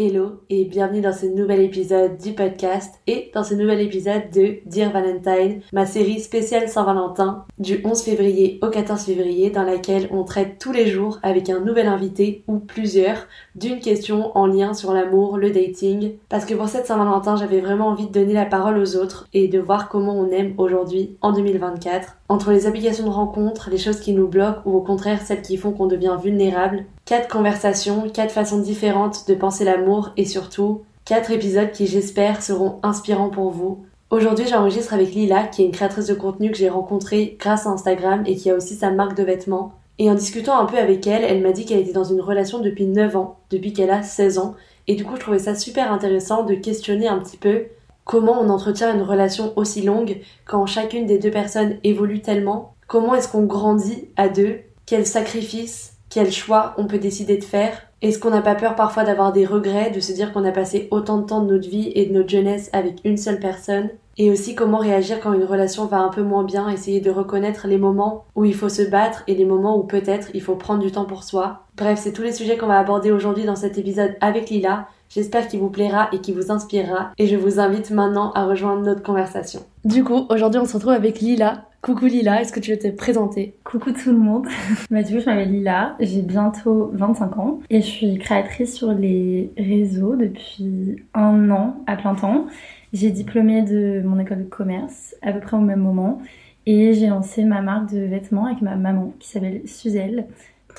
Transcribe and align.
Hello 0.00 0.42
et 0.48 0.64
bienvenue 0.64 1.00
dans 1.00 1.12
ce 1.12 1.26
nouvel 1.26 1.60
épisode 1.60 2.18
du 2.18 2.32
podcast 2.32 2.94
et 3.08 3.32
dans 3.34 3.42
ce 3.42 3.54
nouvel 3.54 3.80
épisode 3.80 4.30
de 4.32 4.58
Dear 4.64 4.92
Valentine, 4.92 5.60
ma 5.72 5.86
série 5.86 6.20
spéciale 6.20 6.68
Saint-Valentin 6.68 7.44
du 7.58 7.80
11 7.82 8.00
février 8.02 8.60
au 8.62 8.68
14 8.68 9.02
février 9.02 9.50
dans 9.50 9.64
laquelle 9.64 10.06
on 10.12 10.22
traite 10.22 10.60
tous 10.60 10.70
les 10.70 10.86
jours 10.86 11.18
avec 11.24 11.50
un 11.50 11.58
nouvel 11.58 11.88
invité 11.88 12.44
ou 12.46 12.60
plusieurs 12.60 13.26
d'une 13.56 13.80
question 13.80 14.30
en 14.38 14.46
lien 14.46 14.72
sur 14.72 14.92
l'amour, 14.92 15.36
le 15.36 15.50
dating. 15.50 16.12
Parce 16.28 16.44
que 16.44 16.54
pour 16.54 16.68
cette 16.68 16.86
Saint-Valentin, 16.86 17.34
j'avais 17.34 17.60
vraiment 17.60 17.88
envie 17.88 18.06
de 18.06 18.12
donner 18.12 18.34
la 18.34 18.46
parole 18.46 18.78
aux 18.78 18.94
autres 18.94 19.26
et 19.32 19.48
de 19.48 19.58
voir 19.58 19.88
comment 19.88 20.16
on 20.16 20.30
aime 20.30 20.54
aujourd'hui 20.58 21.16
en 21.22 21.32
2024. 21.32 22.18
Entre 22.28 22.52
les 22.52 22.68
applications 22.68 23.06
de 23.06 23.10
rencontres, 23.10 23.68
les 23.68 23.78
choses 23.78 23.98
qui 23.98 24.12
nous 24.12 24.28
bloquent 24.28 24.60
ou 24.64 24.76
au 24.76 24.82
contraire 24.82 25.22
celles 25.22 25.42
qui 25.42 25.56
font 25.56 25.72
qu'on 25.72 25.86
devient 25.86 26.16
vulnérable, 26.22 26.84
quatre 27.08 27.28
conversations, 27.28 28.10
quatre 28.10 28.32
façons 28.32 28.58
différentes 28.58 29.26
de 29.28 29.34
penser 29.34 29.64
l'amour 29.64 30.10
et 30.18 30.26
surtout 30.26 30.82
quatre 31.06 31.30
épisodes 31.30 31.72
qui 31.72 31.86
j'espère 31.86 32.42
seront 32.42 32.80
inspirants 32.82 33.30
pour 33.30 33.50
vous. 33.50 33.86
Aujourd'hui 34.10 34.46
j'enregistre 34.46 34.92
avec 34.92 35.14
Lila 35.14 35.44
qui 35.44 35.62
est 35.62 35.64
une 35.64 35.72
créatrice 35.72 36.04
de 36.04 36.12
contenu 36.12 36.50
que 36.50 36.58
j'ai 36.58 36.68
rencontrée 36.68 37.38
grâce 37.40 37.66
à 37.66 37.70
Instagram 37.70 38.24
et 38.26 38.36
qui 38.36 38.50
a 38.50 38.54
aussi 38.54 38.74
sa 38.74 38.90
marque 38.90 39.16
de 39.16 39.22
vêtements. 39.22 39.72
Et 39.98 40.10
en 40.10 40.14
discutant 40.14 40.58
un 40.58 40.66
peu 40.66 40.76
avec 40.76 41.06
elle, 41.06 41.24
elle 41.24 41.40
m'a 41.40 41.52
dit 41.52 41.64
qu'elle 41.64 41.80
était 41.80 41.94
dans 41.94 42.04
une 42.04 42.20
relation 42.20 42.58
depuis 42.58 42.84
9 42.84 43.16
ans, 43.16 43.38
depuis 43.50 43.72
qu'elle 43.72 43.90
a 43.90 44.02
16 44.02 44.36
ans. 44.36 44.54
Et 44.86 44.94
du 44.94 45.06
coup 45.06 45.16
je 45.16 45.20
trouvais 45.20 45.38
ça 45.38 45.54
super 45.54 45.90
intéressant 45.90 46.42
de 46.42 46.52
questionner 46.52 47.08
un 47.08 47.20
petit 47.20 47.38
peu 47.38 47.68
comment 48.04 48.38
on 48.38 48.50
entretient 48.50 48.94
une 48.94 49.00
relation 49.00 49.54
aussi 49.56 49.80
longue 49.80 50.18
quand 50.44 50.66
chacune 50.66 51.06
des 51.06 51.18
deux 51.18 51.30
personnes 51.30 51.78
évolue 51.84 52.20
tellement, 52.20 52.74
comment 52.86 53.14
est-ce 53.14 53.28
qu'on 53.28 53.44
grandit 53.44 54.08
à 54.18 54.28
deux, 54.28 54.58
quels 54.84 55.06
sacrifices 55.06 55.94
quel 56.18 56.32
choix 56.32 56.74
on 56.78 56.88
peut 56.88 56.98
décider 56.98 57.36
de 57.36 57.44
faire 57.44 57.80
Est-ce 58.02 58.18
qu'on 58.18 58.30
n'a 58.30 58.42
pas 58.42 58.56
peur 58.56 58.74
parfois 58.74 59.04
d'avoir 59.04 59.32
des 59.32 59.46
regrets, 59.46 59.92
de 59.92 60.00
se 60.00 60.10
dire 60.10 60.32
qu'on 60.32 60.44
a 60.44 60.50
passé 60.50 60.88
autant 60.90 61.18
de 61.18 61.26
temps 61.26 61.42
de 61.44 61.54
notre 61.54 61.68
vie 61.68 61.92
et 61.94 62.06
de 62.06 62.12
notre 62.12 62.28
jeunesse 62.28 62.70
avec 62.72 62.96
une 63.04 63.16
seule 63.16 63.38
personne? 63.38 63.90
Et 64.16 64.28
aussi 64.28 64.56
comment 64.56 64.78
réagir 64.78 65.20
quand 65.20 65.32
une 65.32 65.44
relation 65.44 65.86
va 65.86 65.98
un 65.98 66.08
peu 66.08 66.24
moins 66.24 66.42
bien, 66.42 66.68
essayer 66.68 67.00
de 67.00 67.12
reconnaître 67.12 67.68
les 67.68 67.78
moments 67.78 68.24
où 68.34 68.44
il 68.44 68.56
faut 68.56 68.68
se 68.68 68.82
battre 68.82 69.22
et 69.28 69.36
les 69.36 69.44
moments 69.44 69.78
où 69.78 69.84
peut-être 69.84 70.30
il 70.34 70.42
faut 70.42 70.56
prendre 70.56 70.82
du 70.82 70.90
temps 70.90 71.04
pour 71.04 71.22
soi. 71.22 71.66
Bref, 71.76 72.00
c'est 72.02 72.12
tous 72.12 72.22
les 72.22 72.32
sujets 72.32 72.56
qu'on 72.56 72.66
va 72.66 72.80
aborder 72.80 73.12
aujourd'hui 73.12 73.44
dans 73.44 73.54
cet 73.54 73.78
épisode 73.78 74.16
avec 74.20 74.50
Lila. 74.50 74.88
J'espère 75.08 75.48
qu'il 75.48 75.60
vous 75.60 75.70
plaira 75.70 76.08
et 76.12 76.18
qu'il 76.18 76.34
vous 76.34 76.52
inspirera 76.52 77.12
et 77.16 77.26
je 77.26 77.36
vous 77.36 77.60
invite 77.60 77.90
maintenant 77.90 78.30
à 78.32 78.44
rejoindre 78.44 78.82
notre 78.82 79.02
conversation. 79.02 79.60
Du 79.84 80.04
coup, 80.04 80.26
aujourd'hui 80.28 80.60
on 80.60 80.66
se 80.66 80.74
retrouve 80.74 80.92
avec 80.92 81.20
Lila. 81.20 81.64
Coucou 81.80 82.06
Lila, 82.06 82.42
est-ce 82.42 82.52
que 82.52 82.60
tu 82.60 82.72
veux 82.72 82.78
te 82.78 82.88
présenter? 82.88 83.54
Coucou 83.64 83.92
tout 83.92 84.10
le 84.10 84.18
monde. 84.18 84.46
bah, 84.90 85.02
du 85.02 85.14
coup, 85.14 85.20
je 85.20 85.26
m'appelle 85.26 85.50
Lila, 85.50 85.96
j'ai 86.00 86.22
bientôt 86.22 86.90
25 86.92 87.38
ans 87.38 87.60
et 87.70 87.80
je 87.80 87.86
suis 87.86 88.18
créatrice 88.18 88.74
sur 88.74 88.92
les 88.92 89.50
réseaux 89.56 90.16
depuis 90.16 90.96
un 91.14 91.50
an 91.50 91.82
à 91.86 91.96
plein 91.96 92.14
temps. 92.14 92.46
J'ai 92.92 93.10
diplômé 93.10 93.62
de 93.62 94.02
mon 94.04 94.18
école 94.18 94.44
de 94.44 94.48
commerce 94.48 95.14
à 95.22 95.32
peu 95.32 95.40
près 95.40 95.56
au 95.56 95.60
même 95.60 95.80
moment 95.80 96.20
et 96.66 96.92
j'ai 96.92 97.06
lancé 97.06 97.44
ma 97.44 97.62
marque 97.62 97.94
de 97.94 98.00
vêtements 98.00 98.44
avec 98.44 98.60
ma 98.60 98.76
maman 98.76 99.14
qui 99.18 99.28
s'appelle 99.28 99.62
Suzelle. 99.64 100.26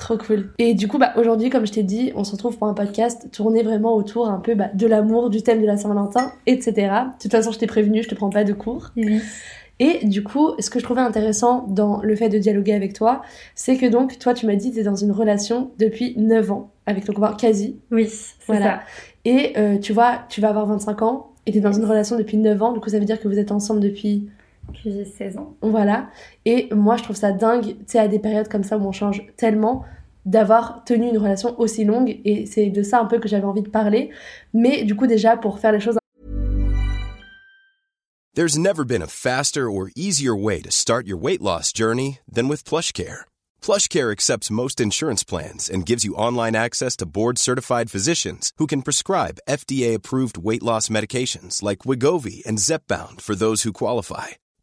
Trop 0.00 0.16
cool. 0.16 0.50
Et 0.58 0.74
du 0.74 0.88
coup, 0.88 0.98
bah, 0.98 1.12
aujourd'hui, 1.16 1.50
comme 1.50 1.66
je 1.66 1.72
t'ai 1.72 1.82
dit, 1.82 2.10
on 2.16 2.24
se 2.24 2.32
retrouve 2.32 2.56
pour 2.58 2.66
un 2.66 2.74
podcast 2.74 3.28
tourné 3.30 3.62
vraiment 3.62 3.94
autour 3.94 4.28
un 4.28 4.40
peu 4.40 4.54
bah, 4.54 4.70
de 4.74 4.86
l'amour, 4.86 5.30
du 5.30 5.42
thème 5.42 5.60
de 5.60 5.66
la 5.66 5.76
Saint-Valentin, 5.76 6.32
etc. 6.46 6.72
De 6.74 7.22
toute 7.22 7.30
façon, 7.30 7.52
je 7.52 7.58
t'ai 7.58 7.66
prévenu, 7.66 8.02
je 8.02 8.08
te 8.08 8.14
prends 8.14 8.30
pas 8.30 8.42
de 8.42 8.54
cours. 8.54 8.90
Oui. 8.96 9.20
Et 9.78 10.04
du 10.06 10.22
coup, 10.22 10.50
ce 10.58 10.68
que 10.70 10.78
je 10.78 10.84
trouvais 10.84 11.00
intéressant 11.00 11.66
dans 11.68 12.00
le 12.02 12.14
fait 12.16 12.28
de 12.28 12.38
dialoguer 12.38 12.72
avec 12.74 12.92
toi, 12.94 13.22
c'est 13.54 13.76
que 13.76 13.86
donc, 13.86 14.18
toi, 14.18 14.34
tu 14.34 14.46
m'as 14.46 14.54
dit 14.56 14.70
que 14.70 14.74
tu 14.74 14.80
es 14.80 14.84
dans 14.84 14.94
une 14.96 15.12
relation 15.12 15.70
depuis 15.78 16.14
9 16.18 16.50
ans, 16.50 16.70
avec 16.86 17.04
ton 17.04 17.12
copain 17.12 17.34
quasi. 17.34 17.76
Oui, 17.90 18.06
c'est 18.08 18.34
Voilà. 18.46 18.64
ça. 18.64 18.80
Et 19.24 19.52
euh, 19.58 19.78
tu 19.78 19.92
vois, 19.92 20.20
tu 20.28 20.40
vas 20.40 20.48
avoir 20.48 20.66
25 20.66 21.02
ans, 21.02 21.30
et 21.46 21.52
tu 21.52 21.58
es 21.58 21.60
dans 21.60 21.72
une 21.72 21.84
relation 21.84 22.16
depuis 22.16 22.36
9 22.36 22.62
ans, 22.62 22.72
du 22.72 22.80
coup, 22.80 22.88
ça 22.90 22.98
veut 22.98 23.04
dire 23.04 23.20
que 23.20 23.28
vous 23.28 23.38
êtes 23.38 23.52
ensemble 23.52 23.80
depuis... 23.80 24.28
Que 24.72 24.90
j'ai 24.90 25.04
16 25.04 25.38
ans. 25.38 25.56
Voilà. 25.62 26.10
Et 26.44 26.68
moi, 26.74 26.96
je 26.96 27.02
trouve 27.02 27.16
ça 27.16 27.32
dingue, 27.32 27.64
tu 27.64 27.76
sais, 27.86 27.98
à 27.98 28.08
des 28.08 28.18
périodes 28.18 28.48
comme 28.48 28.64
ça 28.64 28.78
où 28.78 28.86
on 28.86 28.92
change 28.92 29.22
tellement, 29.36 29.84
d'avoir 30.26 30.84
tenu 30.84 31.08
une 31.08 31.18
relation 31.18 31.58
aussi 31.58 31.84
longue, 31.84 32.20
et 32.24 32.46
c'est 32.46 32.70
de 32.70 32.82
ça 32.82 33.00
un 33.00 33.06
peu 33.06 33.18
que 33.18 33.28
j'avais 33.28 33.44
envie 33.44 33.62
de 33.62 33.70
parler. 33.70 34.10
Mais 34.52 34.84
du 34.84 34.94
coup, 34.94 35.06
déjà, 35.06 35.36
pour 35.36 35.58
faire 35.58 35.72
les 35.72 35.80
choses 35.80 35.96
There's 38.32 38.56
never 38.56 38.84
been 38.84 39.02
a 39.02 39.08
faster 39.08 39.68
or 39.68 39.90
easier 39.96 40.36
way 40.36 40.62
to 40.62 40.70
start 40.70 41.06
your 41.06 41.18
weight 41.18 41.42
loss 41.42 41.72
journey 41.72 42.20
than 42.32 42.48
with 42.48 42.64
PlushCare. 42.64 43.22
PlushCare 43.60 44.12
accepts 44.12 44.52
most 44.52 44.80
insurance 44.80 45.24
plans 45.24 45.68
and 45.68 45.84
gives 45.84 46.04
you 46.04 46.14
online 46.14 46.54
access 46.54 46.96
to 46.98 47.06
board-certified 47.06 47.90
physicians 47.90 48.52
who 48.56 48.68
can 48.68 48.82
prescribe 48.82 49.40
FDA-approved 49.48 50.38
weight 50.38 50.62
loss 50.62 50.88
medications 50.88 51.60
like 51.60 51.80
Wigovi 51.80 52.46
and 52.46 52.58
Zepbound 52.58 53.20
for 53.20 53.34
those 53.34 53.64
who 53.64 53.72
qualify. 53.72 54.28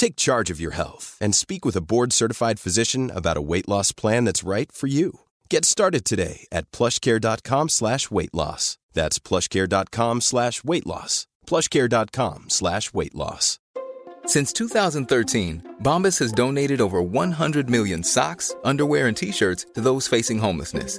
Take 0.00 0.16
charge 0.16 0.48
of 0.48 0.58
your 0.58 0.70
health 0.70 1.18
and 1.20 1.34
speak 1.34 1.62
with 1.66 1.76
a 1.76 1.82
board-certified 1.82 2.58
physician 2.58 3.10
about 3.14 3.36
a 3.36 3.42
weight 3.42 3.68
loss 3.68 3.92
plan 3.92 4.24
that's 4.24 4.42
right 4.42 4.72
for 4.72 4.86
you. 4.86 5.20
Get 5.50 5.66
started 5.66 6.06
today 6.06 6.46
at 6.50 6.70
plushcare.com 6.70 7.68
slash 7.68 8.10
weight 8.10 8.32
loss. 8.32 8.78
That's 8.94 9.18
plushcare.com 9.18 10.22
slash 10.22 10.64
weight 10.64 10.86
loss. 10.86 11.26
plushcare.com 11.46 12.44
slash 12.48 12.94
weight 12.94 13.14
loss. 13.14 13.58
Since 14.24 14.54
2013, 14.54 15.76
Bombas 15.82 16.18
has 16.20 16.32
donated 16.32 16.80
over 16.80 17.02
100 17.02 17.68
million 17.68 18.02
socks, 18.02 18.54
underwear, 18.64 19.06
and 19.06 19.16
t-shirts 19.16 19.66
to 19.74 19.82
those 19.82 20.08
facing 20.08 20.38
homelessness. 20.38 20.98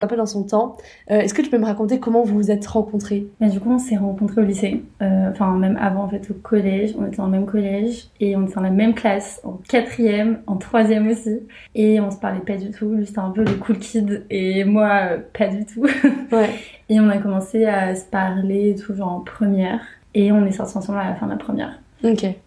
Un 0.00 0.06
peu 0.06 0.16
dans 0.16 0.26
son 0.26 0.44
temps. 0.44 0.76
Euh, 1.10 1.20
Est-ce 1.20 1.34
que 1.34 1.42
tu 1.42 1.50
peux 1.50 1.58
me 1.58 1.64
raconter 1.64 1.98
comment 1.98 2.22
vous 2.22 2.34
vous 2.34 2.50
êtes 2.52 2.64
rencontrés? 2.66 3.26
Mais 3.40 3.48
du 3.48 3.58
coup, 3.58 3.70
on 3.70 3.78
s'est 3.78 3.96
rencontrés 3.96 4.40
au 4.40 4.44
lycée. 4.44 4.82
Euh, 5.02 5.30
Enfin, 5.30 5.56
même 5.56 5.76
avant, 5.80 6.04
en 6.04 6.08
fait, 6.08 6.30
au 6.30 6.34
collège. 6.34 6.94
On 6.98 7.06
était 7.06 7.16
dans 7.16 7.26
le 7.26 7.32
même 7.32 7.46
collège 7.46 8.08
et 8.20 8.36
on 8.36 8.44
était 8.44 8.54
dans 8.54 8.60
la 8.62 8.70
même 8.70 8.94
classe, 8.94 9.40
en 9.44 9.58
quatrième, 9.68 10.40
en 10.46 10.56
troisième 10.56 11.08
aussi. 11.08 11.40
Et 11.74 12.00
on 12.00 12.10
se 12.10 12.16
parlait 12.16 12.40
pas 12.40 12.56
du 12.56 12.70
tout. 12.70 12.92
Lui, 12.92 13.06
c'était 13.06 13.18
un 13.18 13.30
peu 13.30 13.42
le 13.42 13.54
cool 13.54 13.78
kid 13.78 14.24
et 14.30 14.64
moi, 14.64 14.88
euh, 15.10 15.18
pas 15.36 15.48
du 15.48 15.64
tout. 15.66 15.86
Ouais. 16.30 16.50
Et 16.90 17.00
on 17.00 17.08
a 17.08 17.16
commencé 17.18 17.64
à 17.64 17.94
se 17.96 18.04
parler 18.04 18.74
tout 18.74 18.94
genre 18.94 19.12
en 19.12 19.20
première. 19.20 19.80
Et 20.14 20.30
on 20.30 20.44
est 20.46 20.52
sortis 20.52 20.76
ensemble 20.76 20.98
à 20.98 21.08
la 21.10 21.14
fin 21.16 21.26
de 21.26 21.32
la 21.32 21.38
première. 21.38 21.80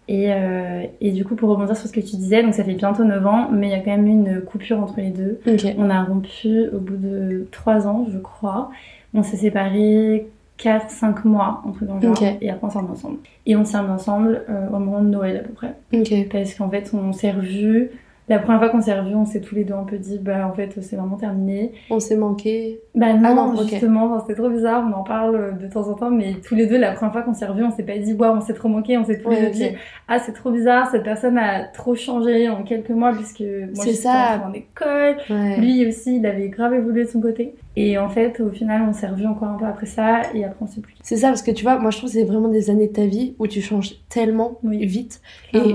Et, 0.08 0.32
euh, 0.32 0.84
et 1.00 1.10
du 1.12 1.24
coup, 1.24 1.34
pour 1.34 1.50
rebondir 1.50 1.76
sur 1.76 1.86
ce 1.88 1.92
que 1.92 2.00
tu 2.00 2.16
disais, 2.16 2.42
donc 2.42 2.54
ça 2.54 2.64
fait 2.64 2.74
bientôt 2.74 3.04
9 3.04 3.26
ans, 3.26 3.48
mais 3.52 3.68
il 3.68 3.70
y 3.70 3.74
a 3.74 3.80
quand 3.80 3.90
même 3.90 4.06
eu 4.06 4.10
une 4.10 4.40
coupure 4.40 4.78
entre 4.80 5.00
les 5.00 5.10
deux. 5.10 5.40
On 5.78 5.90
a 5.90 6.02
rompu 6.04 6.68
au 6.72 6.78
bout 6.78 6.96
de 6.96 7.46
3 7.52 7.86
ans, 7.86 8.06
je 8.10 8.18
crois. 8.18 8.70
On 9.14 9.22
s'est 9.22 9.36
séparés 9.36 10.26
4-5 10.58 11.26
mois, 11.26 11.62
un 11.66 11.72
truc 11.72 11.88
dans 11.88 11.96
le 11.96 12.00
genre, 12.02 12.14
et 12.40 12.48
après 12.50 12.66
on 12.66 12.70
s'est 12.70 12.78
remis 12.78 12.90
ensemble. 12.92 13.18
Et 13.46 13.56
on 13.56 13.64
s'est 13.64 13.78
remis 13.78 13.90
ensemble 13.90 14.42
euh, 14.48 14.68
au 14.68 14.78
moment 14.78 15.02
de 15.02 15.08
Noël 15.08 15.36
à 15.36 15.40
peu 15.40 15.52
près. 15.52 15.74
Parce 16.30 16.54
qu'en 16.54 16.70
fait, 16.70 16.90
on 16.94 17.12
s'est 17.12 17.32
revus. 17.32 17.90
La 18.28 18.38
première 18.38 18.60
fois 18.60 18.68
qu'on 18.70 18.80
s'est 18.80 18.98
revus, 18.98 19.14
on 19.16 19.26
s'est 19.26 19.40
tous 19.40 19.54
les 19.56 19.64
deux 19.64 19.74
un 19.74 19.82
peu 19.82 19.98
dit, 19.98 20.18
bah 20.18 20.46
en 20.48 20.54
fait, 20.54 20.70
c'est 20.80 20.94
vraiment 20.96 21.16
terminé. 21.16 21.72
On 21.90 21.98
s'est 21.98 22.16
manqué. 22.16 22.80
Bah 22.94 23.14
non, 23.14 23.20
Ah 23.30 23.34
non, 23.34 23.56
justement, 23.66 24.20
c'était 24.20 24.34
trop 24.40 24.48
bizarre, 24.48 24.84
on 24.88 24.96
en 24.96 25.02
parle 25.02 25.58
de 25.58 25.66
temps 25.66 25.88
en 25.88 25.94
temps, 25.94 26.10
mais 26.10 26.34
tous 26.46 26.54
les 26.54 26.66
deux, 26.66 26.78
la 26.78 26.92
première 26.92 27.12
fois 27.12 27.22
qu'on 27.22 27.34
s'est 27.34 27.46
revus, 27.46 27.64
on 27.64 27.72
s'est 27.72 27.82
pas 27.82 27.98
dit, 27.98 28.12
waouh, 28.12 28.36
on 28.36 28.40
s'est 28.40 28.54
trop 28.54 28.68
manqué, 28.68 28.96
on 28.96 29.04
s'est 29.04 29.18
tous 29.18 29.28
les 29.30 29.40
deux 29.40 29.50
dit, 29.50 29.66
ah, 30.08 30.18
c'est 30.20 30.32
trop 30.32 30.50
bizarre, 30.52 30.88
cette 30.90 31.02
personne 31.02 31.36
a 31.36 31.64
trop 31.64 31.94
changé 31.96 32.48
en 32.48 32.62
quelques 32.62 32.90
mois, 32.90 33.12
puisque 33.12 33.40
moi, 33.74 33.84
j'étais 33.84 34.08
en 34.08 34.52
école, 34.52 35.16
Ouais. 35.28 35.56
lui 35.58 35.86
aussi, 35.86 36.16
il 36.16 36.24
avait 36.26 36.48
grave 36.48 36.74
évolué 36.74 37.04
de 37.04 37.08
son 37.10 37.20
côté. 37.20 37.54
Et 37.74 37.98
en 37.98 38.08
fait, 38.08 38.38
au 38.40 38.50
final, 38.50 38.82
on 38.88 38.92
s'est 38.92 39.08
revus 39.08 39.26
encore 39.26 39.48
un 39.48 39.56
peu 39.58 39.64
après 39.66 39.86
ça, 39.86 40.22
et 40.32 40.44
après, 40.44 40.58
on 40.60 40.66
s'est 40.68 40.80
plus. 40.80 40.94
C'est 41.02 41.16
ça, 41.16 41.28
parce 41.28 41.42
que 41.42 41.50
tu 41.50 41.64
vois, 41.64 41.78
moi 41.78 41.90
je 41.90 41.98
trouve 41.98 42.08
que 42.10 42.14
c'est 42.16 42.24
vraiment 42.24 42.48
des 42.48 42.70
années 42.70 42.86
de 42.88 42.92
ta 42.92 43.04
vie 43.06 43.34
où 43.40 43.46
tu 43.48 43.60
changes 43.60 43.94
tellement 44.08 44.58
Oui. 44.62 44.86
vite. 44.86 45.20
Et. 45.54 45.74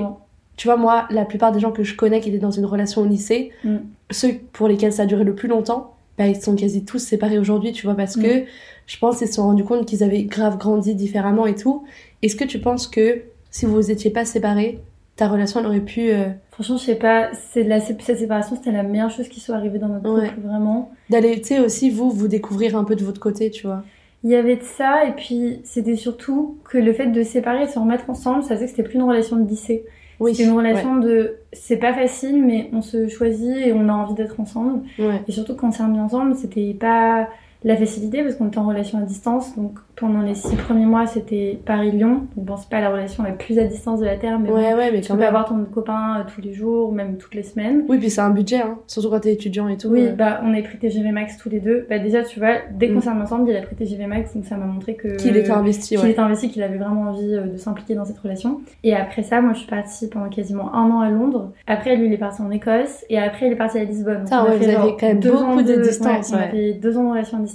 Tu 0.58 0.68
vois, 0.68 0.76
moi, 0.76 1.06
la 1.12 1.24
plupart 1.24 1.52
des 1.54 1.60
gens 1.60 1.72
que 1.72 1.84
je 1.84 1.96
connais 1.96 2.20
qui 2.20 2.30
étaient 2.30 2.38
dans 2.40 2.52
une 2.52 2.66
relation 2.66 3.02
au 3.02 3.06
lycée, 3.06 3.52
Mm. 3.64 3.78
ceux 4.12 4.34
pour 4.54 4.68
lesquels 4.68 4.92
ça 4.92 5.04
a 5.04 5.06
duré 5.06 5.24
le 5.24 5.34
plus 5.36 5.48
longtemps, 5.48 5.94
bah, 6.18 6.28
ils 6.28 6.36
sont 6.42 6.56
quasi 6.56 6.84
tous 6.84 7.00
séparés 7.00 7.38
aujourd'hui, 7.40 7.72
tu 7.72 7.86
vois, 7.86 7.96
parce 7.96 8.18
Mm. 8.18 8.24
que 8.24 8.44
je 8.88 8.98
pense 8.98 9.20
qu'ils 9.20 9.28
se 9.28 9.34
sont 9.36 9.44
rendus 9.44 9.64
compte 9.64 9.86
qu'ils 9.86 10.04
avaient 10.04 10.24
grave 10.24 10.58
grandi 10.58 10.96
différemment 10.96 11.46
et 11.46 11.56
tout. 11.56 11.86
Est-ce 12.24 12.36
que 12.36 12.44
tu 12.46 12.60
penses 12.60 12.88
que 12.88 13.22
si 13.52 13.66
vous 13.66 13.74
vous 13.76 13.92
étiez 13.92 14.10
pas 14.12 14.26
séparés, 14.26 14.80
ta 15.16 15.28
relation 15.28 15.60
elle 15.60 15.66
aurait 15.68 15.80
pu 15.80 16.10
euh, 16.12 16.30
Franchement, 16.52 16.78
je 16.78 16.84
sais 16.86 16.96
pas, 16.96 17.30
c'est 17.52 17.64
la, 17.64 17.80
cette 17.80 18.02
séparation, 18.02 18.56
c'était 18.56 18.72
la 18.72 18.84
meilleure 18.84 19.10
chose 19.12 19.28
qui 19.30 19.40
soit 19.40 19.56
arrivée 19.56 19.80
dans 19.80 19.88
notre 19.90 20.10
Ouais. 20.12 20.30
couple, 20.30 20.42
vraiment. 20.48 20.92
d'aller, 21.10 21.40
tu 21.42 21.48
sais, 21.50 21.60
aussi 21.60 21.90
vous, 21.90 22.10
vous 22.12 22.28
découvrir 22.28 22.76
un 22.78 22.84
peu 22.84 22.96
de 22.96 23.04
votre 23.04 23.20
côté, 23.20 23.50
tu 23.52 23.66
vois. 23.68 23.84
Il 24.24 24.32
y 24.32 24.36
avait 24.36 24.56
de 24.56 24.64
ça, 24.64 25.06
et 25.06 25.12
puis 25.12 25.60
c'était 25.64 25.96
surtout 25.96 26.58
que 26.70 26.78
le 26.80 26.92
fait 26.94 27.08
de 27.08 27.22
séparer 27.24 27.64
et 27.64 27.66
de 27.68 27.72
se 27.72 27.78
remettre 27.80 28.10
ensemble, 28.10 28.42
ça 28.44 28.56
faisait 28.56 28.66
que 28.66 28.72
c'était 28.72 28.84
plus 28.84 28.96
une 28.96 29.04
relation 29.04 29.36
de 29.38 29.48
lycée. 29.48 29.86
Oui. 30.20 30.34
C'était 30.34 30.50
une 30.50 30.56
relation 30.56 30.98
de 30.98 31.36
c'est 31.54 31.78
pas 31.78 31.94
facile, 31.94 32.44
mais 32.44 32.70
on 32.74 32.82
se 32.82 33.08
choisit 33.08 33.58
et 33.58 33.74
on 33.74 33.88
a 33.90 33.94
envie 33.94 34.14
d'être 34.14 34.40
ensemble. 34.40 34.84
Ouais. 34.98 35.08
ouais. 35.08 35.22
Et 35.28 35.32
surtout 35.32 35.56
quand 35.56 35.70
on 35.70 35.72
s'est 35.72 35.84
remis 35.84 36.00
ensemble, 36.00 36.36
c'était 36.36 36.74
pas 36.74 37.30
la 37.64 37.76
facilité 37.76 38.24
parce 38.24 38.36
qu'on 38.36 38.48
était 38.48 38.58
en 38.60 38.68
relation 38.68 38.98
à 39.00 39.02
distance. 39.02 39.56
Donc 39.58 39.80
pendant 39.96 40.22
les 40.22 40.36
six 40.36 40.56
premiers 40.56 40.86
mois, 40.86 41.08
c'était 41.08 41.60
Paris-Lyon. 41.66 42.28
Donc 42.36 42.46
bon, 42.46 42.56
c'est 42.56 42.70
pas 42.70 42.82
la 42.82 42.92
relation 42.92 43.24
la 43.24 43.32
plus 43.32 43.58
à 43.58 43.64
distance 43.64 44.00
de 44.00 44.06
la 44.06 44.16
Terre, 44.16 44.38
mais 44.40 44.52
Ouais, 44.52 44.72
bon, 44.72 44.78
ouais, 44.78 44.92
mais 44.92 45.02
tu 45.02 45.12
peux 45.12 45.18
même. 45.18 45.28
avoir 45.28 45.46
ton 45.46 45.66
copain 45.66 46.20
euh, 46.20 46.24
tous 46.34 46.40
les 46.42 46.54
jours, 46.54 46.90
ou 46.90 46.92
même 46.92 47.18
toutes 47.18 47.34
les 47.34 47.42
semaines. 47.42 47.84
Oui, 47.90 47.98
puis 47.98 48.12
c'est 48.12 48.22
un 48.22 48.30
budget, 48.30 48.62
hein. 48.62 48.78
surtout 48.86 49.10
quand 49.10 49.22
t'es 49.22 49.34
étudiant 49.34 49.68
et 49.68 49.76
tout. 49.78 49.88
Oui, 49.90 50.06
euh. 50.06 50.14
bah 50.14 50.40
on 50.44 50.54
a 50.54 50.62
pris 50.62 50.78
TGV 50.78 51.12
Max 51.12 51.38
tous 51.38 51.50
les 51.50 51.60
deux. 51.60 51.88
Bah 51.90 51.98
déjà, 51.98 52.22
tu 52.24 52.40
vois, 52.40 52.58
dès 52.72 52.90
qu'on 52.90 52.98
Mm. 52.98 53.02
s'est 53.02 53.10
remis 53.10 53.22
ensemble, 53.24 53.50
il 53.50 53.56
a 53.58 53.62
pris 53.62 53.76
TGV 53.76 54.06
Max, 54.06 54.36
donc 54.36 54.46
ça 54.46 54.56
m'a 54.56 54.66
montré 54.66 54.94
que 54.96 55.16
Qu'il 55.18 55.36
était 55.36 55.50
investi, 55.50 55.96
qu'il 55.96 56.00
ouais. 56.06 56.12
était 56.12 56.20
investi, 56.20 56.50
qu'il 56.50 56.62
avait 56.62 56.78
vraiment 56.78 57.10
envie 57.10 57.34
euh, 57.34 57.48
de 57.48 57.58
s'impliquer 57.58 57.96
dans 57.96 58.06
cette 58.06 58.20
relation. 58.20 58.62
Et 58.84 58.94
après 58.96 59.24
ça, 59.24 59.42
moi, 59.42 59.54
je 59.54 59.60
suis 59.60 59.68
partie 59.68 60.08
pendant 60.10 60.30
quasiment 60.30 60.76
un 60.76 60.92
an 60.92 61.00
à 61.00 61.10
Londres. 61.10 61.52
Après, 61.66 61.96
lui, 61.96 62.06
il 62.06 62.14
est 62.14 62.18
parti 62.18 62.44
en 62.44 62.52
Écosse. 62.52 63.04
Et 63.10 63.18
après, 63.18 63.48
il 63.48 63.54
est 63.54 63.56
parti 63.58 63.80
à 63.80 63.84
Lisbonne. 63.84 64.26
Putain, 64.26 64.44
On 64.44 64.48
a 64.48 64.52
fait 64.52 64.58
vous 64.58 64.64
avez 64.66 64.74
genre 64.74 64.98
quand 65.00 65.08
même 65.08 65.20
deux 65.20 65.32
beaucoup 65.32 65.44
ans 65.44 65.56
de 65.56 65.76
distance, 65.82 66.32
On 66.34 66.38
a 66.38 66.50
fait 66.50 66.74
deux 66.74 66.98
ans 67.00 67.04
de 67.06 67.10
relation 67.10 67.38
à 67.38 67.42
distance. 67.42 67.47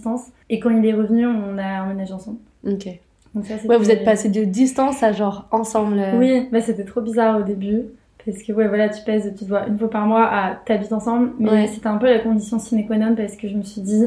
Et 0.50 0.60
quand 0.60 0.70
il 0.70 0.84
est 0.86 0.92
revenu, 0.94 1.26
on 1.26 1.58
a 1.58 1.84
emménagé 1.84 2.12
ensemble. 2.12 2.38
Ok. 2.66 2.88
Donc 3.34 3.46
ça, 3.46 3.54
Ouais, 3.66 3.78
vous 3.78 3.90
êtes 3.90 4.04
passé 4.04 4.28
de 4.28 4.44
distance 4.44 5.02
à 5.02 5.12
genre 5.12 5.46
ensemble. 5.50 5.98
euh. 5.98 6.18
Oui, 6.18 6.48
bah 6.52 6.60
c'était 6.60 6.84
trop 6.84 7.00
bizarre 7.00 7.40
au 7.40 7.42
début. 7.42 7.82
Parce 8.24 8.42
que 8.42 8.52
ouais, 8.52 8.68
voilà, 8.68 8.88
tu 8.88 9.02
pèses, 9.04 9.32
tu 9.36 9.44
te 9.44 9.48
vois 9.48 9.66
une 9.66 9.78
fois 9.78 9.90
par 9.90 10.06
mois 10.06 10.26
à 10.26 10.54
t'habites 10.64 10.92
ensemble. 10.92 11.32
Mais 11.38 11.50
Ouais. 11.50 11.66
c'était 11.66 11.88
un 11.88 11.96
peu 11.96 12.06
la 12.08 12.18
condition 12.20 12.58
sine 12.58 12.86
qua 12.86 12.96
non 12.98 13.14
parce 13.16 13.36
que 13.36 13.48
je 13.48 13.56
me 13.56 13.62
suis 13.62 13.80
dit, 13.80 14.04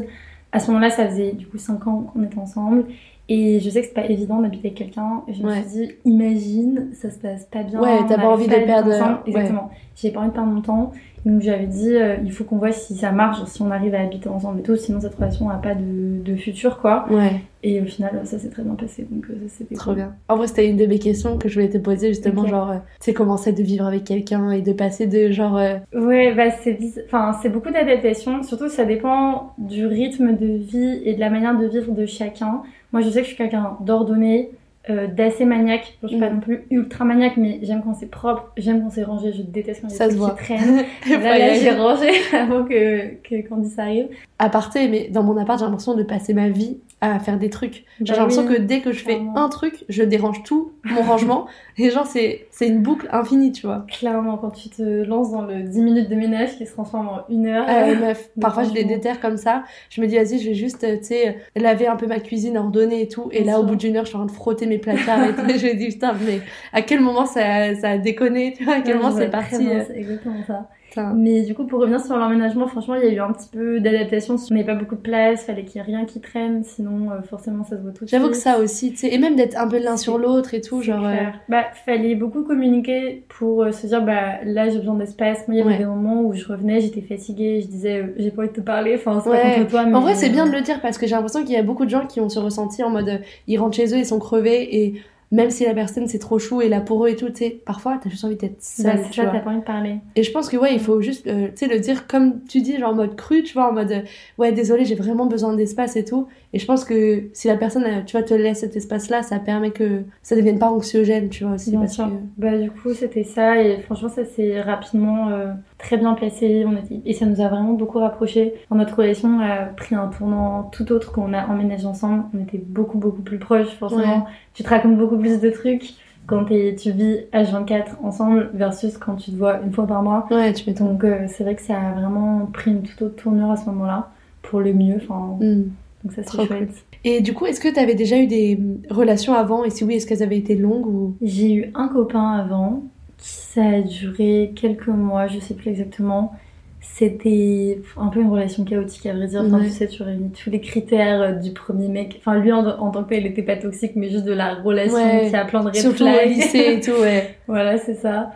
à 0.52 0.58
ce 0.60 0.68
moment-là, 0.68 0.88
ça 0.90 1.06
faisait 1.08 1.32
du 1.32 1.46
coup 1.46 1.58
5 1.58 1.86
ans 1.86 2.10
qu'on 2.12 2.22
était 2.22 2.38
ensemble. 2.38 2.84
Et 3.28 3.58
je 3.60 3.68
sais 3.70 3.80
que 3.80 3.86
c'est 3.88 3.94
pas 3.94 4.06
évident 4.08 4.40
d'habiter 4.40 4.68
avec 4.68 4.78
quelqu'un. 4.78 5.22
Et 5.26 5.34
je 5.34 5.42
me 5.42 5.48
Ouais. 5.48 5.62
suis 5.62 5.70
dit, 5.86 5.92
imagine, 6.04 6.88
ça 6.92 7.10
se 7.10 7.18
passe 7.18 7.44
pas 7.46 7.62
bien. 7.62 7.80
Ouais, 7.80 7.98
t'as 8.08 8.16
pas 8.18 8.28
envie 8.28 8.46
de 8.46 8.54
perdre- 8.54 8.88
ensemble. 8.92 9.14
ouais. 9.14 9.28
Exactement. 9.28 9.70
J'ai 9.96 10.10
pas 10.10 10.20
envie 10.20 10.28
de 10.28 10.34
perdre 10.34 10.50
mon 10.50 10.60
temps. 10.60 10.92
Donc 11.24 11.40
j'avais 11.42 11.66
dit, 11.66 11.92
euh, 11.96 12.16
il 12.22 12.30
faut 12.30 12.44
qu'on 12.44 12.58
voit 12.58 12.70
si 12.70 12.94
ça 12.94 13.10
marche, 13.10 13.42
si 13.46 13.60
on 13.62 13.70
arrive 13.72 13.96
à 13.96 14.00
habiter 14.00 14.28
ensemble 14.28 14.60
et 14.60 14.62
tout. 14.62 14.76
Sinon, 14.76 15.00
cette 15.00 15.16
relation 15.16 15.50
a 15.50 15.56
pas 15.56 15.74
de, 15.74 16.22
de 16.22 16.36
futur, 16.36 16.78
quoi. 16.78 17.06
Ouais, 17.10 17.40
Et 17.68 17.80
au 17.80 17.84
final, 17.84 18.20
ça 18.24 18.38
s'est 18.38 18.48
très 18.48 18.62
bien 18.62 18.74
passé. 18.74 19.06
Donc 19.10 19.24
euh, 19.28 19.34
c'était 19.48 19.74
trop 19.74 19.86
cool. 19.90 19.96
bien. 19.96 20.14
En 20.28 20.36
vrai, 20.36 20.46
c'était 20.46 20.68
une 20.68 20.76
de 20.76 20.86
mes 20.86 21.00
questions 21.00 21.36
que 21.36 21.48
je 21.48 21.54
voulais 21.54 21.68
te 21.68 21.78
poser 21.78 22.08
justement, 22.08 22.42
Ok. 22.42 22.48
genre, 22.48 22.70
euh, 22.70 22.74
tu 23.00 23.06
sais, 23.06 23.12
comment 23.12 23.36
c'est 23.36 23.52
de 23.52 23.62
vivre 23.62 23.84
avec 23.86 24.04
quelqu'un 24.04 24.52
et 24.52 24.62
de 24.62 24.72
passer 24.72 25.06
de 25.08 25.32
genre. 25.32 25.56
euh, 25.58 25.78
Ouais, 25.92 26.32
bah 26.32 26.50
c'est 26.62 26.78
enfin 27.06 27.36
c'est 27.42 27.48
beaucoup 27.48 27.70
d'adaptation. 27.72 28.42
Surtout 28.44 28.68
ça 28.68 28.84
dépend 28.84 29.52
du 29.58 29.84
rythme 29.86 30.36
de 30.36 30.46
vie 30.46 31.00
et 31.04 31.14
de 31.14 31.20
la 31.20 31.28
manière 31.28 31.58
de 31.58 31.66
vivre 31.66 31.90
de 31.92 32.06
chacun. 32.06 32.62
Moi 32.92 33.02
je 33.02 33.08
sais 33.10 33.18
que 33.20 33.24
je 33.24 33.30
suis 33.30 33.36
quelqu'un 33.36 33.76
d'ordonné, 33.80 34.50
euh, 34.88 35.08
d'assez 35.08 35.44
maniaque. 35.44 35.98
Je 36.04 36.08
suis 36.08 36.18
pas 36.20 36.30
Mm. 36.30 36.34
non 36.34 36.40
plus 36.40 36.64
ultra 36.70 37.04
maniaque, 37.04 37.36
mais 37.36 37.58
j'aime 37.62 37.82
quand 37.82 37.94
c'est 37.94 38.06
propre, 38.10 38.52
j'aime 38.56 38.80
quand 38.82 38.90
c'est 38.90 39.02
rangé. 39.02 39.32
Je 39.32 39.42
déteste 39.42 39.80
quand 39.82 39.88
il 39.88 39.92
y 39.92 39.94
a 39.94 39.98
Ça 39.98 40.08
des 40.08 40.16
trucs 40.16 40.36
qui 40.36 40.44
traînent. 40.44 40.84
Là, 41.22 41.38
là 41.38 41.54
j'ai 41.54 41.70
rangé 41.72 42.10
avant 42.32 42.64
que 42.64 43.14
que 43.24 43.48
Candice 43.48 43.76
arrive. 43.78 44.06
Aparté, 44.38 44.86
mais 44.88 45.08
dans 45.10 45.24
mon 45.24 45.36
appart, 45.36 45.58
j'ai 45.58 45.64
l'impression 45.64 45.94
de 45.96 46.04
passer 46.04 46.32
ma 46.34 46.48
vie 46.48 46.78
à 47.02 47.18
faire 47.18 47.38
des 47.38 47.50
trucs. 47.50 47.84
Genre, 48.00 48.16
j'ai 48.16 48.16
Bah 48.16 48.16
l'impression 48.16 48.46
oui. 48.46 48.54
que 48.56 48.60
dès 48.60 48.80
que 48.80 48.90
je 48.92 49.04
fais 49.04 49.20
un 49.34 49.48
truc, 49.50 49.84
je 49.88 50.02
dérange 50.02 50.42
tout 50.44 50.72
mon 50.84 51.02
rangement. 51.02 51.46
Et 51.78 51.90
genre, 51.90 52.06
c'est 52.06 52.46
c'est 52.50 52.66
une 52.68 52.80
boucle 52.82 53.06
infinie, 53.12 53.52
tu 53.52 53.66
vois. 53.66 53.84
Clairement, 53.88 54.38
quand 54.38 54.50
tu 54.50 54.70
te 54.70 54.82
lances 55.04 55.30
dans 55.30 55.42
le 55.42 55.62
10 55.62 55.82
minutes 55.82 56.08
de 56.08 56.14
ménage 56.14 56.56
qui 56.56 56.64
se 56.66 56.72
transforme 56.72 57.08
en 57.08 57.20
une 57.28 57.46
heure. 57.46 57.66
Ouais, 57.66 57.94
meuf, 57.96 58.30
parfois 58.40 58.64
je 58.64 58.72
les 58.72 58.84
déterre 58.84 59.20
comme 59.20 59.36
ça. 59.36 59.64
Je 59.90 60.00
me 60.00 60.06
dis, 60.06 60.16
vas-y, 60.16 60.38
je 60.38 60.48
vais 60.48 60.54
juste, 60.54 60.84
euh, 60.84 60.96
tu 60.96 61.04
sais, 61.04 61.36
laver 61.54 61.86
un 61.86 61.96
peu 61.96 62.06
ma 62.06 62.18
cuisine, 62.20 62.56
ordonner 62.56 63.02
et 63.02 63.08
tout. 63.08 63.28
Et 63.30 63.42
Bien 63.42 63.52
là, 63.52 63.60
au 63.60 63.64
bout 63.64 63.76
d'une 63.76 63.96
heure, 63.96 64.04
je 64.04 64.08
suis 64.08 64.16
en 64.16 64.20
train 64.20 64.26
de 64.26 64.32
frotter 64.32 64.66
mes 64.66 64.78
placards 64.78 65.22
et 65.24 65.34
tout. 65.34 65.44
Et 65.50 65.58
je 65.58 65.66
me 65.66 65.74
dis, 65.74 65.88
putain, 65.88 66.14
mais 66.24 66.40
à 66.72 66.80
quel 66.82 67.00
moment 67.00 67.26
ça, 67.26 67.74
ça 67.74 67.90
a 67.90 67.98
déconné, 67.98 68.54
tu 68.56 68.64
vois, 68.64 68.74
à 68.74 68.80
quel 68.80 68.96
moment 68.96 69.12
c'est 69.12 69.28
parti. 69.30 69.68
euh, 69.68 69.82
C'est 69.86 69.96
exactement 69.98 70.42
ça. 70.46 70.70
Mais 71.14 71.42
du 71.42 71.54
coup, 71.54 71.64
pour 71.64 71.80
revenir 71.80 72.00
sur 72.00 72.16
l'emménagement, 72.16 72.66
franchement, 72.66 72.94
il 72.94 73.04
y 73.04 73.08
a 73.08 73.12
eu 73.12 73.20
un 73.20 73.32
petit 73.32 73.48
peu 73.50 73.80
d'adaptation. 73.80 74.36
On 74.50 74.54
n'avait 74.54 74.66
pas 74.66 74.74
beaucoup 74.74 74.94
de 74.96 75.00
place, 75.00 75.44
fallait 75.44 75.64
qu'il 75.64 75.76
y 75.76 75.78
ait 75.78 75.86
rien 75.86 76.04
qui 76.04 76.20
traîne, 76.20 76.64
sinon 76.64 77.10
euh, 77.10 77.22
forcément 77.22 77.64
ça 77.64 77.76
se 77.76 77.82
voit 77.82 77.92
tout 77.92 78.04
de 78.04 78.08
suite. 78.08 78.18
J'avoue 78.20 78.30
que 78.30 78.36
ça 78.36 78.58
aussi, 78.58 78.90
tu 78.92 78.96
sais, 78.98 79.14
et 79.14 79.18
même 79.18 79.36
d'être 79.36 79.56
un 79.58 79.68
peu 79.68 79.78
l'un 79.78 79.96
sur 79.96 80.18
l'autre 80.18 80.54
et 80.54 80.60
tout, 80.60 80.82
genre. 80.82 81.04
euh. 81.06 81.14
Bah, 81.48 81.64
fallait 81.84 82.14
beaucoup 82.14 82.42
communiquer 82.42 83.24
pour 83.28 83.62
euh, 83.62 83.72
se 83.72 83.86
dire, 83.86 84.02
bah 84.04 84.42
là 84.44 84.68
j'ai 84.68 84.78
besoin 84.78 84.94
d'espace. 84.94 85.46
Moi, 85.48 85.56
il 85.56 85.58
y 85.58 85.60
avait 85.60 85.70
Ouais. 85.72 85.78
des 85.78 85.84
moments 85.86 86.22
où 86.22 86.32
je 86.34 86.46
revenais, 86.46 86.80
j'étais 86.80 87.00
fatiguée, 87.02 87.60
je 87.62 87.66
disais, 87.68 87.98
euh, 88.02 88.14
j'ai 88.18 88.30
pas 88.30 88.42
envie 88.42 88.50
de 88.50 88.54
te 88.54 88.60
parler, 88.60 88.94
enfin, 88.96 89.20
c'est 89.22 89.30
Ouais. 89.30 89.42
pas 89.42 89.54
contre 89.58 89.70
toi, 89.70 89.84
mais. 89.86 89.94
En 89.94 90.00
vrai, 90.00 90.14
c'est 90.14 90.30
bien 90.30 90.46
de 90.46 90.52
le 90.52 90.60
dire 90.62 90.80
parce 90.80 90.98
que 90.98 91.06
j'ai 91.06 91.14
l'impression 91.14 91.42
qu'il 91.42 91.52
y 91.54 91.56
a 91.58 91.62
beaucoup 91.62 91.84
de 91.84 91.90
gens 91.90 92.06
qui 92.06 92.20
ont 92.20 92.28
ce 92.28 92.38
ressenti 92.38 92.82
en 92.82 92.90
mode 92.90 93.20
ils 93.46 93.58
rentrent 93.58 93.76
chez 93.76 93.92
eux, 93.94 93.98
ils 93.98 94.06
sont 94.06 94.18
crevés 94.18 94.76
et 94.84 94.94
même 95.32 95.50
si 95.50 95.64
la 95.64 95.74
personne 95.74 96.06
c'est 96.06 96.18
trop 96.20 96.38
chou 96.38 96.62
et 96.62 96.68
là 96.68 96.80
pour 96.80 97.04
eux 97.04 97.08
et 97.08 97.16
tout, 97.16 97.28
tu 97.30 97.36
sais, 97.36 97.50
parfois 97.50 97.98
t'as 98.02 98.08
juste 98.10 98.24
envie 98.24 98.36
d'être 98.36 98.52
Bah, 98.54 98.58
seule, 98.60 99.00
c'est 99.04 99.10
tu 99.10 99.16
ça, 99.16 99.22
vois. 99.24 99.32
t'as 99.32 99.40
pas 99.40 99.50
envie 99.50 99.60
de 99.60 99.64
parler. 99.64 99.96
Et 100.14 100.22
je 100.22 100.30
pense 100.30 100.48
que 100.48 100.56
ouais, 100.56 100.72
il 100.72 100.80
faut 100.80 101.00
juste, 101.02 101.26
euh, 101.26 101.48
tu 101.48 101.56
sais, 101.56 101.66
le 101.66 101.80
dire 101.80 102.06
comme 102.06 102.44
tu 102.44 102.60
dis, 102.60 102.78
genre 102.78 102.90
en 102.90 102.94
mode 102.94 103.16
cru, 103.16 103.42
tu 103.42 103.54
vois, 103.54 103.68
en 103.68 103.72
mode 103.72 103.90
euh, 103.92 104.00
ouais, 104.38 104.52
désolé, 104.52 104.84
j'ai 104.84 104.94
vraiment 104.94 105.26
besoin 105.26 105.52
d'espace 105.54 105.96
et 105.96 106.04
tout. 106.04 106.28
Et 106.56 106.58
je 106.58 106.64
pense 106.64 106.86
que 106.86 107.24
si 107.34 107.48
la 107.48 107.56
personne, 107.58 107.84
tu 108.06 108.16
vois, 108.16 108.22
te 108.26 108.32
laisse 108.32 108.60
cet 108.60 108.76
espace-là, 108.76 109.22
ça 109.22 109.38
permet 109.38 109.72
que 109.72 110.04
ça 110.22 110.34
devienne 110.36 110.58
pas 110.58 110.70
anxiogène, 110.70 111.28
tu 111.28 111.44
vois 111.44 111.56
aussi. 111.56 111.70
Bien 111.70 111.80
parce 111.80 111.92
sûr. 111.92 112.06
que- 112.06 112.40
Bah, 112.40 112.56
du 112.56 112.70
coup, 112.70 112.94
c'était 112.94 113.24
ça, 113.24 113.60
et 113.60 113.76
franchement, 113.80 114.08
ça 114.08 114.24
s'est 114.24 114.62
rapidement 114.62 115.28
euh, 115.28 115.48
très 115.76 115.98
bien 115.98 116.14
passé. 116.14 116.64
On 116.66 116.74
était... 116.74 117.02
Et 117.04 117.12
ça 117.12 117.26
nous 117.26 117.42
a 117.42 117.48
vraiment 117.48 117.74
beaucoup 117.74 117.98
rapprochés. 117.98 118.54
Notre 118.70 118.96
relation 118.96 119.38
a 119.40 119.66
pris 119.66 119.94
un 119.94 120.06
tournant 120.06 120.62
tout 120.72 120.90
autre 120.92 121.12
quand 121.12 121.26
on 121.28 121.34
a 121.34 121.46
emménagé 121.46 121.84
ensemble. 121.84 122.22
On 122.34 122.42
était 122.42 122.56
beaucoup, 122.56 122.96
beaucoup 122.96 123.20
plus 123.20 123.38
proches, 123.38 123.74
forcément. 123.78 124.02
Ouais. 124.20 124.22
Tu 124.54 124.62
te 124.62 124.70
racontes 124.70 124.96
beaucoup 124.96 125.18
plus 125.18 125.38
de 125.38 125.50
trucs 125.50 125.92
quand 126.26 126.46
tu 126.46 126.90
vis 126.90 127.18
H24 127.34 127.96
ensemble 128.02 128.48
versus 128.54 128.96
quand 128.96 129.16
tu 129.16 129.30
te 129.30 129.36
vois 129.36 129.60
une 129.60 129.74
fois 129.74 129.86
par 129.86 130.02
mois. 130.02 130.26
Ouais, 130.30 130.54
tu. 130.54 130.70
Donc, 130.70 131.04
euh, 131.04 131.26
c'est 131.28 131.44
vrai 131.44 131.54
que 131.54 131.60
ça 131.62 131.74
a 131.78 131.92
vraiment 132.00 132.46
pris 132.50 132.70
une 132.70 132.80
toute 132.82 133.02
autre 133.02 133.16
tournure 133.16 133.50
à 133.50 133.56
ce 133.58 133.66
moment-là, 133.66 134.08
pour 134.40 134.60
le 134.60 134.72
mieux. 134.72 134.96
Enfin, 134.96 135.36
Hmm. 135.38 135.64
Donc 136.06 136.12
ça, 136.12 136.22
c'est 136.22 136.46
chouette. 136.46 136.70
Et 137.04 137.20
du 137.20 137.34
coup, 137.34 137.46
est-ce 137.46 137.60
que 137.60 137.68
t'avais 137.72 137.94
déjà 137.94 138.16
eu 138.18 138.26
des 138.26 138.58
relations 138.90 139.34
avant 139.34 139.64
Et 139.64 139.70
si 139.70 139.84
oui, 139.84 139.94
est-ce 139.96 140.06
qu'elles 140.06 140.22
avaient 140.22 140.38
été 140.38 140.54
longues 140.56 140.86
ou? 140.86 141.16
J'ai 141.22 141.52
eu 141.52 141.70
un 141.74 141.88
copain 141.88 142.32
avant, 142.32 142.82
ça 143.18 143.62
a 143.64 143.80
duré 143.80 144.52
quelques 144.56 144.88
mois, 144.88 145.26
je 145.26 145.38
sais 145.38 145.54
plus 145.54 145.70
exactement. 145.70 146.32
C'était 146.80 147.80
un 147.98 148.06
peu 148.08 148.20
une 148.20 148.30
relation 148.30 148.64
chaotique 148.64 149.04
à 149.06 149.12
vrai 149.12 149.26
dire. 149.26 149.42
Enfin, 149.46 149.58
Ouais. 149.58 149.66
tu 149.66 149.70
sais, 149.72 149.86
tu 149.86 150.02
réunis 150.02 150.30
tous 150.30 150.50
les 150.50 150.60
critères 150.60 151.20
euh, 151.20 151.32
du 151.32 151.52
premier 151.52 151.88
mec. 151.88 152.16
Enfin, 152.20 152.38
lui 152.38 152.52
en, 152.52 152.64
en 152.66 152.90
tant 152.90 153.04
que 153.04 153.10
tel, 153.10 153.20
il 153.24 153.26
était 153.26 153.42
pas 153.42 153.56
toxique, 153.56 153.92
mais 153.96 154.08
juste 154.08 154.24
de 154.24 154.32
la 154.32 154.54
relation 154.54 154.94
Ouais. 154.96 155.26
qui 155.28 155.36
a 155.36 155.44
plein 155.44 155.60
de 155.60 155.66
red 155.66 155.74
surtout 155.76 156.04
au 156.04 156.28
lycée 156.28 156.76
et 156.76 156.80
tout, 156.80 156.92
ouais. 157.00 157.36
voilà, 157.48 157.76
c'est 157.78 157.94
ça. 157.96 158.30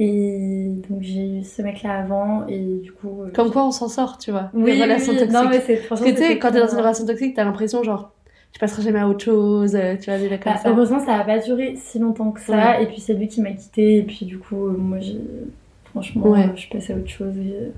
Et 0.00 0.68
donc 0.88 0.98
j'ai 1.02 1.38
eu 1.40 1.42
ce 1.42 1.60
mec-là 1.60 1.98
avant, 1.98 2.46
et 2.46 2.58
du 2.82 2.92
coup. 2.92 3.22
euh, 3.22 3.30
Comme 3.34 3.50
quoi, 3.50 3.66
on 3.66 3.72
s'en 3.72 3.88
sort, 3.88 4.16
tu 4.18 4.30
vois. 4.30 4.48
oui, 4.54 4.76
les 4.76 4.82
relations 4.84 5.12
oui, 5.12 5.18
toxiques. 5.18 5.34
Non, 5.34 5.48
mais 5.50 5.60
c'est 5.60 5.88
Parce 5.88 6.00
que 6.00 6.10
tu 6.10 6.16
sais, 6.18 6.38
quand 6.38 6.52
t'es 6.52 6.60
dans 6.60 6.66
une 6.66 6.70
cool. 6.70 6.78
relation 6.80 7.04
toxique, 7.06 7.34
t'as 7.34 7.44
l'impression 7.44 7.82
genre 7.82 8.12
tu 8.52 8.60
passeras 8.60 8.80
jamais 8.82 9.00
à 9.00 9.08
autre 9.08 9.22
chose, 9.24 9.74
euh, 9.74 9.96
tu 10.00 10.08
vas 10.10 10.16
vivre 10.16 10.36
comme 10.40 10.52
Bah, 10.54 10.58
ça. 10.58 10.70
heureusement, 10.70 10.98
ça 11.00 11.16
a 11.16 11.24
pas 11.24 11.38
duré 11.38 11.74
si 11.76 11.98
longtemps 11.98 12.30
que 12.30 12.40
ça. 12.40 12.80
Et 12.80 12.86
puis 12.86 12.98
c'est 13.00 13.12
lui 13.14 13.28
qui 13.28 13.42
m'a 13.42 13.50
quitté. 13.50 13.96
Et 13.98 14.02
puis 14.04 14.24
du 14.24 14.38
coup, 14.38 14.68
euh, 14.68 14.76
moi, 14.78 14.98
j'ai 15.00 15.20
franchement, 15.84 16.28
Ouais. 16.28 16.48
je 16.54 16.60
suis 16.60 16.70
passée 16.70 16.92
à 16.92 16.96
autre 16.96 17.08
chose. 17.10 17.36
et, 17.36 17.72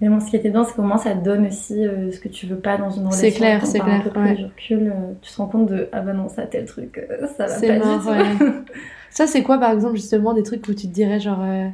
Mais 0.00 0.08
bon, 0.10 0.20
ce 0.20 0.28
qui 0.28 0.36
était 0.36 0.50
bien, 0.50 0.62
c'est 0.64 0.74
qu'au 0.74 0.82
moins 0.82 0.98
ça 0.98 1.12
te 1.14 1.24
donne 1.24 1.46
aussi 1.46 1.86
euh, 1.86 2.10
ce 2.12 2.20
que 2.20 2.28
tu 2.28 2.46
veux 2.46 2.56
pas 2.58 2.76
dans 2.76 2.90
une 2.90 3.04
relation. 3.06 3.18
C'est 3.20 3.32
clair, 3.32 3.64
c'est 3.66 3.78
clair, 3.80 4.02
Un 4.06 4.10
peu 4.10 4.20
ouais. 4.20 4.34
de 4.36 4.44
recul, 4.44 4.88
euh, 4.94 5.12
tu 5.22 5.32
te 5.32 5.36
rends 5.38 5.46
compte 5.46 5.66
de 5.66 5.88
ah 5.92 6.00
bah 6.00 6.12
non, 6.12 6.28
ça 6.28 6.42
tel 6.42 6.66
truc, 6.66 6.98
euh, 7.10 7.26
ça 7.36 7.46
va 7.46 7.54
pas 7.60 7.78
du 7.78 8.02
tout. 8.02 8.08
ouais. 8.44 8.50
Ça, 9.10 9.26
c'est 9.26 9.42
quoi 9.42 9.56
par 9.58 9.70
exemple 9.70 9.96
justement 9.96 10.34
des 10.34 10.42
trucs 10.42 10.68
où 10.68 10.74
tu 10.74 10.86
te 10.88 10.92
dirais 10.92 11.18
genre. 11.20 11.40
euh, 11.42 11.68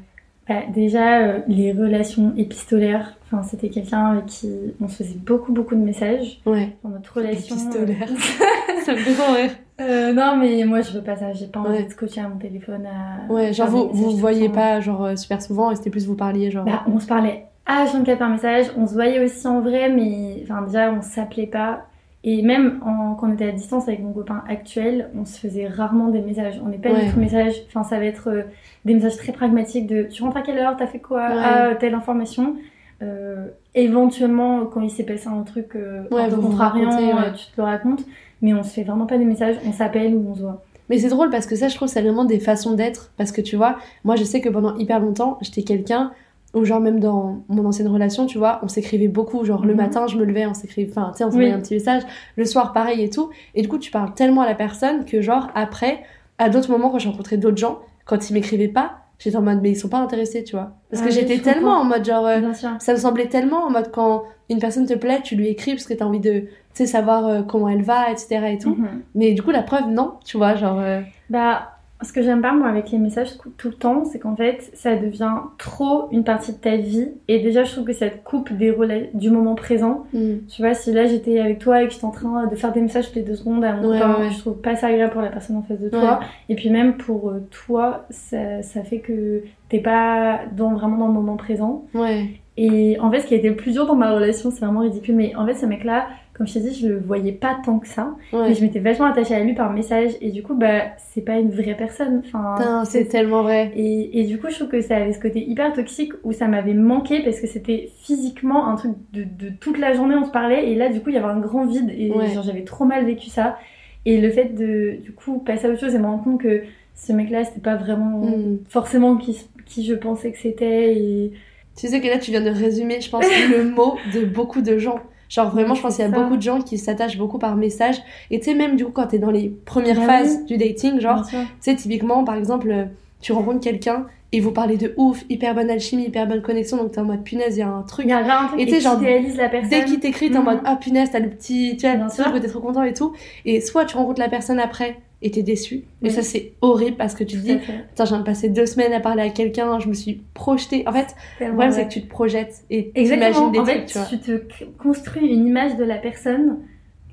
Bah, 0.49 0.61
déjà, 0.73 1.39
les 1.49 1.73
relations 1.73 2.33
épistolaires. 2.37 3.17
Enfin, 3.25 3.43
c'était 3.43 3.69
quelqu'un 3.71 4.07
avec 4.13 4.27
qui 4.27 4.49
on 4.81 4.87
se 4.87 4.97
faisait 5.03 5.17
beaucoup, 5.19 5.53
beaucoup 5.53 5.75
de 5.75 5.81
messages 5.81 6.41
Ouais. 6.47 6.77
dans 6.85 6.91
notre 6.91 7.17
relation. 7.17 7.57
Épistolaire. 7.57 8.09
ça 8.85 8.93
me 8.93 8.99
fait 8.99 9.15
trop 9.15 9.33
rire. 9.33 9.51
Euh, 9.81 10.13
non, 10.13 10.37
mais 10.37 10.63
moi, 10.65 10.83
je 10.83 10.93
veux 10.93 11.03
pas 11.03 11.17
ça. 11.17 11.33
J'ai 11.33 11.47
pas 11.49 11.59
envie 11.59 11.71
Ouais. 11.79 11.83
de 11.85 11.91
scotcher 11.91 12.21
à 12.21 12.29
mon 12.29 12.37
téléphone 12.37 12.87
à. 12.87 13.33
Ouais, 13.33 13.53
genre 13.53 13.69
vous 13.69 13.89
vous 13.93 14.17
voyez 14.17 14.49
pas 14.49 14.79
genre 14.81 15.19
super 15.19 15.43
souvent 15.43 15.73
et 15.73 15.77
c'était 15.77 15.91
plus 15.91 16.07
vous 16.07 16.15
parliez 16.15 16.53
genre. 16.53 16.65
Bah, 16.65 16.85
on 16.87 17.01
se 17.01 17.07
parlait 17.07 17.47
H24 17.69 18.17
par 18.19 18.29
message. 18.29 18.67
On 18.77 18.87
se 18.87 18.95
voyait 18.95 19.23
aussi 19.25 19.47
en 19.47 19.61
vrai, 19.61 19.89
mais 19.89 20.43
enfin 20.45 20.63
déjà 20.63 20.93
on 20.93 21.01
s'appelait 21.03 21.47
pas. 21.47 21.83
Et 22.25 22.43
même 22.43 22.81
en, 22.87 23.15
quand 23.15 23.29
on 23.29 23.33
était 23.33 23.49
à 23.49 23.53
distance 23.53 23.89
avec 23.89 24.01
mon 24.01 24.13
copain 24.13 24.45
actuel, 24.49 25.11
on 25.19 25.25
se 25.25 25.39
faisait 25.41 25.67
rarement 25.67 26.09
des 26.09 26.21
messages. 26.21 26.61
On 26.65 26.69
n'est 26.69 26.79
pas 26.79 26.91
Ouais. 26.91 27.07
du 27.07 27.13
tout 27.13 27.19
messages. 27.19 27.55
Enfin, 27.69 27.83
ça 27.83 27.99
va 27.99 28.05
être 28.05 28.29
euh, 28.31 28.43
des 28.85 28.95
messages 28.95 29.17
très 29.17 29.33
pragmatiques 29.33 29.89
de 29.89 30.05
tu 30.05 30.23
rentres 30.23 30.37
à 30.37 30.43
quelle 30.43 30.59
heure, 30.59 30.77
t'as 30.77 30.87
fait 30.87 31.01
quoi, 31.01 31.21
Ouais. 31.29 31.43
ah, 31.45 31.75
telle 31.81 31.95
information. 31.95 32.55
Euh, 33.03 33.49
éventuellement, 33.75 34.67
quand 34.67 34.81
il 34.83 34.91
s'est 34.91 35.03
passé 35.03 35.27
un 35.27 35.43
truc 35.43 35.75
euh, 35.75 36.05
Ouais, 36.13 36.23
un 36.23 36.29
peu 36.29 36.37
contrariant, 36.37 36.91
racontez, 36.91 37.13
euh, 37.13 37.33
tu 37.33 37.47
te 37.47 37.57
le 37.61 37.65
racontes. 37.65 38.05
Mais 38.41 38.55
on 38.55 38.63
se 38.63 38.71
fait 38.73 38.85
vraiment 38.85 39.07
pas 39.07 39.19
des 39.19 39.25
messages. 39.25 39.57
On 39.67 39.73
s'appelle 39.73 40.15
ou 40.15 40.25
on 40.31 40.35
se 40.37 40.43
voit. 40.43 40.63
Mais 40.89 40.99
c'est 40.99 41.09
drôle 41.09 41.31
parce 41.31 41.47
que 41.47 41.57
ça, 41.57 41.67
je 41.67 41.75
trouve, 41.75 41.89
c'est 41.89 42.03
vraiment 42.03 42.25
des 42.25 42.39
façons 42.39 42.75
d'être. 42.75 43.11
Parce 43.17 43.33
que 43.33 43.41
tu 43.41 43.57
vois, 43.57 43.77
moi, 44.05 44.15
je 44.15 44.23
sais 44.23 44.41
que 44.41 44.49
pendant 44.49 44.77
hyper 44.77 45.01
longtemps, 45.01 45.39
j'étais 45.41 45.63
quelqu'un 45.63 46.13
où, 46.55 46.65
genre, 46.65 46.81
même 46.81 47.01
dans 47.01 47.45
mon 47.49 47.65
ancienne 47.65 47.89
relation, 47.89 48.27
tu 48.27 48.39
vois, 48.39 48.61
on 48.63 48.69
s'écrivait 48.69 49.09
beaucoup. 49.09 49.45
Genre, 49.45 49.65
le 49.65 49.73
Mhm. 49.73 49.77
matin, 49.81 50.07
je 50.07 50.17
me 50.17 50.25
levais, 50.25 50.47
on 50.47 50.55
s'écrivait, 50.55 50.91
enfin, 50.91 51.11
tu 51.13 51.19
sais, 51.19 51.25
on 51.25 51.31
s'envoyait 51.31 51.51
Oui. 51.51 51.55
un 51.55 51.61
petit 51.61 51.75
message. 51.75 52.03
Le 52.37 52.45
soir, 52.45 52.73
pareil 52.73 53.03
et 53.03 53.11
tout. 53.11 53.31
Et 53.55 53.63
du 53.63 53.69
coup, 53.69 53.79
tu 53.79 53.91
parles 53.91 54.13
tellement 54.15 54.43
à 54.43 54.47
la 54.47 54.55
personne 54.55 55.05
que, 55.05 55.21
genre, 55.23 55.49
après, 55.55 56.03
à 56.39 56.49
d'autres 56.51 56.71
moments, 56.71 56.91
quand 56.91 56.99
j'ai 56.99 57.09
rencontré 57.09 57.37
d'autres 57.37 57.57
gens, 57.57 57.79
quand 58.05 58.29
ils 58.29 58.33
m'écrivaient 58.35 58.69
pas, 58.69 58.97
j'étais 59.19 59.37
en 59.37 59.43
mode, 59.43 59.61
mais 59.63 59.71
ils 59.71 59.77
sont 59.77 59.89
pas 59.89 59.99
intéressés, 59.99 60.45
tu 60.45 60.57
vois. 60.57 60.73
Parce 60.91 61.03
que 61.03 61.11
j'étais 61.11 61.39
tellement 61.39 61.75
en 61.81 61.85
mode, 61.85 62.05
genre, 62.05 62.27
euh, 62.27 62.41
ça 62.81 62.93
me 62.93 62.99
semblait 62.99 63.29
tellement 63.29 63.65
en 63.65 63.71
mode 63.71 63.91
quand 63.93 64.25
une 64.51 64.59
personne 64.59 64.85
te 64.85 64.95
plaît, 64.95 65.21
tu 65.23 65.37
lui 65.37 65.49
écris 65.49 65.71
parce 65.73 65.85
que 65.87 65.95
t'as 65.95 66.05
envie 66.05 66.21
de, 66.21 66.41
tu 66.41 66.49
sais, 66.75 66.87
savoir 66.87 67.27
euh, 67.27 67.43
comment 67.43 67.69
elle 67.71 67.83
va, 67.83 68.11
etc. 68.11 68.53
et 68.53 68.59
tout. 68.59 68.75
Mhm. 68.75 69.03
Mais 69.15 69.33
du 69.33 69.43
coup, 69.43 69.53
la 69.53 69.63
preuve, 69.63 69.89
non, 69.89 70.15
tu 70.25 70.37
vois, 70.37 70.57
genre. 70.57 70.79
euh, 70.81 71.01
Bah, 71.31 71.72
ce 72.03 72.13
que 72.13 72.23
j'aime 72.23 72.41
pas 72.43 72.53
moi 72.53 72.69
avec 72.69 72.91
les 72.91 72.99
messages 72.99 73.31
tout 73.57 73.69
le 73.69 73.75
temps, 73.75 74.05
c'est 74.05 74.19
qu'en 74.19 74.35
fait, 74.37 74.71
ça 74.75 74.97
devient 74.97 75.33
trop 75.59 76.09
une 76.11 76.25
partie 76.25 76.53
de 76.53 76.57
ta 76.59 76.77
vie. 76.77 77.09
Et 77.29 77.39
déjà, 77.41 77.65
je 77.65 77.73
trouve 77.73 77.85
que 77.85 77.93
ça 77.93 78.09
te 78.11 78.17
coupe 78.25 78.53
des 78.53 78.71
rela- 78.71 79.09
du 79.15 79.31
moment 79.31 79.55
présent. 79.55 80.05
hmm. 80.13 80.47
Tu 80.49 80.63
vois, 80.63 80.75
si 80.75 80.93
là 80.93 81.07
j'étais 81.07 81.39
avec 81.41 81.59
toi 81.59 81.83
et 81.83 81.87
que 81.87 81.93
j'étais 81.93 82.05
en 82.05 82.11
train 82.11 82.47
de 82.47 82.55
faire 82.57 82.73
des 82.73 82.81
messages 82.81 83.07
toutes 83.07 83.17
les 83.17 83.23
deux 83.23 83.35
secondes 83.37 83.65
à 83.65 83.73
mon 83.75 83.91
Ouais, 83.91 83.99
copain, 83.99 84.21
ouais, 84.21 84.31
je 84.31 84.39
trouve 84.39 84.61
pas 84.61 84.77
ça 84.77 84.89
agréable 84.89 85.13
pour 85.13 85.23
la 85.23 85.29
personne 85.31 85.57
en 85.57 85.63
face 85.63 85.81
de 85.81 85.89
toi. 85.89 86.21
Et 86.49 86.55
puis 86.55 86.71
même 86.71 86.97
pour 86.97 87.31
euh, 87.31 87.47
toi, 87.51 88.07
ça, 88.11 88.63
ça 88.63 88.83
fait 88.83 88.99
que 88.99 89.43
t'es 89.69 89.79
pas 89.81 90.41
dans, 90.57 90.75
vraiment 90.75 90.97
dans 90.99 91.07
le 91.09 91.15
moment 91.15 91.37
présent. 91.37 91.85
Ouais. 91.95 92.27
Et 92.59 92.99
en 93.01 93.11
fait, 93.11 93.21
ce 93.21 93.27
qui 93.27 93.35
a 93.35 93.39
été 93.39 93.49
le 93.49 93.57
plus 93.57 93.73
dur 93.73 93.87
dans 93.87 93.95
ma 93.95 94.13
relation, 94.13 94.51
c'est 94.51 94.63
vraiment 94.65 94.81
ridicule, 94.81 95.17
mais 95.17 95.35
en 95.37 95.47
fait, 95.47 95.55
ce 95.55 95.65
mec-là, 95.65 96.07
comme 96.35 96.47
je 96.47 96.55
t'ai 96.55 96.61
dit, 96.61 96.75
je 96.75 96.89
le 96.89 96.99
voyais 96.99 97.33
pas 97.33 97.59
tant 97.65 97.79
que 97.79 97.87
ça. 97.87 98.15
Ouais. 98.33 98.49
Mais 98.49 98.55
je 98.55 98.63
m'étais 98.63 98.79
vachement 98.79 99.05
attachée 99.07 99.35
à 99.35 99.41
lui 99.45 99.55
par 99.55 99.73
message, 99.73 100.13
et 100.21 100.31
du 100.31 100.43
coup, 100.43 100.55
bah, 100.55 100.83
c'est 100.97 101.21
pas 101.21 101.39
une 101.39 101.51
vraie 101.51 101.77
personne. 101.77 102.23
Enfin, 102.25 102.85
c'est 102.87 103.05
tellement 103.05 103.43
vrai. 103.43 103.71
et, 103.77 104.21
et 104.21 104.25
du 104.25 104.39
coup, 104.39 104.49
je 104.49 104.55
trouve 104.57 104.69
que 104.69 104.81
ça 104.81 104.97
avait 104.97 105.13
ce 105.13 105.21
côté 105.21 105.45
hyper 105.47 105.73
toxique 105.73 106.13
où 106.25 106.33
ça 106.33 106.49
m'avait 106.49 106.75
manqué 106.75 107.21
parce 107.23 107.39
que 107.41 107.47
c'était 107.47 107.91
physiquement 108.01 108.67
un 108.69 108.77
truc 108.77 108.93
de, 109.13 109.25
de 109.25 109.51
toute 109.61 109.79
la 109.79 109.93
journée, 109.93 110.15
on 110.15 110.25
se 110.25 110.31
parlait, 110.31 110.71
et 110.71 110.75
là, 110.75 110.89
du 110.89 111.01
coup, 111.01 111.11
il 111.11 111.15
y 111.15 111.19
avait 111.19 111.27
un 111.27 111.41
grand 111.41 111.67
vide, 111.67 111.91
et 111.97 112.11
Ouais. 112.11 112.29
genre, 112.31 112.43
j'avais 112.45 112.65
trop 112.65 112.85
mal 112.85 113.05
vécu 113.05 113.29
ça. 113.29 113.59
Et 114.05 114.21
le 114.21 114.31
fait 114.31 114.47
de, 114.55 114.97
du 115.03 115.13
coup, 115.13 115.39
passer 115.39 115.67
à 115.67 115.71
autre 115.71 115.81
chose 115.81 115.95
et 115.95 115.99
me 115.99 116.07
rendre 116.07 116.25
compte 116.25 116.41
que 116.41 116.63
ce 116.95 117.13
mec-là, 117.13 117.45
c'était 117.45 117.61
pas 117.61 117.77
vraiment 117.77 118.21
Hmm. 118.23 118.57
forcément 118.69 119.17
qui, 119.17 119.37
qui 119.67 119.85
je 119.85 119.95
pensais 119.95 120.33
que 120.33 120.39
c'était, 120.39 120.95
et 120.97 121.33
Tu 121.77 121.89
sais 121.89 122.01
que 122.01 122.09
là, 122.09 122.19
tu 122.19 122.31
viens 122.33 122.41
de 122.43 122.51
résumer, 122.51 123.01
je 123.01 123.11
pense, 123.11 123.25
le 123.51 123.65
mot 123.65 123.97
de 124.15 124.25
beaucoup 124.25 124.61
de 124.63 124.77
gens. 124.79 124.99
Genre 125.33 125.49
vraiment, 125.51 125.75
je 125.75 125.81
pense 125.81 125.97
qu'il 125.97 126.05
y 126.05 126.09
a 126.09 126.11
ça. 126.11 126.19
beaucoup 126.21 126.37
de 126.37 126.43
gens 126.43 126.61
qui 126.61 126.77
s'attachent 126.77 127.17
beaucoup 127.17 127.39
par 127.39 127.57
message. 127.57 127.97
Et 128.31 128.39
tu 128.39 128.51
sais, 128.51 128.55
même 128.55 128.77
du 128.77 128.85
coup, 128.85 128.93
quand 128.93 129.07
t'es 129.07 129.19
dans 129.19 129.31
les 129.31 129.49
premières 129.49 129.97
Bah 129.97 130.07
phases 130.07 130.41
oui. 130.41 130.45
du 130.47 130.57
dating, 130.59 131.01
genre, 131.01 131.27
tu 131.27 131.37
sais, 131.61 131.75
typiquement, 131.75 132.23
par 132.23 132.35
exemple, 132.37 132.71
euh, 132.71 132.85
tu 133.23 133.33
rencontres 133.33 133.61
quelqu'un 133.61 134.05
et 134.33 134.41
vous 134.41 134.51
parlez 134.53 134.77
de 134.77 134.93
ouf, 134.99 135.25
hyper 135.31 135.55
bonne 135.55 135.71
alchimie, 135.71 136.05
hyper 136.05 136.27
bonne 136.27 136.43
connexion, 136.43 136.77
donc 136.77 136.93
t'es 136.93 137.01
en 137.01 137.05
mode 137.05 137.23
punaise, 137.25 137.57
il 137.57 137.61
y 137.61 137.63
a 137.63 137.69
un 137.69 137.83
truc. 137.83 138.05
Il 138.07 138.11
y 138.11 138.13
a 138.13 138.21
vraiment 138.23 138.41
un 138.41 138.47
truc 138.49 138.61
Et 138.61 138.67
tu 138.67 138.79
genre, 138.81 139.01
la 139.01 139.49
personne. 139.49 139.71
Dès 139.71 139.85
qu'il 139.87 140.01
t'écrit, 140.01 140.31
t'es 140.31 140.37
en 140.37 140.41
Mhm. 140.41 140.47
mode 140.47 140.61
ah 140.67 140.77
punaise, 140.77 141.09
t'as 141.11 141.19
le 141.21 141.31
petit, 141.31 141.77
tu 141.79 141.87
vois, 141.87 141.97
le 141.97 142.09
truc 142.11 142.25
sûr. 142.27 142.35
où 142.35 142.39
t'es 142.39 142.49
trop 142.49 142.61
content 142.61 142.83
et 142.83 142.93
tout. 142.93 143.13
Et 143.47 143.61
soit 143.63 143.87
tu 143.87 143.97
rencontres 143.97 144.21
la 144.21 144.29
personne 144.29 144.59
après 144.61 144.97
et 145.23 145.31
t'es 145.31 145.43
déçu. 145.43 145.77
Et 145.77 145.85
Oui. 146.03 146.11
ça, 146.11 146.23
c'est 146.23 146.53
horrible 146.61 146.97
parce 146.97 147.15
que 147.15 147.25
tu 147.25 147.37
te 147.39 147.43
dis, 147.43 147.57
putain, 147.57 148.05
j'ai 148.05 148.25
passé 148.25 148.49
deux 148.49 148.67
semaines 148.67 148.93
à 148.93 149.01
parler 149.01 149.23
à 149.23 149.31
quelqu'un, 149.31 149.79
je 149.79 149.89
me 149.89 149.95
suis 149.95 150.23
projetée. 150.35 150.85
En 150.87 150.93
fait, 150.93 151.15
le 151.41 151.49
problème, 151.49 151.73
c'est 151.73 151.85
que 151.87 151.93
tu 151.93 152.03
te 152.03 152.09
projettes 152.09 152.65
et 152.71 152.91
Exactement. 152.95 153.31
t'imagines 153.31 153.53
des 153.53 153.59
en 153.59 153.63
trucs, 153.65 153.75
fait, 153.77 153.87
tu 153.87 153.99
vois. 153.99 154.07
tu 154.07 154.19
te 154.19 154.73
construis 154.83 155.29
une 155.29 155.47
image 155.47 155.77
de 155.77 155.85
la 155.85 155.97
personne 155.97 156.59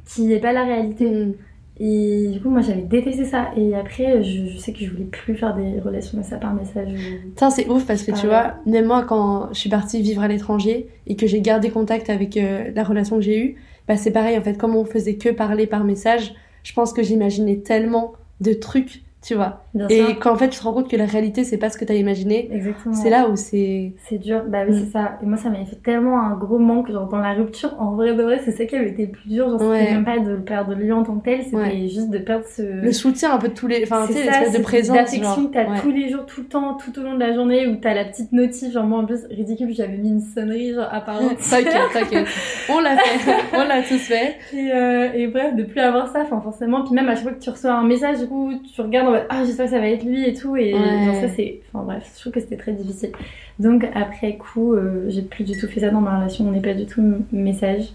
qui 0.05 0.23
n'est 0.23 0.39
pas 0.39 0.51
la 0.53 0.63
réalité. 0.63 1.05
Mm. 1.05 1.33
Et 1.81 2.27
du 2.33 2.41
coup, 2.41 2.49
moi, 2.49 2.59
j'avais 2.61 2.81
détesté 2.81 3.23
ça. 3.23 3.51
Et 3.55 3.73
après, 3.73 4.21
je, 4.21 4.47
je 4.47 4.57
sais 4.57 4.73
que 4.73 4.79
je 4.79 4.89
voulais 4.91 5.05
plus 5.05 5.35
faire 5.35 5.55
des 5.55 5.79
relations 5.79 6.17
comme 6.17 6.23
ça 6.27 6.35
par 6.35 6.53
message. 6.53 6.89
Putain, 7.23 7.49
c'est 7.49 7.69
ouf 7.69 7.85
parce 7.85 8.03
que 8.03 8.11
tu 8.11 8.27
vois, 8.27 8.55
même 8.65 8.85
moi, 8.85 9.03
quand 9.07 9.47
je 9.53 9.59
suis 9.59 9.69
partie 9.69 10.01
vivre 10.01 10.21
à 10.21 10.27
l'étranger 10.27 10.87
et 11.07 11.15
que 11.15 11.25
j'ai 11.25 11.39
gardé 11.39 11.69
contact 11.69 12.09
avec 12.09 12.35
euh, 12.35 12.71
la 12.75 12.83
relation 12.83 13.15
que 13.15 13.21
j'ai 13.21 13.39
eue, 13.39 13.55
bah 13.87 13.95
c'est 13.95 14.11
pareil 14.11 14.37
en 14.37 14.41
fait, 14.41 14.57
comme 14.57 14.75
on 14.75 14.83
faisait 14.83 15.15
que 15.15 15.29
parler 15.29 15.67
par 15.67 15.85
message, 15.85 16.33
je 16.69 16.73
pense 16.75 16.93
que 16.93 17.01
j'imaginais 17.01 17.61
tellement 17.61 18.13
de 18.41 18.53
trucs, 18.53 19.01
tu 19.21 19.35
vois. 19.35 19.63
Bien 19.73 19.87
Et 19.89 19.97
sûr. 20.05 20.19
quand 20.19 20.31
en 20.31 20.35
fait 20.37 20.49
tu 20.49 20.57
te 20.59 20.63
rends 20.63 20.73
compte 20.73 20.89
que 20.89 20.95
la 20.95 21.05
réalité 21.05 21.43
c'est 21.43 21.57
pas 21.57 21.69
ce 21.69 21.77
que 21.77 21.83
t'as 21.85 21.93
imaginé, 21.95 22.49
Exactement. 22.53 22.95
c'est 22.95 23.09
là 23.09 23.27
où 23.29 23.35
c'est. 23.35 23.93
C'est 24.07 24.17
dur. 24.17 24.43
Bah 24.47 24.59
oui, 24.67 24.73
Mm. 24.75 24.79
c'est 24.85 24.91
ça. 24.91 25.17
Et 25.21 25.25
moi, 25.25 25.37
ça 25.37 25.49
m'avait 25.49 25.65
fait 25.65 25.75
tellement 25.83 26.19
un 26.21 26.35
gros 26.35 26.57
manque. 26.59 26.91
Genre, 26.91 27.07
dans 27.09 27.17
la 27.19 27.33
rupture, 27.33 27.75
en 27.79 27.95
vrai 27.95 28.13
de 28.15 28.23
vrai, 28.23 28.39
c'est 28.45 28.51
ça 28.51 28.65
qui 28.65 28.75
avait 28.75 28.89
été 28.89 29.05
le 29.07 29.11
plus 29.11 29.27
dur. 29.29 29.49
Genre, 29.49 29.61
Ouais. 29.61 29.79
c'était 29.81 29.93
même 29.93 30.05
pas 30.05 30.19
de 30.19 30.29
le 30.31 30.41
perdre 30.41 30.69
de 30.75 30.75
lui 30.81 30.91
en 30.91 31.03
tant 31.03 31.17
que 31.17 31.25
tel, 31.25 31.43
c'était 31.43 31.55
Ouais. 31.57 31.87
juste 31.89 32.09
de 32.09 32.17
perdre 32.17 32.45
ce. 32.45 32.61
Le 32.61 32.91
soutien 32.93 33.33
un 33.33 33.37
peu 33.37 33.49
de 33.49 33.53
tous 33.53 33.67
les. 33.67 33.83
Enfin, 33.83 34.05
tu 34.07 34.13
sais, 34.13 34.23
l'espèce 34.23 34.53
de 34.53 34.61
présence. 34.63 34.95
d'affection 34.95 35.23
genre. 35.35 35.47
que 35.49 35.53
t'as 35.53 35.69
Ouais. 35.69 35.79
tous 35.81 35.91
les 35.91 36.09
jours, 36.09 36.25
tout 36.25 36.41
le 36.41 36.47
temps, 36.47 36.75
tout 36.75 36.97
au 36.99 37.03
long 37.03 37.15
de 37.15 37.19
la 37.19 37.33
journée, 37.33 37.67
où 37.67 37.75
t'as 37.75 37.93
la 37.93 38.05
petite 38.05 38.31
notif, 38.31 38.71
genre 38.71 38.85
moi 38.85 38.99
en 38.99 39.05
plus, 39.05 39.25
ridicule, 39.29 39.73
j'avais 39.73 39.97
mis 39.97 40.09
une 40.09 40.21
sonnerie, 40.21 40.73
genre 40.73 40.87
à 40.91 41.01
part 41.01 41.19
T'inquiète, 41.49 41.73
t'inquiète. 41.93 42.27
On 42.69 42.79
l'a 42.79 42.95
fait, 42.97 43.31
on 43.53 43.67
l'a 43.67 43.81
tous 43.81 43.97
fait. 43.99 44.35
Et, 44.53 44.71
euh, 44.73 45.09
et 45.13 45.27
bref, 45.27 45.55
de 45.55 45.63
plus 45.63 45.79
avoir 45.81 46.07
ça, 46.11 46.21
enfin 46.21 46.39
forcément, 46.41 46.83
puis 46.83 46.93
même 46.93 47.09
à 47.09 47.15
chaque 47.15 47.23
fois 47.23 47.31
que 47.33 47.39
tu 47.39 47.49
reçois 47.49 47.71
un 47.73 47.83
message, 47.83 48.19
du 48.19 48.27
coup, 48.27 48.51
tu 48.73 48.81
regardes 48.81 49.08
en 49.09 49.11
mode, 49.13 49.25
ah 49.29 49.43
j'espère 49.45 49.65
que 49.65 49.71
ça 49.71 49.79
va 49.79 49.87
être 49.89 50.03
lui 50.03 50.27
et 50.27 50.33
tout, 50.33 50.55
et 50.55 50.73
Ouais. 50.73 51.03
genre 51.05 51.15
ça 51.15 51.27
c'est, 51.27 51.61
enfin 51.73 51.83
bref, 51.85 52.11
je 52.15 52.19
trouve 52.21 52.33
que 52.33 52.39
c'était 52.39 52.57
très 52.57 52.71
difficile. 52.71 53.11
Donc 53.59 53.85
après 53.93 54.37
coup, 54.37 54.73
euh, 54.73 55.05
j'ai 55.09 55.21
plus 55.21 55.43
du 55.43 55.57
tout 55.57 55.67
fait 55.67 55.81
ça 55.81 55.89
dans 55.89 56.01
ma 56.01 56.17
relation, 56.17 56.47
on 56.47 56.51
n'est 56.51 56.61
pas 56.61 56.73
du 56.73 56.85
tout 56.85 57.01
message, 57.31 57.89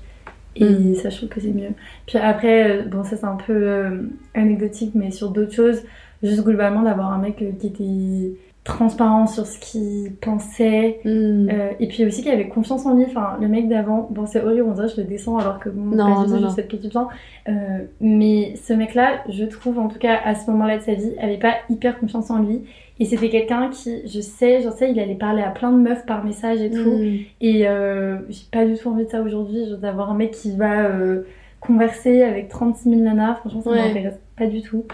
et 0.56 0.64
Mm. 0.64 0.94
ça 0.96 1.10
je 1.10 1.16
trouve 1.16 1.28
que 1.30 1.40
c'est 1.40 1.52
mieux. 1.52 1.70
Puis 2.06 2.18
après, 2.18 2.70
euh, 2.70 2.82
bon 2.82 3.02
ça 3.04 3.16
c'est 3.16 3.24
un 3.24 3.36
peu 3.36 3.52
euh, 3.54 4.02
anecdotique, 4.34 4.92
mais 4.94 5.10
sur 5.10 5.30
d'autres 5.30 5.52
choses, 5.54 5.82
juste 6.22 6.42
globalement 6.44 6.82
d'avoir 6.82 7.12
un 7.12 7.18
mec 7.18 7.36
qui 7.58 7.66
était 7.66 8.32
transparent 8.64 9.26
sur 9.26 9.46
ce 9.46 9.58
qu'il 9.58 10.14
pensait, 10.16 11.00
Mm. 11.04 11.48
euh, 11.52 11.70
et 11.80 11.86
puis 11.86 12.04
aussi 12.06 12.22
qu'il 12.22 12.32
avait 12.32 12.48
confiance 12.48 12.86
en 12.86 12.94
lui. 12.94 13.04
Enfin, 13.04 13.36
le 13.40 13.46
mec 13.46 13.68
d'avant, 13.68 14.08
bon, 14.10 14.24
c'est 14.26 14.42
horrible, 14.42 14.64
on 14.68 14.72
dirait 14.72 14.86
que 14.88 14.94
je 14.94 15.00
le 15.02 15.06
descends 15.06 15.36
alors 15.36 15.58
que 15.60 15.68
bon, 15.68 15.94
Non, 15.94 16.22
pas 16.22 16.26
du 16.26 16.32
tout, 16.32 16.38
je 16.42 16.48
sais 16.48 16.88
temps. 16.90 17.08
Euh, 17.48 17.52
mais 18.00 18.54
ce 18.56 18.72
mec-là, 18.72 19.22
je 19.28 19.44
trouve, 19.44 19.78
en 19.78 19.88
tout 19.88 19.98
cas, 19.98 20.18
à 20.24 20.34
ce 20.34 20.50
moment-là 20.50 20.78
de 20.78 20.82
sa 20.82 20.94
vie, 20.94 21.12
avait 21.20 21.36
pas 21.38 21.54
hyper 21.68 21.98
confiance 22.00 22.30
en 22.30 22.42
lui. 22.42 22.62
Et 23.00 23.04
c'était 23.04 23.28
quelqu'un 23.28 23.68
qui, 23.70 24.06
je 24.06 24.20
sais, 24.20 24.62
je 24.62 24.70
sais, 24.70 24.90
il 24.90 24.98
allait 25.00 25.14
parler 25.16 25.42
à 25.42 25.50
plein 25.50 25.70
de 25.72 25.78
meufs 25.78 26.06
par 26.06 26.24
message 26.24 26.60
et 26.62 26.70
tout. 26.70 26.96
Mm. 26.98 27.16
Et 27.42 27.68
euh, 27.68 28.18
j'ai 28.30 28.44
pas 28.50 28.64
du 28.64 28.76
tout 28.76 28.88
envie 28.88 29.04
de 29.04 29.10
ça 29.10 29.20
aujourd'hui, 29.20 29.62
d'avoir 29.82 30.10
un 30.10 30.14
mec 30.14 30.30
qui 30.30 30.56
va 30.56 30.84
euh, 30.86 31.22
converser 31.60 32.22
avec 32.22 32.48
36 32.48 32.88
000 32.88 33.02
nanas. 33.02 33.34
Franchement, 33.34 33.60
ça 33.62 33.70
Ouais. 33.70 33.88
m'intéresse 33.88 34.18
pas 34.38 34.46
du 34.46 34.62
tout. 34.62 34.84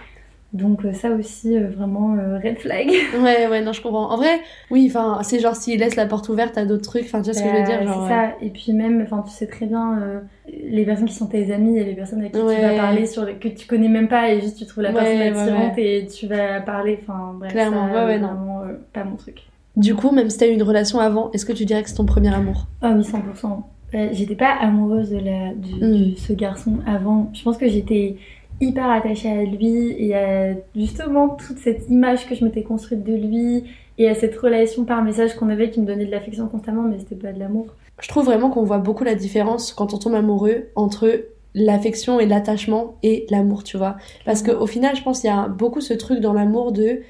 Donc 0.53 0.85
euh, 0.85 0.93
ça 0.93 1.11
aussi, 1.11 1.57
euh, 1.57 1.69
vraiment, 1.69 2.17
euh, 2.17 2.39
red 2.39 2.59
flag. 2.59 2.89
Ouais, 3.23 3.47
ouais, 3.47 3.61
non, 3.63 3.73
je 3.73 3.81
comprends. 3.81 4.11
En 4.11 4.17
vrai, 4.17 4.41
oui, 4.71 4.87
enfin, 4.89 5.21
c'est 5.23 5.39
genre 5.39 5.55
s'il 5.55 5.79
laisse 5.79 5.95
la 5.95 6.07
porte 6.07 6.29
ouverte 6.29 6.59
à 6.59 6.65
d'autres 6.65 6.83
trucs, 6.91 7.05
enfin, 7.05 7.19
tu 7.23 7.27
vois 7.31 7.35
ce 7.35 7.43
que 7.45 7.49
je 7.49 7.55
veux 7.55 7.63
dire, 7.65 7.81
Euh, 7.83 7.87
genre. 7.87 8.03
C'est 8.09 8.13
ça. 8.15 8.33
Et 8.43 8.51
puis 8.51 8.73
même, 8.73 9.01
enfin, 9.03 9.23
tu 9.25 9.31
sais 9.33 9.47
très 9.47 9.67
bien 9.67 9.99
euh, 10.01 10.21
les 10.49 10.85
personnes 10.85 11.07
qui 11.07 11.15
sont 11.15 11.27
tes 11.29 11.53
amis 11.53 11.79
et 11.79 11.85
les 11.85 11.95
personnes 11.95 12.19
avec 12.21 12.33
qui 12.33 12.41
Ouais. 12.41 12.57
tu 12.57 12.63
vas 12.63 12.75
parler 12.75 13.07
sur 13.07 13.25
les... 13.25 13.35
que 13.35 13.47
tu 13.49 13.67
connais 13.69 13.89
même 13.89 14.09
pas 14.09 14.31
et 14.33 14.41
juste 14.41 14.59
tu 14.59 14.67
trouves 14.67 14.83
la 14.83 14.91
Ouais, 14.91 14.95
personne 14.97 15.19
ouais, 15.19 15.29
attirante 15.53 15.79
et 15.79 16.07
tu 16.07 16.27
vas 16.27 16.61
parler. 16.61 16.99
Enfin 17.01 17.35
bref, 17.39 17.53
Clairement, 17.53 17.87
ça, 17.89 17.95
ouais, 17.95 18.05
ouais, 18.07 18.19
non. 18.19 18.27
vraiment, 18.29 18.61
euh, 18.63 18.73
pas 18.93 19.05
mon 19.05 19.15
truc. 19.17 19.43
Du 19.77 19.95
coup, 19.95 20.11
même 20.11 20.29
si 20.31 20.39
t'as 20.39 20.49
eu 20.49 20.53
une 20.53 20.65
relation 20.65 20.99
avant, 20.99 21.31
est-ce 21.31 21.47
que 21.47 21.53
tu 21.53 21.65
dirais 21.65 21.85
que 21.85 21.89
c'est 21.89 21.95
ton 21.95 22.07
premier 22.07 22.35
amour? 22.35 22.67
Ah 22.83 22.93
oui, 22.97 23.03
100%. 23.05 23.63
Euh, 23.95 24.09
j'étais 24.13 24.35
pas 24.37 24.51
amoureuse 24.61 25.11
de 25.11 25.19
la, 25.19 25.53
du, 25.55 25.75
Mm. 25.75 26.11
de 26.13 26.17
ce 26.17 26.33
garçon 26.33 26.79
avant. 26.87 27.31
Je 27.35 27.43
pense 27.45 27.57
que 27.57 27.69
j'étais 27.69 28.17
hyper 28.61 28.91
attachée 28.91 29.31
à 29.31 29.43
lui 29.45 29.95
et 29.99 30.15
à 30.15 30.55
justement 30.77 31.29
toute 31.31 31.59
cette 31.59 31.89
image 31.89 32.29
que 32.29 32.35
je 32.35 32.45
m'étais 32.45 32.63
construite 32.63 33.03
de 33.05 33.15
lui 33.15 33.65
et 33.99 34.09
à 34.09 34.15
cette 34.15 34.37
relation 34.37 34.85
par 34.85 35.03
message 35.03 35.35
qu'on 35.37 35.49
avait 35.49 35.71
qui 35.71 35.81
me 35.81 35.87
donnait 35.87 36.07
de 36.07 36.11
l'affection 36.11 36.47
constamment, 36.49 36.83
mais 36.83 36.99
c'était 36.99 37.15
pas 37.17 37.33
de 37.33 37.39
l'amour. 37.39 37.67
Je 38.01 38.09
trouve 38.09 38.25
vraiment 38.25 38.51
qu'on 38.51 38.63
voit 38.65 38.79
beaucoup 38.79 39.05
la 39.05 39.15
différence 39.15 39.73
quand 39.73 39.93
on 39.95 39.99
tombe 39.99 40.15
amoureux 40.15 40.69
entre 40.75 41.25
l'affection 41.55 42.21
et 42.21 42.27
l'attachement 42.27 42.95
et 43.03 43.27
l'amour, 43.31 43.65
tu 43.65 43.77
vois. 43.77 43.97
Parce 44.25 44.43
qu'au 44.43 44.67
final, 44.67 44.97
je 44.97 45.03
pense 45.03 45.21
qu'il 45.21 45.29
y 45.31 45.33
a 45.33 45.49
beaucoup 45.49 45.81
ce 45.81 45.93
truc 45.95 46.21
dans 46.21 46.33
l'amour 46.33 46.73
de. 46.73 47.01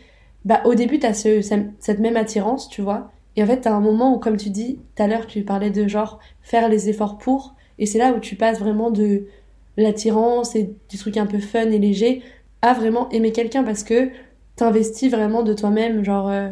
Bah, 0.44 0.62
au 0.64 0.74
début, 0.74 0.98
t'as 0.98 1.12
ce, 1.12 1.42
ce- 1.42 1.54
cette 1.78 1.98
même 2.00 2.16
attirance, 2.16 2.68
tu 2.68 2.80
vois. 2.80 3.10
Et 3.36 3.42
en 3.42 3.46
fait, 3.46 3.60
t'as 3.60 3.72
un 3.74 3.80
moment 3.80 4.14
où, 4.14 4.18
comme 4.18 4.36
tu 4.36 4.50
dis, 4.50 4.78
tout 4.96 5.02
à 5.02 5.06
l'heure, 5.06 5.26
tu 5.26 5.42
parlais 5.42 5.70
de 5.70 5.86
genre 5.86 6.18
faire 6.42 6.68
les 6.68 6.88
efforts 6.88 7.18
pour. 7.18 7.54
Et 7.78 7.86
c'est 7.86 7.98
là 7.98 8.12
où 8.12 8.18
tu 8.18 8.34
passes 8.34 8.58
vraiment 8.58 8.90
de 8.90 9.26
l'attirance 9.76 10.54
et 10.56 10.70
du 10.88 10.98
truc 10.98 11.16
un 11.16 11.26
peu 11.26 11.38
fun 11.38 11.70
et 11.70 11.78
léger 11.78 12.22
à 12.62 12.72
vraiment 12.74 13.08
aimer 13.10 13.32
quelqu'un 13.32 13.62
parce 13.64 13.82
que 13.84 14.10
t'investis 14.56 15.10
vraiment 15.10 15.42
de 15.42 15.54
toi-même, 15.54 16.04
genre. 16.04 16.28
euh, 16.28 16.48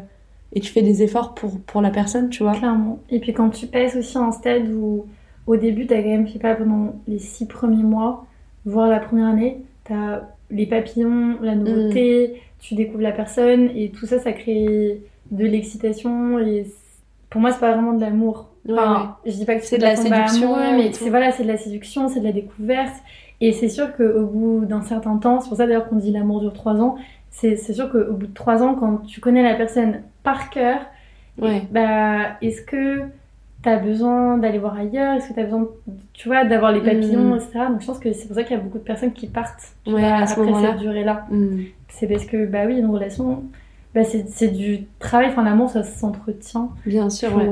et 0.54 0.60
tu 0.60 0.72
fais 0.72 0.80
des 0.82 1.02
efforts 1.02 1.34
pour, 1.34 1.60
pour 1.60 1.82
la 1.82 1.90
personne, 1.90 2.30
tu 2.30 2.42
vois. 2.42 2.52
Clairement. 2.54 3.00
Et 3.10 3.20
puis 3.20 3.34
quand 3.34 3.50
tu 3.50 3.66
passes 3.66 3.96
aussi 3.96 4.16
à 4.16 4.22
un 4.22 4.32
stade 4.32 4.68
où 4.72 5.04
au 5.46 5.56
début, 5.56 5.86
t'as 5.86 6.00
quand 6.02 6.08
même, 6.08 6.26
je 6.26 6.32
sais 6.34 6.38
pas, 6.38 6.54
pendant 6.54 6.94
les 7.06 7.18
six 7.18 7.46
premiers 7.46 7.82
mois, 7.82 8.24
voire 8.64 8.88
la 8.88 8.98
première 9.00 9.26
année, 9.26 9.58
t'as 9.84 10.22
les 10.50 10.64
papillons, 10.66 11.36
la 11.42 11.54
nouveauté, 11.54 12.28
Mm. 12.28 12.32
tu 12.60 12.74
découvres 12.76 13.02
la 13.02 13.12
personne 13.12 13.70
et 13.76 13.90
tout 13.90 14.06
ça, 14.06 14.18
ça 14.18 14.32
crée 14.32 15.02
de 15.30 15.44
l'excitation 15.44 16.38
et 16.38 16.66
pour 17.30 17.40
moi, 17.42 17.52
c'est 17.52 17.60
pas 17.60 17.72
vraiment 17.74 17.92
de 17.92 18.00
l'amour. 18.00 18.48
Ouais, 18.68 18.74
Enfin, 18.78 19.16
je 19.24 19.32
dis 19.32 19.44
pas 19.44 19.54
que 19.54 19.60
tu 19.60 19.66
C'est 19.66 19.76
peux 19.76 19.82
de 19.82 19.86
la 19.86 19.96
séduction 19.96 20.54
amoureux, 20.54 20.76
mais 20.76 20.92
c'est 20.92 21.08
voilà, 21.10 21.32
c'est 21.32 21.42
de 21.42 21.48
la 21.48 21.56
séduction, 21.56 22.08
c'est 22.08 22.20
de 22.20 22.24
la 22.24 22.32
découverte. 22.32 22.94
Et 23.40 23.52
c'est 23.52 23.68
sûr 23.68 23.96
qu'au 23.96 24.26
bout 24.26 24.64
d'un 24.66 24.82
certain 24.82 25.16
temps, 25.16 25.40
c'est 25.40 25.48
pour 25.48 25.56
ça 25.56 25.66
d'ailleurs 25.66 25.88
qu'on 25.88 25.96
dit 25.96 26.10
l'amour 26.12 26.40
dure 26.40 26.52
trois 26.52 26.74
ans, 26.80 26.96
c'est 27.30 27.56
c'est 27.56 27.72
sûr 27.72 27.90
qu'au 27.90 28.12
bout 28.12 28.26
de 28.26 28.34
trois 28.34 28.62
ans, 28.62 28.74
quand 28.74 28.98
tu 29.06 29.20
connais 29.20 29.42
la 29.42 29.54
personne 29.54 30.02
par 30.22 30.50
cœur, 30.50 30.80
Ouais. 31.40 31.62
bah, 31.70 32.36
est-ce 32.42 32.62
que 32.62 33.02
tu 33.62 33.68
as 33.68 33.76
besoin 33.76 34.38
d'aller 34.38 34.58
voir 34.58 34.76
ailleurs? 34.76 35.14
Est-ce 35.14 35.28
que 35.28 35.34
tu 35.34 35.40
as 35.40 35.44
besoin, 35.44 35.68
tu 36.12 36.28
vois, 36.28 36.44
d'avoir 36.44 36.72
les 36.72 36.80
papillons, 36.80 37.34
Mm. 37.34 37.36
etc. 37.36 37.50
Donc 37.70 37.80
je 37.80 37.86
pense 37.86 37.98
que 38.00 38.12
c'est 38.12 38.26
pour 38.26 38.34
ça 38.36 38.42
qu'il 38.42 38.56
y 38.56 38.60
a 38.60 38.62
beaucoup 38.62 38.78
de 38.78 38.82
personnes 38.84 39.12
qui 39.12 39.28
partent 39.28 39.62
tu 39.84 39.92
Ouais, 39.94 40.00
vois, 40.00 40.14
à 40.16 40.26
ce 40.26 40.38
après 40.40 40.52
cette 40.60 40.78
durée-là. 40.78 41.26
Mm. 41.30 41.60
C'est 41.88 42.06
parce 42.08 42.24
que, 42.26 42.44
bah 42.44 42.64
oui, 42.66 42.76
une 42.78 42.86
relation, 42.90 43.44
bah, 43.94 44.02
c'est 44.04 44.28
c'est 44.28 44.48
du 44.48 44.84
travail. 44.98 45.28
Enfin, 45.30 45.44
l'amour, 45.44 45.70
ça 45.70 45.84
s'entretient. 45.84 46.70
Bien 46.84 47.08
sûr, 47.08 47.34
ouais. 47.36 47.48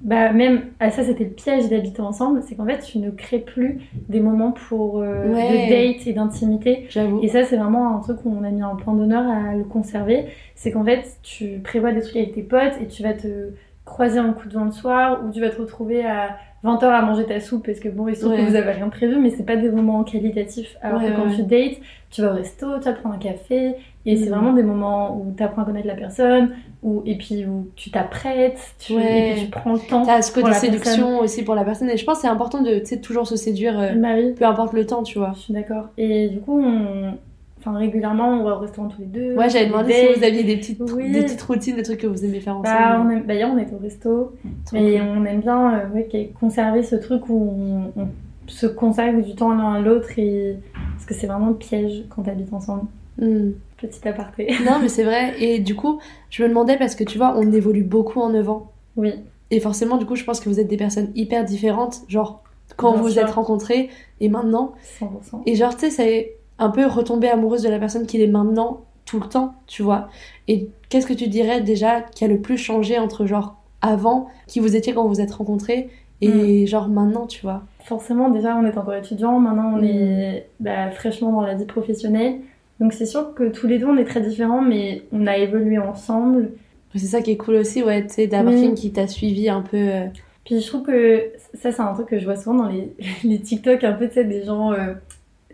Bah, 0.00 0.32
même, 0.32 0.62
ah, 0.80 0.90
ça 0.90 1.02
c'était 1.04 1.24
le 1.24 1.30
piège 1.30 1.68
d'habiter 1.68 2.00
ensemble, 2.02 2.42
c'est 2.42 2.54
qu'en 2.54 2.64
fait 2.66 2.78
tu 2.80 2.98
ne 2.98 3.10
crées 3.10 3.38
plus 3.40 3.78
des 4.08 4.20
moments 4.20 4.52
pour 4.52 5.00
euh, 5.00 5.32
Ouais. 5.34 5.48
de 5.48 5.68
date 5.68 6.06
et 6.06 6.12
d'intimité. 6.12 6.86
J'avoue. 6.88 7.20
Et 7.22 7.28
ça 7.28 7.44
c'est 7.44 7.56
vraiment 7.56 7.96
un 7.96 8.00
truc 8.00 8.18
où 8.24 8.34
on 8.38 8.44
a 8.44 8.50
mis 8.50 8.62
un 8.62 8.76
point 8.76 8.94
d'honneur 8.94 9.24
à 9.28 9.54
le 9.54 9.64
conserver, 9.64 10.26
c'est 10.54 10.70
qu'en 10.70 10.84
fait 10.84 11.18
tu 11.22 11.60
prévois 11.62 11.92
des 11.92 12.00
trucs 12.00 12.16
avec 12.16 12.34
tes 12.34 12.42
potes 12.42 12.80
et 12.82 12.86
tu 12.86 13.02
vas 13.02 13.12
te 13.14 13.50
croiser 13.84 14.18
un 14.18 14.32
coup 14.32 14.48
de 14.48 14.54
vent 14.54 14.64
le 14.64 14.70
soir 14.72 15.22
ou 15.24 15.30
tu 15.30 15.40
vas 15.40 15.48
te 15.50 15.60
retrouver 15.60 16.04
à 16.04 16.36
20h 16.64 16.84
à 16.86 17.02
manger 17.02 17.24
ta 17.24 17.38
soupe 17.38 17.64
parce 17.66 17.78
que 17.78 17.88
bon 17.88 18.08
il 18.08 18.16
se 18.16 18.26
Ouais. 18.26 18.36
que 18.36 18.42
vous 18.42 18.56
avez 18.56 18.72
rien 18.72 18.88
prévu 18.88 19.20
mais 19.20 19.30
c'est 19.30 19.44
pas 19.46 19.54
des 19.56 19.70
moments 19.70 20.02
qualitatifs 20.02 20.76
alors 20.82 21.00
Ouais, 21.00 21.10
que 21.10 21.16
quand 21.16 21.26
ouais. 21.28 21.36
tu 21.36 21.42
dates 21.44 21.80
tu 22.10 22.22
vas 22.22 22.32
au 22.32 22.34
resto, 22.34 22.66
tu 22.78 22.84
vas 22.86 22.92
prendre 22.94 23.14
un 23.14 23.18
café 23.18 23.74
et 24.06 24.16
c'est 24.16 24.26
Mhm. 24.26 24.30
vraiment 24.34 24.52
des 24.54 24.62
moments 24.64 25.16
où 25.16 25.32
tu 25.36 25.42
apprends 25.42 25.62
à 25.62 25.64
connaître 25.64 25.86
la 25.86 25.94
personne 25.94 26.50
ou 26.82 27.02
et 27.06 27.16
puis 27.16 27.44
où 27.46 27.68
tu 27.74 27.90
t'apprêtes 27.90 28.58
tu, 28.78 28.94
Ouais. 28.94 29.30
et 29.30 29.32
puis 29.34 29.44
tu 29.44 29.50
prends 29.50 29.72
le 29.72 29.78
temps 29.78 30.04
T'as 30.04 30.22
ce 30.22 30.32
côté 30.32 30.52
séduction 30.52 31.18
aussi 31.20 31.42
pour 31.42 31.54
la 31.54 31.64
personne 31.64 31.88
et 31.90 31.96
je 31.96 32.04
pense 32.04 32.16
que 32.16 32.22
c'est 32.22 32.28
important 32.28 32.62
de 32.62 32.82
toujours 33.00 33.26
se 33.26 33.36
séduire 33.36 33.78
euh, 33.80 33.92
Bah 33.96 34.10
oui, 34.16 34.32
peu 34.32 34.44
importe 34.44 34.72
le 34.74 34.86
temps, 34.86 35.02
tu 35.02 35.18
vois. 35.18 35.32
je 35.34 35.40
suis 35.40 35.54
d'accord. 35.54 35.86
Et 35.98 36.28
du 36.28 36.38
coup, 36.40 36.60
on... 36.62 37.14
enfin, 37.58 37.76
régulièrement, 37.76 38.28
on 38.28 38.44
va 38.44 38.56
au 38.56 38.58
restaurant 38.58 38.88
tous 38.88 39.00
les 39.00 39.06
deux. 39.06 39.34
Ouais, 39.36 39.48
j'avais 39.50 39.66
on 39.66 39.78
demandé 39.78 39.92
si 39.92 40.18
vous 40.18 40.24
aviez 40.24 40.44
des 40.44 40.56
petites, 40.58 40.80
Oui. 40.94 41.10
des 41.12 41.22
petites 41.22 41.42
routines, 41.42 41.76
des 41.76 41.82
trucs 41.82 42.00
que 42.00 42.06
vous 42.06 42.24
aimez 42.24 42.40
faire 42.40 42.56
ensemble. 42.58 42.76
Bah, 42.78 43.02
on 43.04 43.10
aime... 43.10 43.22
bah, 43.24 43.34
hier, 43.34 43.50
on 43.52 43.58
était 43.58 43.74
au 43.74 43.78
resto. 43.78 44.34
Trop 44.66 44.76
Et 44.76 44.98
cool. 44.98 45.08
on 45.16 45.24
aime 45.24 45.40
bien 45.40 45.74
euh, 45.74 45.88
ouais, 45.94 46.30
conserver 46.38 46.82
ce 46.82 46.94
truc 46.96 47.28
où 47.28 47.90
on, 47.96 48.00
on 48.02 48.08
se 48.46 48.66
consacre 48.66 49.20
du 49.22 49.34
temps 49.34 49.52
l'un 49.54 49.74
à 49.74 49.80
l'autre. 49.80 50.10
Et... 50.18 50.56
Parce 50.94 51.06
que 51.06 51.14
c'est 51.14 51.26
vraiment 51.26 51.48
le 51.48 51.56
piège 51.56 52.04
quand 52.10 52.22
t'habites 52.22 52.52
ensemble. 52.52 52.82
Mm. 53.18 53.50
Petit 53.78 54.08
aparté. 54.08 54.48
Non, 54.64 54.78
mais 54.80 54.88
c'est 54.88 55.04
vrai. 55.04 55.34
Et 55.42 55.58
du 55.58 55.74
coup, 55.74 56.00
je 56.30 56.42
me 56.42 56.48
demandais 56.48 56.76
parce 56.78 56.94
que 56.94 57.04
tu 57.04 57.18
vois, 57.18 57.34
on 57.36 57.52
évolue 57.52 57.82
beaucoup 57.84 58.20
en 58.20 58.30
9 58.30 58.48
ans. 58.48 58.72
Oui. 58.96 59.12
Et 59.50 59.60
forcément, 59.60 59.96
du 59.96 60.06
coup, 60.06 60.16
je 60.16 60.24
pense 60.24 60.40
que 60.40 60.48
vous 60.48 60.58
êtes 60.60 60.68
des 60.68 60.76
personnes 60.76 61.10
hyper 61.14 61.44
différentes. 61.44 62.00
Genre, 62.08 62.42
quand 62.76 62.92
Bien 62.92 63.02
vous 63.02 63.10
sûr. 63.10 63.22
êtes 63.22 63.30
rencontrés 63.30 63.90
et 64.20 64.28
maintenant. 64.28 64.72
100%. 65.00 65.42
Et 65.46 65.54
genre, 65.54 65.74
tu 65.74 65.80
sais, 65.86 65.90
c'est 65.90 66.36
un 66.58 66.70
peu 66.70 66.86
retomber 66.86 67.28
amoureuse 67.28 67.62
de 67.62 67.68
la 67.68 67.78
personne 67.78 68.06
qu'il 68.06 68.20
est 68.22 68.26
maintenant, 68.26 68.80
tout 69.04 69.20
le 69.20 69.26
temps, 69.28 69.54
tu 69.66 69.82
vois. 69.82 70.08
Et 70.48 70.68
qu'est-ce 70.88 71.06
que 71.06 71.12
tu 71.12 71.28
dirais 71.28 71.60
déjà 71.60 72.00
qui 72.00 72.24
a 72.24 72.28
le 72.28 72.40
plus 72.40 72.56
changé 72.58 72.98
entre 72.98 73.26
genre 73.26 73.56
avant, 73.82 74.26
qui 74.46 74.58
vous 74.58 74.74
étiez 74.74 74.94
quand 74.94 75.02
vous 75.02 75.10
vous 75.14 75.20
êtes 75.20 75.32
rencontrés, 75.32 75.90
et 76.22 76.64
Mm. 76.64 76.66
genre 76.66 76.88
maintenant, 76.88 77.26
tu 77.26 77.42
vois? 77.42 77.62
Forcément, 77.84 78.30
déjà, 78.30 78.56
on 78.56 78.64
est 78.64 78.76
encore 78.76 78.94
étudiant. 78.94 79.38
Maintenant, 79.38 79.74
on 79.74 79.82
Mm. 79.82 79.84
est 79.84 80.48
bah, 80.60 80.90
fraîchement 80.90 81.30
dans 81.30 81.42
la 81.42 81.54
vie 81.54 81.66
professionnelle. 81.66 82.38
Donc, 82.80 82.92
c'est 82.92 83.06
sûr 83.06 83.34
que 83.34 83.48
tous 83.48 83.66
les 83.66 83.78
deux, 83.78 83.86
on 83.86 83.96
est 83.96 84.04
très 84.04 84.20
différents, 84.20 84.60
mais 84.62 85.02
on 85.12 85.26
a 85.26 85.36
évolué 85.38 85.78
ensemble. 85.78 86.50
C'est 86.94 87.06
ça 87.06 87.20
qui 87.22 87.30
est 87.32 87.36
cool 87.36 87.56
aussi, 87.56 87.82
ouais, 87.82 88.06
tu 88.06 88.14
sais, 88.14 88.26
d'avoir 88.26 88.54
quelqu'un 88.54 88.74
qui 88.74 88.92
t'a 88.92 89.06
suivi 89.06 89.48
un 89.48 89.62
peu. 89.62 89.76
euh, 89.76 90.06
Puis 90.44 90.60
je 90.60 90.66
trouve 90.66 90.82
que 90.82 91.24
ça, 91.54 91.72
c'est 91.72 91.80
un 91.82 91.92
truc 91.94 92.08
que 92.08 92.18
je 92.18 92.24
vois 92.24 92.36
souvent 92.36 92.64
dans 92.64 92.68
les, 92.68 92.92
les 93.24 93.38
TikTok, 93.40 93.82
un 93.84 93.92
peu, 93.92 94.08
tu 94.08 94.14
sais, 94.14 94.24
des 94.24 94.44
gens, 94.44 94.72
euh, 94.72 94.94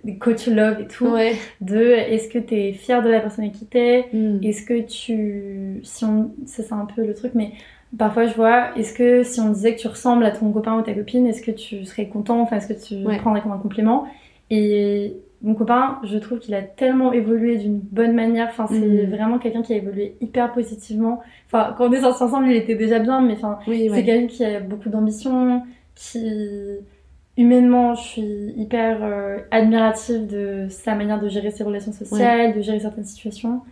des 0.04 0.16
coach 0.18 0.46
love 0.48 0.80
et 0.80 0.86
tout. 0.88 1.06
Ouais. 1.06 1.34
De 1.60 1.76
est-ce 1.80 2.28
que 2.28 2.38
t'es 2.38 2.72
fier 2.72 3.02
de 3.02 3.08
la 3.08 3.20
personne 3.20 3.50
qui 3.52 3.66
t'es? 3.66 4.06
Mm. 4.12 4.38
Est-ce 4.42 4.62
que 4.66 4.80
tu. 4.82 5.80
Si 5.84 6.04
on... 6.04 6.32
Ça, 6.46 6.62
c'est 6.62 6.72
un 6.74 6.86
peu 6.86 7.04
le 7.06 7.14
truc, 7.14 7.32
mais 7.34 7.52
parfois 7.96 8.26
je 8.26 8.34
vois, 8.34 8.76
est-ce 8.76 8.92
que 8.94 9.22
si 9.22 9.40
on 9.40 9.50
disait 9.50 9.74
que 9.76 9.80
tu 9.80 9.88
ressembles 9.88 10.24
à 10.24 10.30
ton 10.32 10.50
copain 10.52 10.76
ou 10.78 10.82
ta 10.82 10.92
copine, 10.94 11.26
est-ce 11.26 11.42
que 11.42 11.50
tu 11.52 11.84
serais 11.84 12.08
content? 12.08 12.40
Enfin, 12.40 12.56
est-ce 12.56 12.68
que 12.72 12.84
tu 12.86 13.04
Ouais. 13.06 13.18
prendrais 13.18 13.42
comme 13.42 13.52
un 13.52 13.58
compliment? 13.58 14.06
Et 14.50 15.14
mon 15.42 15.54
copain, 15.54 15.98
je 16.04 16.18
trouve 16.18 16.38
qu'il 16.38 16.54
a 16.54 16.62
tellement 16.62 17.12
évolué 17.12 17.56
d'une 17.56 17.78
bonne 17.78 18.14
manière. 18.14 18.48
Enfin, 18.48 18.66
c'est 18.68 18.78
Mm. 18.78 19.10
vraiment 19.10 19.38
quelqu'un 19.38 19.62
qui 19.62 19.72
a 19.72 19.76
évolué 19.76 20.14
hyper 20.20 20.52
positivement. 20.52 21.20
Enfin, 21.46 21.74
quand 21.76 21.88
on 21.88 21.92
est 21.92 22.00
sortis 22.00 22.22
ensemble, 22.22 22.46
il 22.48 22.56
était 22.56 22.74
déjà 22.76 22.98
bien, 23.00 23.20
mais 23.20 23.34
enfin, 23.34 23.58
Oui, 23.66 23.84
c'est 23.88 23.90
ouais. 23.96 24.04
quelqu'un 24.04 24.26
qui 24.28 24.44
a 24.44 24.60
beaucoup 24.60 24.88
d'ambition, 24.88 25.62
qui 25.94 26.20
humainement, 27.38 27.94
je 27.94 28.02
suis 28.02 28.52
hyper 28.56 28.98
euh, 29.02 29.38
admirative 29.50 30.26
de 30.26 30.66
sa 30.68 30.94
manière 30.94 31.18
de 31.20 31.28
gérer 31.28 31.50
ses 31.50 31.64
relations 31.64 31.92
sociales, 31.92 32.54
de 32.54 32.60
gérer 32.60 32.78
certaines 32.80 33.04
situations. 33.04 33.62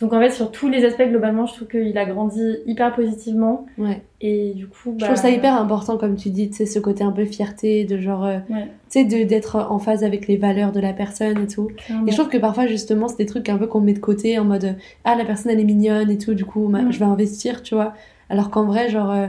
Donc 0.00 0.12
en 0.14 0.20
fait, 0.20 0.30
sur 0.30 0.50
tous 0.50 0.68
les 0.68 0.84
aspects, 0.84 1.02
globalement, 1.08 1.46
je 1.46 1.54
trouve 1.54 1.68
qu'il 1.68 1.96
a 1.98 2.04
grandi 2.06 2.40
hyper 2.66 2.94
positivement. 2.94 3.66
Ouais. 3.78 4.00
Et 4.22 4.52
du 4.54 4.66
coup, 4.66 4.94
Je 4.96 5.00
bah, 5.00 5.06
trouve 5.06 5.18
ça 5.18 5.30
hyper 5.30 5.54
important, 5.60 5.98
comme 5.98 6.16
tu 6.16 6.30
dis, 6.30 6.48
tu 6.50 6.56
sais, 6.56 6.66
ce 6.66 6.78
côté 6.78 7.04
un 7.04 7.12
peu 7.12 7.24
fierté, 7.26 7.84
de 7.84 7.98
genre, 7.98 8.24
euh, 8.24 8.38
Ouais. 8.48 8.68
tu 8.90 9.08
sais, 9.08 9.24
d'être 9.24 9.56
en 9.70 9.78
phase 9.78 10.02
avec 10.04 10.26
les 10.26 10.36
valeurs 10.36 10.72
de 10.72 10.80
la 10.80 10.92
personne 10.92 11.42
et 11.42 11.46
tout. 11.46 11.68
clairement. 11.76 12.06
Et 12.06 12.10
je 12.12 12.16
trouve 12.16 12.30
que 12.30 12.38
parfois, 12.38 12.66
justement, 12.66 13.08
c'est 13.08 13.18
des 13.18 13.26
trucs 13.26 13.48
un 13.48 13.58
peu 13.58 13.66
qu'on 13.66 13.80
met 13.80 13.92
de 13.92 13.98
côté 13.98 14.38
en 14.38 14.44
mode, 14.44 14.64
euh, 14.64 14.72
ah, 15.04 15.14
la 15.16 15.24
personne, 15.24 15.52
elle 15.52 15.60
est 15.60 15.64
mignonne 15.64 16.10
et 16.10 16.18
tout, 16.18 16.34
du 16.34 16.44
coup, 16.44 16.66
Mm. 16.68 16.90
je 16.92 16.98
vais 16.98 17.04
investir, 17.04 17.62
tu 17.62 17.74
vois. 17.74 17.92
Alors 18.30 18.50
qu'en 18.50 18.64
vrai, 18.64 18.88
genre, 18.88 19.10
euh, 19.10 19.26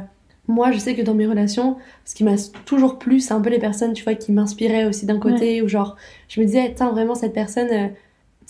moi, 0.48 0.72
je 0.72 0.78
sais 0.80 0.96
que 0.96 1.02
dans 1.02 1.14
mes 1.14 1.26
relations, 1.28 1.78
ce 2.06 2.16
qui 2.16 2.24
m'a 2.24 2.36
toujours 2.66 2.98
plu, 3.00 3.20
c'est 3.20 3.34
un 3.34 3.42
peu 3.42 3.50
les 3.50 3.60
personnes, 3.60 3.94
tu 3.94 4.04
vois, 4.04 4.16
qui 4.16 4.32
m'inspiraient 4.32 4.86
aussi 4.86 5.06
d'un 5.06 5.20
côté, 5.20 5.62
ou 5.62 5.68
genre, 5.68 5.96
je 6.30 6.40
me 6.42 6.46
disais, 6.46 6.74
tiens, 6.76 6.92
vraiment, 6.92 7.16
cette 7.16 7.34
personne, 7.34 7.68
euh, 7.72 7.88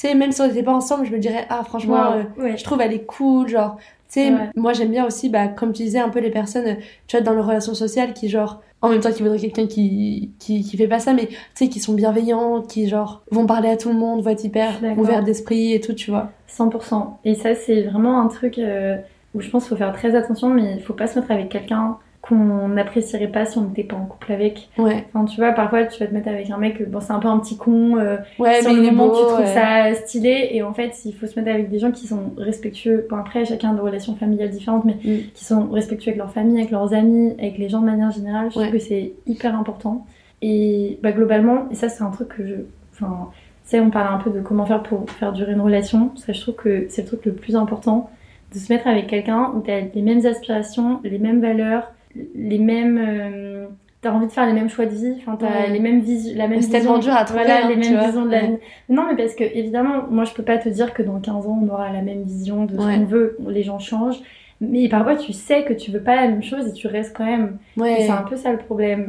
sais, 0.07 0.15
même 0.15 0.31
si 0.31 0.41
on 0.41 0.47
n'était 0.47 0.63
pas 0.63 0.73
ensemble, 0.73 1.05
je 1.05 1.11
me 1.11 1.19
dirais, 1.19 1.45
ah, 1.49 1.63
franchement, 1.63 2.11
Wow. 2.11 2.13
euh, 2.39 2.43
Ouais. 2.43 2.57
je 2.57 2.63
trouve 2.63 2.81
elle 2.81 2.93
est 2.93 3.05
cool, 3.05 3.47
genre, 3.47 3.77
tu 3.77 4.19
sais, 4.21 4.31
Ouais. 4.31 4.49
moi 4.55 4.73
j'aime 4.73 4.89
bien 4.91 5.05
aussi, 5.05 5.29
bah, 5.29 5.47
comme 5.47 5.73
tu 5.73 5.83
disais, 5.83 5.99
un 5.99 6.09
peu 6.09 6.19
les 6.19 6.31
personnes, 6.31 6.77
tu 7.07 7.15
vois, 7.17 7.21
dans 7.25 7.33
les 7.33 7.41
relations 7.41 7.73
sociales 7.73 8.13
qui, 8.13 8.27
genre, 8.29 8.61
en 8.81 8.89
même 8.89 8.99
temps, 8.99 9.11
qui 9.11 9.21
voudraient 9.21 9.37
quelqu'un 9.37 9.67
qui, 9.67 10.31
qui, 10.39 10.63
qui 10.63 10.75
fait 10.77 10.87
pas 10.87 10.97
ça, 10.99 11.13
mais 11.13 11.27
tu 11.27 11.35
sais, 11.53 11.67
qui 11.69 11.79
sont 11.79 11.93
bienveillants, 11.93 12.61
qui, 12.63 12.87
genre, 12.87 13.21
vont 13.31 13.45
parler 13.45 13.69
à 13.69 13.77
tout 13.77 13.89
le 13.89 13.95
monde, 13.95 14.21
vont 14.23 14.31
être 14.31 14.43
hyper 14.43 14.71
ouverts 14.97 15.23
d'esprit 15.23 15.73
et 15.73 15.79
tout, 15.81 15.93
tu 15.93 16.09
vois. 16.09 16.31
100%. 16.47 17.19
Et 17.23 17.35
ça, 17.35 17.53
c'est 17.55 17.83
vraiment 17.83 18.19
un 18.21 18.27
truc 18.27 18.57
euh, 18.57 18.97
où 19.35 19.39
je 19.41 19.49
pense 19.49 19.63
qu'il 19.63 19.69
faut 19.69 19.75
faire 19.75 19.93
très 19.93 20.15
attention, 20.15 20.49
mais 20.49 20.73
il 20.77 20.81
faut 20.81 20.93
pas 20.93 21.05
se 21.07 21.19
mettre 21.19 21.31
avec 21.31 21.49
quelqu'un 21.49 21.97
qu'on 22.21 22.67
n'apprécierait 22.67 23.27
pas 23.29 23.45
si 23.45 23.57
on 23.57 23.63
n'était 23.63 23.83
pas 23.83 23.95
en 23.95 24.05
couple 24.05 24.31
avec. 24.31 24.69
Ouais, 24.77 25.05
Enfin, 25.11 25.25
tu 25.25 25.37
vois, 25.41 25.53
parfois, 25.53 25.85
tu 25.85 25.99
vas 25.99 26.05
te 26.07 26.13
mettre 26.13 26.27
avec 26.27 26.49
un 26.51 26.57
mec, 26.57 26.87
bon, 26.89 26.99
c'est 27.01 27.11
un 27.13 27.19
peu 27.19 27.27
un 27.27 27.39
petit 27.39 27.57
con, 27.57 27.97
euh, 27.97 28.17
ouais, 28.37 28.61
sur 28.61 28.71
mais 28.71 28.77
le 28.77 28.83
moment, 28.91 29.07
beau, 29.07 29.15
tu 29.15 29.21
trouves 29.25 29.39
ouais. 29.39 29.47
ça 29.47 29.93
stylé, 29.95 30.49
et 30.51 30.61
en 30.61 30.71
fait, 30.73 30.91
il 31.05 31.13
faut 31.15 31.25
se 31.25 31.39
mettre 31.39 31.51
avec 31.51 31.69
des 31.69 31.79
gens 31.79 31.91
qui 31.91 32.05
sont 32.05 32.31
respectueux. 32.37 33.07
Bon, 33.09 33.17
après, 33.17 33.43
chacun 33.45 33.71
a 33.71 33.73
des 33.73 33.81
relations 33.81 34.15
familiales 34.15 34.51
différentes, 34.51 34.85
mais 34.85 34.97
Mm. 35.03 35.17
qui 35.33 35.43
sont 35.45 35.67
respectueux 35.69 36.09
avec 36.11 36.19
leur 36.19 36.31
famille, 36.31 36.59
avec 36.59 36.69
leurs 36.71 36.93
amis, 36.93 37.33
avec 37.39 37.57
les 37.57 37.69
gens 37.69 37.81
de 37.81 37.85
manière 37.87 38.11
générale. 38.11 38.49
Je 38.51 38.59
trouve 38.59 38.71
que 38.71 38.79
c'est 38.79 39.13
hyper 39.25 39.57
important. 39.57 40.05
Et 40.43 40.99
bah, 41.01 41.11
globalement, 41.11 41.69
et 41.71 41.75
ça, 41.75 41.89
c'est 41.89 42.03
un 42.03 42.09
truc 42.11 42.29
que 42.29 42.45
je. 42.45 42.55
Enfin, 42.93 43.29
tu 43.63 43.69
sais, 43.71 43.79
on 43.79 43.89
parlait 43.89 44.09
un 44.13 44.17
peu 44.19 44.29
de 44.29 44.41
comment 44.41 44.65
faire 44.65 44.83
pour 44.83 45.09
faire 45.09 45.33
durer 45.33 45.53
une 45.53 45.61
relation. 45.61 46.11
Ça, 46.17 46.33
je 46.33 46.41
trouve 46.41 46.55
que 46.55 46.85
c'est 46.89 47.01
le 47.01 47.07
truc 47.07 47.25
le 47.25 47.33
plus 47.33 47.55
important, 47.55 48.09
de 48.53 48.59
se 48.59 48.71
mettre 48.71 48.87
avec 48.87 49.07
quelqu'un 49.07 49.51
où 49.55 49.61
tu 49.61 49.71
as 49.71 49.79
les 49.81 50.01
mêmes 50.01 50.25
aspirations, 50.25 50.99
les 51.03 51.19
mêmes 51.19 51.41
valeurs, 51.41 51.91
les 52.35 52.59
mêmes. 52.59 52.97
euh, 52.97 53.65
T'as 54.03 54.11
envie 54.11 54.25
de 54.25 54.31
faire 54.31 54.47
les 54.47 54.53
mêmes 54.53 54.67
choix 54.67 54.87
de 54.87 54.95
vie, 54.95 55.13
enfin 55.17 55.35
t'as 55.39 55.45
Ouais. 55.45 55.69
les 55.69 55.79
mêmes 55.79 55.99
visions, 55.99 56.33
la 56.35 56.47
même 56.47 56.59
c'est 56.61 56.71
tellement 56.71 56.95
vision- 56.95 57.11
dur 57.11 57.19
à 57.19 57.23
trouver, 57.23 57.43
voilà, 57.43 57.65
hein, 57.65 57.69
les 57.69 57.75
mêmes 57.75 57.93
vois. 57.93 58.07
visions 58.07 58.25
de 58.25 58.31
la 58.31 58.39
vie. 58.47 58.57
Non, 58.89 59.03
mais 59.07 59.15
parce 59.15 59.35
que 59.35 59.43
évidemment, 59.43 60.07
moi 60.09 60.23
je 60.23 60.33
peux 60.33 60.41
pas 60.41 60.57
te 60.57 60.69
dire 60.69 60.95
que 60.95 61.03
dans 61.03 61.19
15 61.19 61.45
ans 61.45 61.59
on 61.63 61.69
aura 61.69 61.93
la 61.93 62.01
même 62.01 62.23
vision 62.23 62.65
de 62.65 62.75
ce 62.79 62.83
Ouais. 62.83 62.95
qu'on 62.95 63.05
veut, 63.05 63.37
les 63.47 63.61
gens 63.61 63.77
changent. 63.77 64.19
Mais 64.59 64.89
parfois 64.89 65.15
tu 65.17 65.33
sais 65.33 65.65
que 65.65 65.73
tu 65.73 65.91
veux 65.91 66.01
pas 66.01 66.15
la 66.15 66.27
même 66.29 66.41
chose 66.41 66.67
et 66.67 66.73
tu 66.73 66.87
restes 66.87 67.15
quand 67.15 67.25
même. 67.25 67.59
Et 67.85 68.01
c'est 68.05 68.09
un 68.09 68.23
peu 68.23 68.37
ça 68.37 68.51
le 68.51 68.57
problème. 68.57 69.05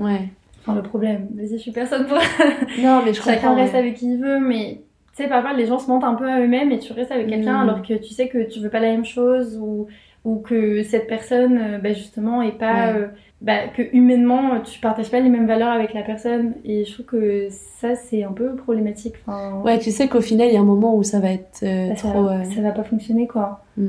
Enfin, 0.61 0.75
le 0.77 0.83
problème, 0.83 1.27
vas-y, 1.37 1.53
je 1.53 1.57
suis 1.57 1.71
personne 1.73 2.05
pour. 2.07 2.19
Non, 2.83 3.01
mais 3.03 3.15
je 3.15 3.23
Chacun 3.23 3.55
reste 3.55 3.75
avec 3.75 3.95
qui 3.95 4.13
il 4.13 4.19
veut, 4.21 4.41
mais 4.41 4.83
tu 5.17 5.23
sais, 5.23 5.29
parfois 5.31 5.55
les 5.55 5.65
gens 5.65 5.79
se 5.79 5.89
mentent 5.91 6.05
un 6.05 6.15
peu 6.15 6.29
à 6.29 6.39
eux-mêmes 6.39 6.71
et 6.71 6.79
tu 6.79 6.93
restes 6.93 7.13
avec 7.13 7.29
quelqu'un 7.29 7.65
Mm. 7.65 7.69
alors 7.71 7.81
que 7.81 7.95
tu 7.95 8.13
sais 8.13 8.29
que 8.29 8.47
tu 8.47 8.61
veux 8.61 8.69
pas 8.69 8.81
la 8.81 8.89
même 8.93 9.07
chose 9.07 9.59
ou, 9.59 9.87
ou 10.25 10.37
que 10.37 10.83
cette 10.83 11.07
personne, 11.09 11.59
euh, 11.59 11.79
bah, 11.79 11.93
justement, 11.93 12.43
est 12.43 12.53
pas. 12.59 12.93
Ouais. 12.93 12.99
euh, 13.01 13.07
bah, 13.41 13.67
que 13.77 13.83
humainement, 13.93 14.61
tu 14.61 14.79
partages 14.79 15.11
pas 15.11 15.19
les 15.19 15.29
mêmes 15.29 15.49
valeurs 15.49 15.73
avec 15.73 15.95
la 15.95 16.03
personne. 16.03 16.55
Et 16.65 16.85
je 16.85 16.93
trouve 16.93 17.07
que 17.07 17.49
ça, 17.51 17.97
c'est 17.97 18.23
un 18.23 18.31
peu 18.33 18.55
problématique. 18.55 19.15
Enfin, 19.27 19.61
Ouais, 19.65 19.79
tu 19.81 19.91
sais 19.91 20.07
qu'au 20.09 20.21
final, 20.21 20.47
il 20.49 20.55
y 20.55 20.57
a 20.57 20.61
un 20.61 20.65
moment 20.65 20.95
où 20.97 21.03
ça 21.03 21.19
va 21.19 21.33
être 21.33 21.61
euh, 21.65 21.89
bah, 21.89 21.97
ça, 21.97 22.09
trop. 22.09 22.29
euh, 22.29 22.45
ça 22.45 22.61
va 22.61 22.71
pas 22.71 22.85
fonctionner, 22.85 23.27
quoi. 23.27 23.65
Mm. 23.77 23.87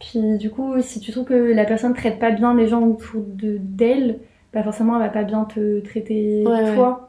Puis 0.00 0.38
du 0.38 0.50
coup, 0.50 0.72
si 0.80 1.00
tu 1.00 1.12
trouves 1.12 1.24
que 1.26 1.34
la 1.34 1.64
personne 1.64 1.94
traite 1.94 2.18
pas 2.18 2.30
bien 2.30 2.54
les 2.54 2.66
gens 2.66 2.82
autour 2.82 3.22
de 3.26 3.58
d'elle, 3.60 4.18
bah 4.52 4.62
forcément 4.62 4.96
elle 4.96 5.02
va 5.02 5.08
pas 5.08 5.22
bien 5.22 5.44
te 5.44 5.80
traiter 5.80 6.44
Ouais, 6.46 6.74
toi. 6.74 7.08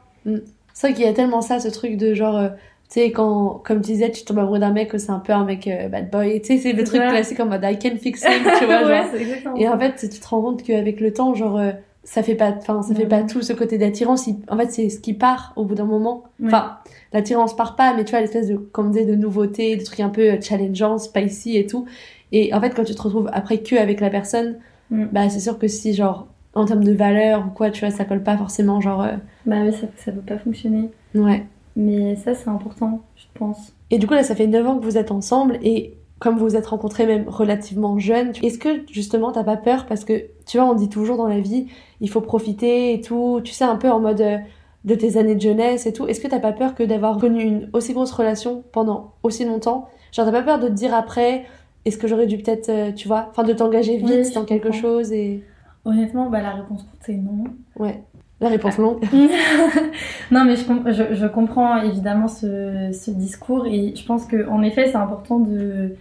C'est 0.72 0.88
vrai 0.88 0.94
qu'il 0.94 1.04
y 1.04 1.08
a 1.08 1.12
tellement 1.12 1.40
ça, 1.42 1.58
ce 1.60 1.68
truc 1.68 1.96
de 1.96 2.14
genre, 2.14 2.36
euh, 2.36 2.48
tu 2.88 3.00
sais, 3.00 3.10
quand, 3.10 3.60
comme 3.64 3.80
tu 3.80 3.92
disais, 3.92 4.10
tu 4.10 4.24
tombes 4.24 4.38
amoureux 4.38 4.58
d'un 4.58 4.72
mec, 4.72 4.92
c'est 4.98 5.10
un 5.10 5.18
peu 5.18 5.32
un 5.32 5.44
mec 5.44 5.66
euh, 5.66 5.88
bad 5.88 6.10
boy, 6.10 6.40
tu 6.40 6.46
sais, 6.46 6.58
c'est 6.58 6.72
le 6.72 6.84
truc 6.84 7.00
classique 7.02 7.40
en 7.40 7.46
mode 7.46 7.62
I 7.64 7.78
can 7.78 7.96
fix 8.00 8.22
it, 8.28 8.28
tu 8.58 8.64
vois, 8.64 8.86
ouais, 8.86 9.02
genre. 9.44 9.54
Et 9.56 9.68
en 9.68 9.78
fait, 9.78 9.96
tu 9.96 10.08
te 10.20 10.28
rends 10.28 10.40
compte 10.42 10.62
qu'avec 10.62 11.00
le 11.00 11.12
temps, 11.12 11.34
genre, 11.34 11.58
euh, 11.58 11.72
ça 12.04 12.22
fait 12.22 12.36
pas, 12.36 12.52
enfin, 12.56 12.82
ça 12.82 12.94
fait 12.94 13.06
pas 13.06 13.22
tout 13.24 13.42
ce 13.42 13.52
côté 13.52 13.78
d'attirance. 13.78 14.28
En 14.48 14.56
fait, 14.56 14.70
c'est 14.70 14.88
ce 14.90 15.00
qui 15.00 15.12
part 15.12 15.52
au 15.56 15.64
bout 15.64 15.74
d'un 15.74 15.84
moment. 15.86 16.22
Enfin, 16.44 16.76
l'attirance 17.12 17.56
part 17.56 17.74
pas, 17.74 17.94
mais 17.96 18.04
tu 18.04 18.12
vois, 18.12 18.20
l'espèce 18.20 18.46
de, 18.48 18.56
comme 18.56 18.92
disait, 18.92 19.04
de 19.06 19.16
nouveauté, 19.16 19.76
de 19.76 19.82
trucs 19.84 19.98
un 20.00 20.08
peu 20.10 20.22
euh, 20.34 20.40
challengeants, 20.40 20.98
spicy 20.98 21.56
et 21.56 21.66
tout. 21.66 21.86
Et 22.32 22.54
en 22.54 22.60
fait, 22.60 22.70
quand 22.70 22.84
tu 22.84 22.94
te 22.94 23.02
retrouves 23.02 23.28
après 23.32 23.58
que 23.58 23.74
avec 23.76 24.00
la 24.00 24.10
personne, 24.10 24.56
Mm. 24.88 25.06
bah, 25.10 25.28
c'est 25.28 25.40
sûr 25.40 25.58
que 25.58 25.66
si, 25.66 25.94
genre, 25.94 26.28
en 26.54 26.64
termes 26.64 26.84
de 26.84 26.92
valeur 26.92 27.44
ou 27.48 27.50
quoi, 27.50 27.70
tu 27.70 27.80
vois, 27.84 27.90
ça 27.90 28.04
colle 28.04 28.22
pas 28.22 28.36
forcément, 28.36 28.80
genre, 28.80 29.02
euh, 29.02 29.16
Bah 29.44 29.56
oui, 29.64 29.72
ça, 29.72 29.88
ça 29.96 30.12
peut 30.12 30.20
pas 30.20 30.38
fonctionner. 30.38 30.90
ouais. 31.16 31.42
Mais 31.76 32.16
ça, 32.16 32.34
c'est 32.34 32.48
important, 32.48 33.02
je 33.16 33.26
pense. 33.38 33.72
Et 33.90 33.98
du 33.98 34.06
coup, 34.06 34.14
là, 34.14 34.22
ça 34.24 34.34
fait 34.34 34.46
9 34.46 34.66
ans 34.66 34.78
que 34.78 34.84
vous 34.84 34.96
êtes 34.98 35.10
ensemble 35.10 35.58
et 35.62 35.94
comme 36.18 36.38
vous 36.38 36.46
vous 36.46 36.56
êtes 36.56 36.66
rencontrés 36.66 37.04
même 37.06 37.28
relativement 37.28 37.98
jeunes, 37.98 38.32
est-ce 38.42 38.58
que 38.58 38.90
justement 38.90 39.32
t'as 39.32 39.44
pas 39.44 39.58
peur? 39.58 39.84
Parce 39.84 40.04
que 40.04 40.24
tu 40.46 40.56
vois, 40.56 40.66
on 40.66 40.74
dit 40.74 40.88
toujours 40.88 41.18
dans 41.18 41.28
la 41.28 41.40
vie, 41.40 41.66
il 42.00 42.08
faut 42.08 42.22
profiter 42.22 42.94
et 42.94 43.02
tout, 43.02 43.40
tu 43.44 43.52
sais, 43.52 43.64
un 43.64 43.76
peu 43.76 43.90
en 43.90 44.00
mode 44.00 44.22
euh, 44.22 44.38
de 44.86 44.94
tes 44.94 45.18
années 45.18 45.34
de 45.34 45.40
jeunesse 45.42 45.84
et 45.86 45.92
tout. 45.92 46.06
Est-ce 46.06 46.20
que 46.22 46.28
t'as 46.28 46.38
pas 46.40 46.52
peur 46.52 46.74
que 46.74 46.82
d'avoir 46.82 47.18
connu 47.18 47.42
une 47.42 47.68
aussi 47.74 47.92
grosse 47.92 48.12
relation 48.12 48.64
pendant 48.72 49.12
aussi 49.22 49.44
longtemps? 49.44 49.88
Genre, 50.12 50.24
t'as 50.24 50.32
pas 50.32 50.42
peur 50.42 50.58
de 50.58 50.68
te 50.68 50.72
dire 50.72 50.94
après, 50.94 51.44
est-ce 51.84 51.98
que 51.98 52.08
j'aurais 52.08 52.26
dû 52.26 52.38
peut-être, 52.38 52.70
euh, 52.70 52.92
tu 52.92 53.08
vois, 53.08 53.26
enfin 53.30 53.42
de 53.42 53.52
t'engager 53.52 53.98
vite 53.98 54.08
Oui, 54.28 54.32
dans 54.32 54.46
quelque 54.46 54.68
comprends. 54.68 54.80
chose 54.80 55.12
et. 55.12 55.44
Honnêtement, 55.84 56.30
bah 56.30 56.40
la 56.40 56.52
réponse 56.52 56.82
courte, 56.82 57.02
c'est 57.04 57.14
non. 57.14 57.44
Ouais. 57.78 58.02
La 58.40 58.48
réponse 58.50 58.76
longue. 58.78 59.02
non, 60.30 60.44
mais 60.44 60.56
je, 60.56 60.64
je, 60.92 61.14
je 61.14 61.26
comprends 61.26 61.80
évidemment 61.82 62.28
ce, 62.28 62.90
ce 62.92 63.10
discours 63.10 63.66
et 63.66 63.94
je 63.96 64.04
pense 64.04 64.26
que 64.26 64.48
en 64.48 64.62
effet, 64.62 64.86
c'est 64.88 64.96
important 64.96 65.38
de 65.40 65.94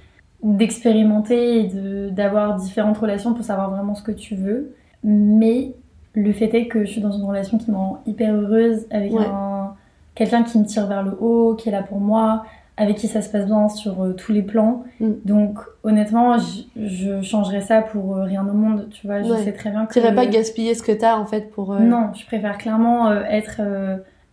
d'expérimenter 0.44 1.62
et 1.62 1.64
de 1.68 2.10
d'avoir 2.10 2.56
différentes 2.56 2.98
relations 2.98 3.34
pour 3.34 3.44
savoir 3.44 3.72
vraiment 3.72 3.96
ce 3.96 4.04
que 4.04 4.12
tu 4.12 4.36
veux. 4.36 4.76
Mais 5.04 5.74
le 6.14 6.32
fait 6.34 6.54
est 6.54 6.68
que 6.68 6.86
je 6.86 6.92
suis 6.92 7.02
dans 7.02 7.12
une 7.12 7.24
relation 7.24 7.58
qui 7.58 7.72
me 7.72 7.76
rend 7.78 8.02
hyper 8.06 8.34
heureuse 8.36 8.86
avec 8.92 9.12
Ouais. 9.14 9.26
un 9.26 9.74
quelqu'un 10.14 10.44
qui 10.44 10.58
me 10.60 10.66
tire 10.66 10.88
vers 10.88 11.04
le 11.04 11.18
haut, 11.20 11.56
qui 11.56 11.68
est 11.70 11.72
là 11.74 11.84
pour 11.84 12.00
moi, 12.00 12.46
avec 12.78 12.98
qui 12.98 13.08
ça 13.08 13.22
se 13.22 13.30
passe 13.30 13.46
bien 13.46 13.70
sur 13.70 14.02
euh, 14.04 14.14
tous 14.14 14.34
les 14.34 14.42
plans. 14.42 14.84
Mm. 15.00 15.12
Donc 15.24 15.60
honnêtement, 15.84 16.38
je, 16.38 17.22
changerais 17.22 17.62
ça 17.62 17.82
pour 17.82 18.18
euh, 18.18 18.24
rien 18.24 18.46
au 18.48 18.54
monde. 18.54 18.90
Tu 18.92 19.08
vois, 19.08 19.22
je 19.24 19.30
Ouais. 19.32 19.44
sais 19.44 19.54
très 19.54 19.70
bien 19.72 19.86
que 19.86 19.94
T'irais 19.94 20.14
pas 20.14 20.26
gaspiller 20.26 20.76
ce 20.76 20.84
que 20.84 20.92
t'as 20.92 21.18
en 21.18 21.26
fait 21.26 21.52
pour. 21.52 21.72
euh, 21.74 21.80
non, 21.80 22.10
je 22.14 22.26
préfère 22.26 22.58
clairement 22.58 23.12
être 23.14 23.62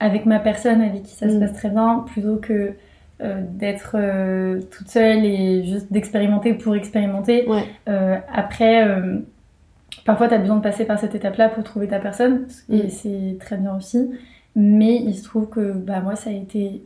avec 0.00 0.26
ma 0.26 0.40
personne 0.40 0.81
avec 0.81 1.05
qui 1.05 1.14
ça 1.14 1.28
se 1.28 1.37
Mm. 1.37 1.40
passe 1.40 1.52
très 1.52 1.68
bien 1.70 2.05
plutôt 2.12 2.37
que 2.37 2.72
d'être 3.52 3.96
toute 4.70 4.88
seule 4.88 5.24
et 5.24 5.64
juste 5.64 5.92
d'expérimenter 5.92 6.55
pour 6.55 6.74
expérimenter. 6.74 7.48
Ouais. 7.48 7.64
Après, 8.35 8.85
parfois 10.05 10.26
tu 10.26 10.35
as 10.35 10.38
besoin 10.38 10.57
de 10.57 10.62
passer 10.62 10.85
par 10.85 10.98
cette 10.98 11.14
étape-là 11.14 11.48
pour 11.48 11.62
trouver 11.62 11.87
ta 11.87 12.00
personne 12.00 12.46
et 12.68 12.85
Mm. 12.85 12.90
c'est 12.90 13.37
très 13.38 13.57
bien 13.57 13.76
aussi. 13.76 14.11
Mais 14.57 14.96
il 14.96 15.14
se 15.14 15.22
trouve 15.24 15.48
que 15.48 15.72
bah, 15.72 16.00
moi 16.00 16.16
ça 16.16 16.31
a 16.31 16.33
été 16.33 16.83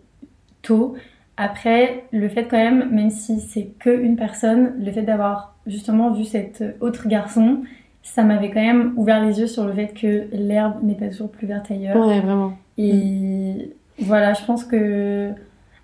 tôt. 0.60 0.94
Après, 1.36 2.04
le 2.12 2.28
fait 2.28 2.44
quand 2.44 2.56
même, 2.56 2.88
même 2.90 3.10
si 3.10 3.40
c'est 3.40 3.68
que 3.78 3.90
une 3.90 4.16
personne, 4.16 4.72
le 4.82 4.90
fait 4.90 5.02
d'avoir 5.02 5.54
justement 5.66 6.10
vu 6.12 6.24
cet 6.24 6.64
autre 6.80 7.08
garçon, 7.08 7.58
ça 8.02 8.22
m'avait 8.22 8.50
quand 8.50 8.62
même 8.62 8.94
ouvert 8.96 9.22
les 9.22 9.40
yeux 9.40 9.46
sur 9.46 9.66
le 9.66 9.72
fait 9.72 9.88
que 9.88 10.28
l'herbe 10.32 10.82
n'est 10.82 10.94
pas 10.94 11.08
toujours 11.08 11.30
plus 11.30 11.46
verte 11.46 11.70
ailleurs. 11.70 11.96
Ouais, 11.96 12.20
vraiment. 12.20 12.52
Et 12.78 13.74
voilà, 13.98 14.32
je 14.32 14.44
pense 14.44 14.64
que 14.64 15.30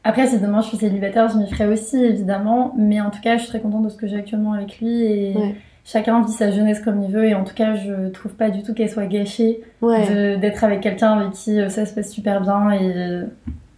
après, 0.04 0.26
si 0.26 0.38
demain 0.40 0.60
je 0.62 0.68
suis 0.68 0.76
célibataire, 0.78 1.28
je 1.28 1.36
m'y 1.38 1.48
ferai 1.50 1.66
aussi 1.66 1.96
évidemment, 2.02 2.74
mais 2.78 3.00
en 3.00 3.10
tout 3.10 3.20
cas, 3.20 3.36
je 3.36 3.42
suis 3.42 3.50
très 3.50 3.60
contente 3.60 3.84
de 3.84 3.88
ce 3.90 3.96
que 3.96 4.06
j'ai 4.06 4.16
actuellement 4.16 4.52
avec 4.54 4.78
lui 4.80 5.02
et 5.04 5.34
Ouais. 5.36 5.54
chacun 5.84 6.22
vit 6.22 6.32
sa 6.32 6.50
jeunesse 6.50 6.80
comme 6.80 7.02
il 7.02 7.10
veut 7.10 7.24
et 7.26 7.34
en 7.34 7.44
tout 7.44 7.54
cas, 7.54 7.74
je 7.74 8.08
trouve 8.08 8.32
pas 8.32 8.50
du 8.50 8.62
tout 8.62 8.72
qu'elle 8.72 8.88
soit 8.90 9.06
gâchée 9.06 9.60
Ouais. 9.82 10.36
d'être 10.38 10.64
avec 10.64 10.80
quelqu'un 10.80 11.18
avec 11.18 11.32
qui 11.32 11.60
euh, 11.60 11.68
ça 11.68 11.84
se 11.86 11.94
passe 11.94 12.10
super 12.10 12.40
bien 12.40 12.70
et 12.72 13.22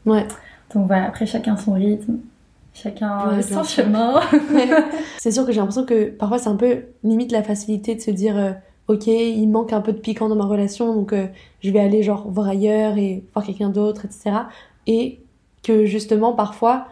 Ouais. 0.06 0.24
Donc 0.74 0.86
voilà, 0.86 1.06
après 1.06 1.26
chacun 1.26 1.56
son 1.56 1.72
rythme, 1.72 2.18
chacun 2.72 3.28
Ouais, 3.28 3.42
son 3.42 3.62
chemin. 3.62 4.20
c'est 5.18 5.30
sûr 5.30 5.46
que 5.46 5.52
j'ai 5.52 5.60
l'impression 5.60 5.84
que 5.84 6.10
parfois 6.10 6.38
c'est 6.38 6.48
un 6.48 6.56
peu 6.56 6.84
limite 7.02 7.32
la 7.32 7.42
facilité 7.42 7.94
de 7.94 8.00
se 8.00 8.10
dire 8.10 8.36
euh, 8.36 8.52
ok 8.88 9.06
il 9.06 9.46
manque 9.48 9.72
un 9.72 9.80
peu 9.80 9.92
de 9.92 9.98
piquant 9.98 10.28
dans 10.28 10.36
ma 10.36 10.44
relation 10.46 10.94
donc 10.94 11.12
euh, 11.12 11.26
je 11.62 11.70
vais 11.70 11.80
aller 11.80 12.02
genre 12.02 12.28
voir 12.28 12.48
ailleurs 12.48 12.98
et 12.98 13.24
voir 13.32 13.46
quelqu'un 13.46 13.70
d'autre 13.70 14.04
etc 14.04 14.32
et 14.86 15.20
que 15.62 15.86
justement 15.86 16.32
parfois 16.32 16.86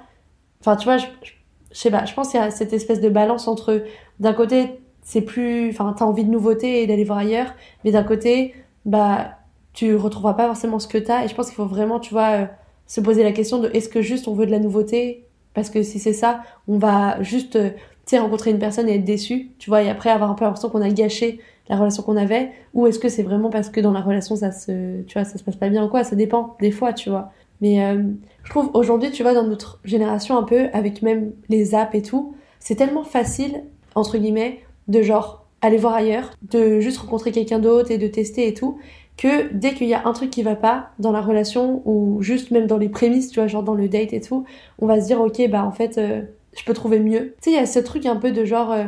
enfin 0.61 0.77
tu 0.77 0.85
vois 0.85 0.97
je, 0.97 1.07
je, 1.23 1.33
je 1.73 1.79
sais 1.79 1.91
pas 1.91 2.05
je 2.05 2.15
pense 2.15 2.31
qu'il 2.31 2.41
y 2.41 2.43
a 2.43 2.51
cette 2.51 2.73
espèce 2.73 3.01
de 3.01 3.09
balance 3.09 3.49
entre 3.49 3.83
d'un 4.21 4.33
côté 4.33 4.81
c'est 5.03 5.21
plus 5.23 5.71
enfin 5.71 5.95
t'as 5.99 6.05
envie 6.05 6.25
de 6.25 6.31
nouveauté 6.31 6.83
et 6.83 6.87
d'aller 6.87 7.05
voir 7.05 7.19
ailleurs 7.19 7.53
mais 7.85 7.91
d'un 7.91 8.05
côté 8.05 8.55
bah 8.87 9.33
tu 9.73 9.97
retrouveras 9.97 10.35
pas 10.35 10.47
forcément 10.47 10.79
ce 10.79 10.87
que 10.87 10.99
t'as. 10.99 11.25
Et 11.25 11.29
je 11.29 11.35
pense 11.35 11.47
qu'il 11.47 11.55
faut 11.55 11.67
vraiment 11.67 12.01
tu 12.01 12.13
vois 12.13 12.31
euh, 12.31 12.47
se 12.87 13.01
poser 13.01 13.23
la 13.23 13.33
question 13.33 13.59
de 13.59 13.71
est-ce 13.73 13.89
que 13.89 14.03
juste 14.03 14.29
on 14.29 14.35
veut 14.35 14.47
de 14.47 14.51
la 14.51 14.59
nouveauté? 14.59 15.25
Parce 15.55 15.71
que 15.71 15.83
si 15.83 15.99
c'est 15.99 16.13
ça 16.13 16.43
on 16.69 16.79
va 16.79 17.23
juste 17.23 17.57
euh, 17.57 17.71
rencontrer 18.13 18.51
une 18.51 18.59
personne 18.59 18.89
et 18.89 18.97
être 18.97 19.05
déçu, 19.05 19.51
tu 19.59 19.71
vois, 19.71 19.83
et 19.83 19.89
après 19.89 20.11
avoir 20.11 20.31
un 20.31 20.35
peu 20.35 20.45
l'impression 20.45 20.69
qu'on 20.69 20.83
a 20.83 20.91
gâché 20.91 21.41
la 21.69 21.77
relation 21.77 22.03
qu'on 22.03 22.17
avait, 22.17 22.51
ou 22.75 22.87
est-ce 22.87 22.99
que 22.99 23.09
c'est 23.09 23.23
vraiment 23.23 23.51
parce 23.51 23.71
que 23.71 23.81
dans 23.81 23.93
la 23.93 24.01
relation 24.01 24.37
ça 24.37 24.53
se, 24.53 25.03
tu 25.03 25.15
vois, 25.15 25.25
ça 25.25 25.39
se 25.39 25.45
passe 25.45 25.57
pas 25.57 25.69
bien 25.69 25.85
ou 25.85 25.89
quoi, 25.89 26.05
ça 26.05 26.17
dépend, 26.17 26.57
des 26.61 26.71
fois, 26.71 26.93
tu 26.93 27.09
vois. 27.11 27.31
Mais 27.61 27.85
euh, 27.85 28.03
je 28.43 28.51
trouve 28.51 28.71
aujourd'hui, 28.75 29.11
tu 29.13 29.23
vois, 29.23 29.35
dans 29.35 29.47
notre 29.47 29.81
génération 29.85 30.37
un 30.37 30.43
peu, 30.43 30.69
avec 30.73 31.03
même 31.03 31.33
les 31.49 31.75
apps 31.75 31.95
et 31.95 32.03
tout, 32.03 32.35
c'est 32.59 32.75
tellement 32.75 33.05
facile, 33.05 33.63
entre 33.95 34.19
guillemets, 34.19 34.61
de 34.89 35.03
genre 35.03 35.47
aller 35.61 35.77
voir 35.77 35.95
ailleurs, 35.95 36.31
de 36.51 36.81
juste 36.81 36.99
rencontrer 36.99 37.31
quelqu'un 37.31 37.61
d'autre 37.61 37.93
et 37.93 37.99
de 37.99 38.09
tester 38.09 38.49
et 38.49 38.55
tout, 38.55 38.79
que 39.17 39.53
dès 39.53 39.75
qu'il 39.75 39.89
y 39.89 39.95
a 39.95 40.07
un 40.07 40.13
truc 40.13 40.31
qui 40.31 40.43
va 40.43 40.57
pas 40.57 40.91
dans 40.99 41.13
la 41.13 41.21
relation, 41.21 41.83
ou 41.85 42.23
juste 42.23 42.51
même 42.51 42.67
dans 42.67 42.79
les 42.79 42.89
prémices, 42.89 43.31
tu 43.31 43.41
vois, 43.41 43.47
genre 43.47 43.63
dans 43.63 43.75
le 43.75 43.89
date 43.89 44.13
et 44.13 44.21
tout, 44.21 44.45
on 44.79 44.87
va 44.87 45.01
se 45.01 45.07
dire, 45.07 45.21
ok, 45.21 45.49
bah 45.49 45.65
en 45.65 45.73
fait, 45.73 45.99
euh, 45.99 46.23
je 46.57 46.65
peux 46.65 46.73
trouver 46.75 46.99
mieux. 46.99 47.35
Tu 47.41 47.45
sais, 47.45 47.51
il 47.51 47.57
y 47.57 47.59
a 47.59 47.67
ce 47.67 47.79
truc 47.79 48.07
un 48.07 48.17
peu 48.17 48.33
de 48.33 48.45
genre, 48.45 48.73
euh, 48.73 48.85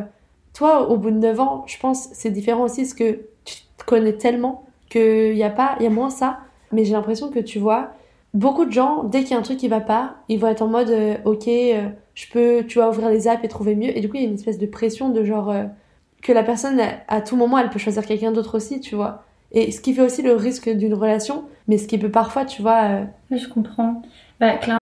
toi, 0.52 0.88
au 0.90 0.96
bout 0.96 1.10
de 1.10 1.18
9 1.18 1.40
ans, 1.40 1.64
je 1.66 1.78
pense, 1.78 2.08
c'est 2.12 2.30
différent 2.30 2.64
aussi, 2.64 2.82
parce 2.82 2.94
que 2.94 3.20
tu 3.44 3.56
te 3.76 3.84
connais 3.84 4.14
tellement 4.14 4.64
qu'il 4.90 5.36
y 5.36 5.42
a 5.42 5.50
pas, 5.50 5.76
il 5.80 5.84
y 5.84 5.86
a 5.86 5.90
moins 5.90 6.10
ça. 6.10 6.38
Mais 6.72 6.84
j'ai 6.84 6.92
l'impression 6.94 7.30
que 7.30 7.38
tu 7.38 7.58
vois, 7.58 7.90
beaucoup 8.32 8.64
de 8.64 8.72
gens, 8.72 9.04
dès 9.04 9.20
qu'il 9.20 9.32
y 9.32 9.34
a 9.34 9.38
un 9.38 9.42
truc 9.42 9.58
qui 9.58 9.68
va 9.68 9.80
pas, 9.80 10.16
ils 10.28 10.38
vont 10.40 10.48
être 10.48 10.62
en 10.62 10.68
mode, 10.68 10.90
euh, 10.90 11.16
ok, 11.24 11.48
je 12.14 12.26
peux, 12.32 12.64
tu 12.66 12.78
vas 12.78 12.88
ouvrir 12.88 13.10
les 13.10 13.28
apps 13.28 13.44
et 13.44 13.48
trouver 13.48 13.76
mieux. 13.76 13.96
Et 13.96 14.00
du 14.00 14.08
coup, 14.08 14.16
il 14.16 14.22
y 14.22 14.26
a 14.26 14.28
une 14.28 14.34
espèce 14.34 14.58
de 14.58 14.66
pression 14.66 15.10
de 15.10 15.24
genre, 15.24 15.54
que 16.22 16.32
la 16.32 16.42
personne, 16.42 16.80
à 17.08 17.20
tout 17.20 17.36
moment, 17.36 17.58
elle 17.58 17.70
peut 17.70 17.78
choisir 17.78 18.06
quelqu'un 18.06 18.32
d'autre 18.32 18.56
aussi, 18.56 18.80
tu 18.80 18.94
vois. 18.96 19.24
Et 19.54 19.70
ce 19.70 19.80
qui 19.80 19.94
fait 19.94 20.02
aussi 20.02 20.20
le 20.20 20.34
risque 20.34 20.68
d'une 20.68 20.94
relation, 20.94 21.44
mais 21.68 21.78
ce 21.78 21.86
qui 21.86 21.96
peut 21.96 22.10
parfois, 22.10 22.44
tu 22.44 22.60
vois, 22.60 22.82
euh, 22.82 23.04
Oui, 23.30 23.38
je 23.38 23.48
comprends. 23.48 24.02
Bah, 24.40 24.56
clairement, 24.56 24.78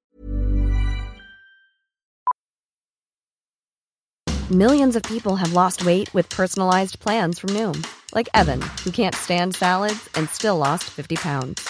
Millions 4.51 4.97
of 4.97 5.03
people 5.05 5.37
have 5.37 5.55
lost 5.55 5.85
weight 5.87 6.13
with 6.13 6.29
personalized 6.29 7.01
plans 7.01 7.39
from 7.39 7.51
Noom, 7.51 7.87
like 8.15 8.29
Evan, 8.35 8.61
who 8.85 8.91
can't 8.91 9.15
stand 9.15 9.55
salads 9.55 10.11
and 10.15 10.29
still 10.29 10.59
lost 10.59 10.85
50 10.85 11.17
pounds. 11.17 11.67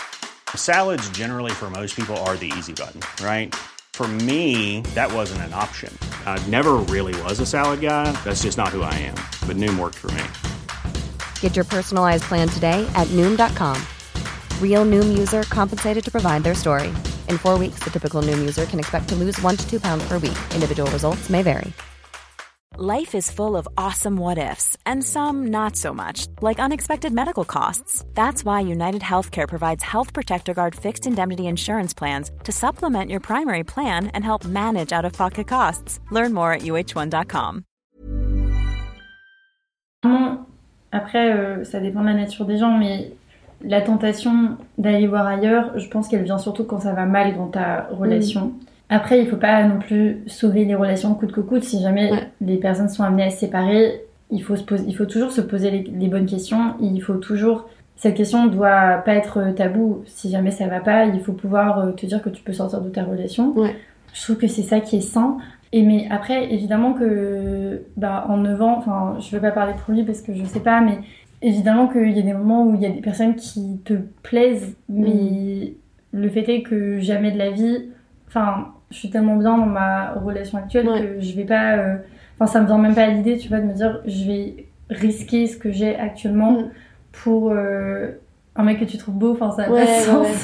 Salads, 0.57 1.09
generally, 1.11 1.53
for 1.53 1.71
most 1.71 1.95
people, 1.95 2.17
are 2.27 2.37
the 2.37 2.53
easy 2.59 2.73
button, 2.73 3.01
right? 3.25 3.55
For 3.93 4.09
me, 4.09 4.81
that 4.97 5.12
wasn't 5.12 5.43
an 5.43 5.55
option. 5.55 5.97
I 6.27 6.45
never 6.49 6.73
really 6.91 7.15
was 7.23 7.38
a 7.38 7.47
salad 7.47 7.81
guy. 7.81 8.11
That's 8.25 8.43
just 8.43 8.59
not 8.59 8.69
who 8.69 8.83
I 8.83 8.95
am. 8.95 9.15
But 9.47 9.57
Noom 9.57 9.79
worked 9.79 9.99
for 9.99 10.11
me. 10.12 10.25
Get 11.43 11.55
your 11.57 11.67
personalized 11.67 12.25
plan 12.25 12.49
today 12.49 12.89
at 12.95 13.07
Noom.com. 13.09 13.77
Real 14.61 14.87
Noom 14.87 15.19
user 15.19 15.43
compensated 15.43 16.05
to 16.05 16.11
provide 16.11 16.43
their 16.43 16.55
story. 16.55 16.89
In 17.29 17.37
four 17.37 17.59
weeks, 17.59 17.81
the 17.85 17.91
typical 17.91 18.23
Noom 18.23 18.39
user 18.39 18.65
can 18.65 18.79
expect 18.79 19.11
to 19.11 19.15
lose 19.15 19.39
one 19.43 19.59
to 19.59 19.69
two 19.69 19.79
pounds 19.79 20.09
per 20.09 20.19
week. 20.19 20.39
Individual 20.55 20.91
results 20.91 21.29
may 21.29 21.43
vary. 21.43 21.73
Life 22.79 23.15
is 23.15 23.31
full 23.31 23.57
of 23.59 23.69
awesome 23.77 24.17
what 24.17 24.39
ifs, 24.39 24.79
and 24.87 25.05
some 25.05 25.49
not 25.49 25.77
so 25.77 25.93
much, 25.93 26.27
like 26.41 26.59
unexpected 26.59 27.13
medical 27.13 27.45
costs. 27.45 28.03
That's 28.15 28.47
why 28.47 28.61
United 28.61 29.03
Healthcare 29.03 29.47
provides 29.47 29.83
Health 29.83 30.15
Protector 30.15 30.55
Guard 30.55 30.75
fixed 30.75 31.07
indemnity 31.07 31.49
insurance 31.49 31.93
plans 31.93 32.31
to 32.45 32.53
supplement 32.53 33.11
your 33.11 33.21
primary 33.21 33.63
plan 33.63 34.07
and 34.15 34.25
help 34.25 34.47
manage 34.47 34.91
out 34.91 35.05
of 35.05 35.13
pocket 35.13 35.49
costs. 35.49 36.01
Learn 36.11 36.33
more 36.33 36.55
at 36.55 36.63
uh1.com. 36.63 37.65
après, 40.93 41.33
euh, 41.33 41.65
ça 41.65 41.81
dépend 41.81 42.01
de 42.03 42.07
la 42.07 42.15
nature 42.15 42.45
des 42.45 42.59
gens, 42.59 42.77
mais 42.79 43.13
la 43.65 43.81
tentation 43.81 44.57
d'aller 44.79 45.07
voir 45.07 45.27
ailleurs, 45.27 45.73
je 45.79 45.89
pense 45.89 46.09
qu'elle 46.09 46.23
vient 46.25 46.39
surtout 46.39 46.65
quand 46.65 46.81
ça 46.81 46.93
va 46.93 47.07
mal 47.07 47.35
dans 47.37 47.47
ta 47.47 47.89
relation. 47.93 48.53
Après, 48.89 49.21
il 49.21 49.27
faut 49.29 49.37
pas 49.37 49.65
non 49.65 49.79
plus 49.79 50.19
sauver 50.27 50.65
les 50.65 50.75
relations 50.75 51.15
coûte 51.15 51.33
que 51.33 51.41
coûte. 51.41 51.63
Si 51.65 51.81
jamais 51.81 52.13
Ouais. 52.13 52.29
les 52.43 52.57
personnes 52.59 52.89
sont 52.91 53.03
amenées 53.05 53.25
à 53.25 53.31
se 53.31 53.39
séparer, 53.39 54.03
il 54.31 54.43
faut, 54.43 54.57
se 54.57 54.63
poser, 54.65 54.85
il 54.87 54.95
faut 54.95 55.07
toujours 55.07 55.31
se 55.31 55.41
poser 55.41 55.71
les, 55.71 55.83
les 55.99 56.09
bonnes 56.09 56.27
questions. 56.27 56.75
Il 56.81 57.01
faut 57.01 57.15
toujours. 57.15 57.69
Cette 57.97 58.15
question 58.17 58.47
doit 58.47 58.97
pas 59.05 59.15
être 59.15 59.53
tabou. 59.55 60.03
Si 60.07 60.31
jamais 60.31 60.51
ça 60.51 60.67
va 60.67 60.81
pas, 60.81 61.05
il 61.07 61.21
faut 61.21 61.33
pouvoir 61.33 61.79
euh, 61.79 61.93
te 61.93 62.05
dire 62.05 62.21
que 62.21 62.29
tu 62.31 62.43
peux 62.43 62.53
sortir 62.53 62.81
de 62.81 62.89
ta 62.91 63.05
relation. 63.05 63.57
Ouais. 63.57 63.77
Je 64.13 64.23
trouve 64.25 64.37
que 64.37 64.49
c'est 64.49 64.63
ça 64.63 64.81
qui 64.81 64.97
est 64.97 65.01
sain. 65.01 65.39
Et 65.73 65.83
mais 65.83 66.07
après, 66.11 66.53
évidemment 66.53 66.93
que 66.93 67.83
bah, 67.97 68.27
en 68.29 68.37
9 68.39 68.61
ans, 68.63 68.77
enfin, 68.79 69.17
je 69.21 69.35
veux 69.35 69.41
pas 69.41 69.53
parler 69.53 69.73
pour 69.85 69.95
lui 69.95 70.05
parce 70.05 70.21
que 70.21 70.35
je 70.35 70.45
sais 70.45 70.61
pas, 70.61 70.81
mais 70.83 70.99
évidemment 71.41 71.89
qu'il 71.89 72.11
y 72.13 72.19
a 72.19 72.23
des 72.23 72.35
moments 72.35 72.65
où 72.67 72.75
il 72.75 72.83
y 72.83 72.87
a 72.87 72.91
des 72.91 73.01
personnes 73.01 73.35
qui 73.37 73.81
te 73.85 73.95
plaisent, 74.23 74.77
mais 74.89 75.73
le 76.13 76.29
fait 76.29 76.47
est 76.49 76.63
que 76.63 77.01
jamais 77.01 77.33
de 77.33 77.39
la 77.39 77.51
vie, 77.51 77.89
enfin, 78.29 78.69
je 78.91 78.97
suis 78.99 79.09
tellement 79.11 79.37
bien 79.37 79.57
dans 79.57 79.65
ma 79.67 80.13
relation 80.13 80.59
actuelle 80.59 80.89
Ouais. 80.89 81.01
que 81.01 81.21
je 81.21 81.35
vais 81.35 81.45
pas, 81.45 81.77
euh, 81.79 81.97
enfin, 82.39 82.47
ça 82.53 82.61
me 82.61 82.67
vient 82.67 82.77
même 82.79 82.95
pas 82.95 83.05
à 83.05 83.09
l'idée, 83.09 83.39
tu 83.39 83.49
vois, 83.49 83.61
de 83.61 83.65
me 83.67 83.73
dire, 83.73 84.03
je 84.07 84.25
vais 84.27 84.67
risquer 84.91 85.47
ce 85.47 85.57
que 85.57 85.73
j'ai 85.73 85.97
actuellement 85.97 86.53
Mm. 86.53 86.71
pour 87.13 87.51
euh, 87.51 88.11
un 88.57 88.63
mec 88.63 88.79
que 88.79 88.85
tu 88.85 88.99
trouves 88.99 89.15
beau, 89.15 89.33
enfin, 89.33 89.51
ça 89.53 89.63
n'a 89.69 89.73
Ouais, 89.73 89.85
pas 89.87 89.87
de 89.87 90.03
sens. 90.05 90.27
ouais. 90.27 90.35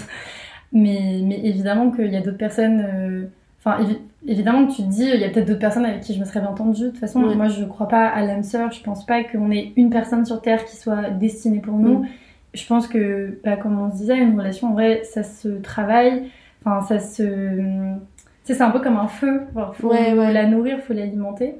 Mais, 0.72 1.20
mais 1.22 1.40
évidemment 1.44 1.90
qu'il 1.90 2.10
y 2.12 2.16
a 2.16 2.20
d'autres 2.22 2.38
personnes. 2.38 2.80
euh, 2.80 3.24
Enfin, 3.68 3.82
évi- 3.84 3.98
évidemment 4.26 4.66
que 4.66 4.72
tu 4.72 4.82
te 4.82 4.88
dis, 4.88 5.04
il 5.12 5.20
y 5.20 5.24
a 5.24 5.28
peut-être 5.28 5.46
d'autres 5.46 5.58
personnes 5.58 5.84
avec 5.84 6.00
qui 6.00 6.14
je 6.14 6.20
me 6.20 6.24
serais 6.24 6.40
bien 6.40 6.48
entendue. 6.50 6.84
De 6.84 6.88
toute 6.88 6.98
façon, 6.98 7.20
moi, 7.20 7.48
je 7.48 7.64
crois 7.64 7.88
pas 7.88 8.06
à 8.06 8.22
l'âme 8.24 8.42
sœur. 8.42 8.72
Je 8.72 8.82
pense 8.82 9.04
pas 9.04 9.24
qu'on 9.24 9.50
ait 9.50 9.72
une 9.76 9.90
personne 9.90 10.24
sur 10.24 10.40
Terre 10.40 10.64
qui 10.64 10.76
soit 10.76 11.10
destinée 11.10 11.60
pour 11.60 11.74
nous. 11.76 11.98
Mm. 12.00 12.06
Je 12.54 12.66
pense 12.66 12.88
que, 12.88 13.38
bah, 13.44 13.56
comme 13.56 13.78
on 13.78 13.90
se 13.90 13.96
disait, 13.96 14.16
une 14.18 14.38
relation, 14.38 14.68
en 14.68 14.72
vrai, 14.72 15.02
ça 15.04 15.22
se 15.22 15.48
travaille. 15.48 16.24
Enfin, 16.64 16.80
ça 16.86 16.98
se. 16.98 17.22
C'est 18.44 18.60
un 18.62 18.70
peu 18.70 18.80
comme 18.80 18.96
un 18.96 19.08
feu. 19.08 19.42
Enfin, 19.54 19.70
faut 19.74 19.90
Ouais, 19.90 20.14
ouais. 20.14 20.32
la 20.32 20.46
nourrir, 20.46 20.78
faut 20.80 20.94
l'alimenter. 20.94 21.56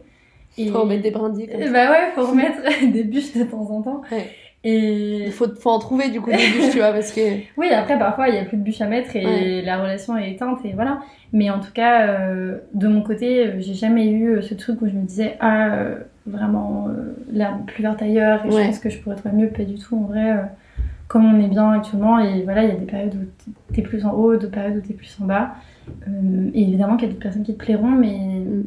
Et... 0.56 0.68
Faut 0.68 0.80
remettre 0.80 1.02
des 1.02 1.10
brindilles. 1.10 1.46
comme 1.48 1.60
Et 1.60 1.66
ça. 1.66 1.72
Bah 1.72 1.90
ouais, 1.90 2.10
faut 2.14 2.24
remettre 2.26 2.56
des 2.92 3.04
bûches 3.04 3.34
de 3.34 3.44
temps 3.44 3.70
en 3.70 3.82
temps. 3.82 4.00
Ouais. 4.10 4.26
Et 4.64 5.26
Il 5.26 5.32
faut, 5.32 5.46
faut 5.54 5.70
en 5.70 5.78
trouver 5.78 6.08
du 6.10 6.20
coup 6.20 6.30
des 6.30 6.36
bûches, 6.36 6.70
tu 6.72 6.78
vois, 6.78 6.92
parce 6.92 7.12
que. 7.12 7.20
oui, 7.56 7.68
après, 7.70 7.98
parfois, 7.98 8.28
il 8.28 8.32
n'y 8.34 8.40
a 8.40 8.44
plus 8.44 8.56
de 8.56 8.62
bûche 8.62 8.80
à 8.80 8.86
mettre 8.86 9.14
et 9.16 9.24
Ouais. 9.24 9.62
la 9.62 9.78
relation 9.80 10.16
est 10.16 10.32
éteinte 10.32 10.58
et 10.64 10.72
voilà. 10.72 10.98
Mais 11.32 11.48
en 11.50 11.60
tout 11.60 11.72
cas, 11.72 12.08
euh, 12.08 12.58
de 12.74 12.88
mon 12.88 13.02
côté, 13.02 13.46
euh, 13.46 13.52
j'ai 13.60 13.74
jamais 13.74 14.08
eu 14.10 14.28
euh, 14.36 14.42
ce 14.42 14.54
truc 14.54 14.82
où 14.82 14.86
je 14.88 14.92
me 14.94 15.02
disais, 15.06 15.36
ah, 15.40 15.68
euh, 15.74 15.94
vraiment, 16.26 16.88
euh, 16.88 17.14
l'herbe 17.30 17.66
plus 17.66 17.82
verte 17.82 18.02
ailleurs 18.02 18.44
et 18.44 18.48
Ouais. 18.48 18.62
je 18.62 18.66
pense 18.68 18.78
que 18.80 18.90
je 18.90 18.98
pourrais 18.98 19.16
trouver 19.16 19.34
mieux. 19.36 19.48
Pas 19.48 19.64
du 19.64 19.76
tout, 19.76 19.96
en 19.96 20.02
vrai. 20.12 20.34
comme 21.06 21.24
on 21.24 21.40
est 21.42 21.48
bien 21.48 21.70
actuellement, 21.72 22.18
et 22.18 22.42
voilà, 22.42 22.64
il 22.64 22.68
y 22.68 22.72
a 22.72 22.76
des 22.76 22.84
périodes 22.84 23.14
où 23.14 23.72
t'es 23.72 23.80
plus 23.82 24.04
en 24.04 24.10
haut, 24.12 24.34
d'autres 24.36 24.50
périodes 24.50 24.76
où 24.76 24.80
t'es 24.86 24.92
plus 24.92 25.16
en 25.22 25.24
bas. 25.24 25.52
Et 26.52 26.62
évidemment 26.62 26.96
qu'il 26.96 27.06
y 27.06 27.10
a 27.10 27.12
d'autres 27.14 27.22
personnes 27.22 27.44
qui 27.44 27.54
te 27.54 27.64
plairont, 27.64 27.86
mais 27.92 28.18
Mm. 28.18 28.64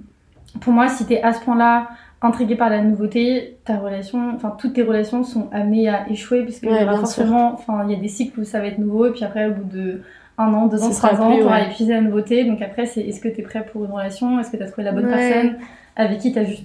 pour 0.59 0.73
moi, 0.73 0.87
si 0.89 1.05
t'es 1.05 1.21
à 1.21 1.33
ce 1.33 1.41
point-là 1.43 1.89
intrigué 2.21 2.55
par 2.55 2.69
la 2.69 2.81
nouveauté, 2.83 3.57
ta 3.65 3.77
relation, 3.77 4.33
enfin 4.35 4.55
toutes 4.57 4.73
tes 4.73 4.83
relations 4.83 5.23
sont 5.23 5.49
amenées 5.51 5.89
à 5.89 6.07
échouer 6.09 6.43
parce 6.43 6.61
Ouais, 6.61 6.69
bien 6.69 6.91
sûr. 6.91 6.99
forcément, 6.99 7.53
enfin 7.53 7.83
il 7.87 7.91
y 7.93 7.95
a 7.95 7.99
des 7.99 8.07
cycles 8.07 8.39
où 8.41 8.43
ça 8.43 8.59
va 8.59 8.67
être 8.67 8.77
nouveau 8.77 9.07
et 9.07 9.11
puis 9.11 9.23
après 9.23 9.47
au 9.47 9.53
bout 9.53 9.63
de 9.63 10.01
un 10.37 10.53
an, 10.53 10.67
deux 10.67 10.81
ans, 10.83 10.89
trois 10.89 11.19
ans, 11.21 11.37
t'auras 11.37 11.61
ouais. 11.61 11.67
épuisé 11.71 11.93
la 11.93 12.01
nouveauté. 12.01 12.45
Donc 12.45 12.61
après, 12.61 12.85
c'est 12.85 13.01
est-ce 13.01 13.19
que 13.21 13.27
t'es 13.27 13.41
prêt 13.43 13.65
pour 13.65 13.85
une 13.85 13.91
relation? 13.91 14.39
Est-ce 14.39 14.51
que 14.51 14.57
t'as 14.57 14.67
trouvé 14.67 14.83
la 14.83 14.91
bonne 14.91 15.05
Ouais. 15.05 15.11
personne 15.11 15.57
avec 15.95 16.19
qui 16.19 16.31
t'as 16.31 16.43
juste, 16.45 16.63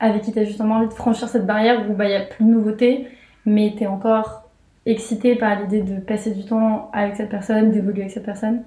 avec 0.00 0.22
qui 0.22 0.32
t'as 0.32 0.44
justement 0.44 0.76
envie 0.76 0.88
de 0.88 0.92
franchir 0.92 1.28
cette 1.28 1.46
barrière 1.46 1.88
où 1.90 1.94
bah 1.94 2.06
il 2.06 2.12
y 2.12 2.14
a 2.14 2.20
plus 2.20 2.44
de 2.44 2.50
nouveauté, 2.50 3.06
mais 3.46 3.74
t'es 3.78 3.86
encore 3.86 4.48
excité 4.86 5.36
par 5.36 5.60
l'idée 5.60 5.82
de 5.82 6.00
passer 6.00 6.32
du 6.32 6.44
temps 6.44 6.90
avec 6.92 7.16
cette 7.16 7.28
personne, 7.30 7.70
d'évoluer 7.70 8.02
avec 8.02 8.12
cette 8.12 8.24
personne? 8.24 8.62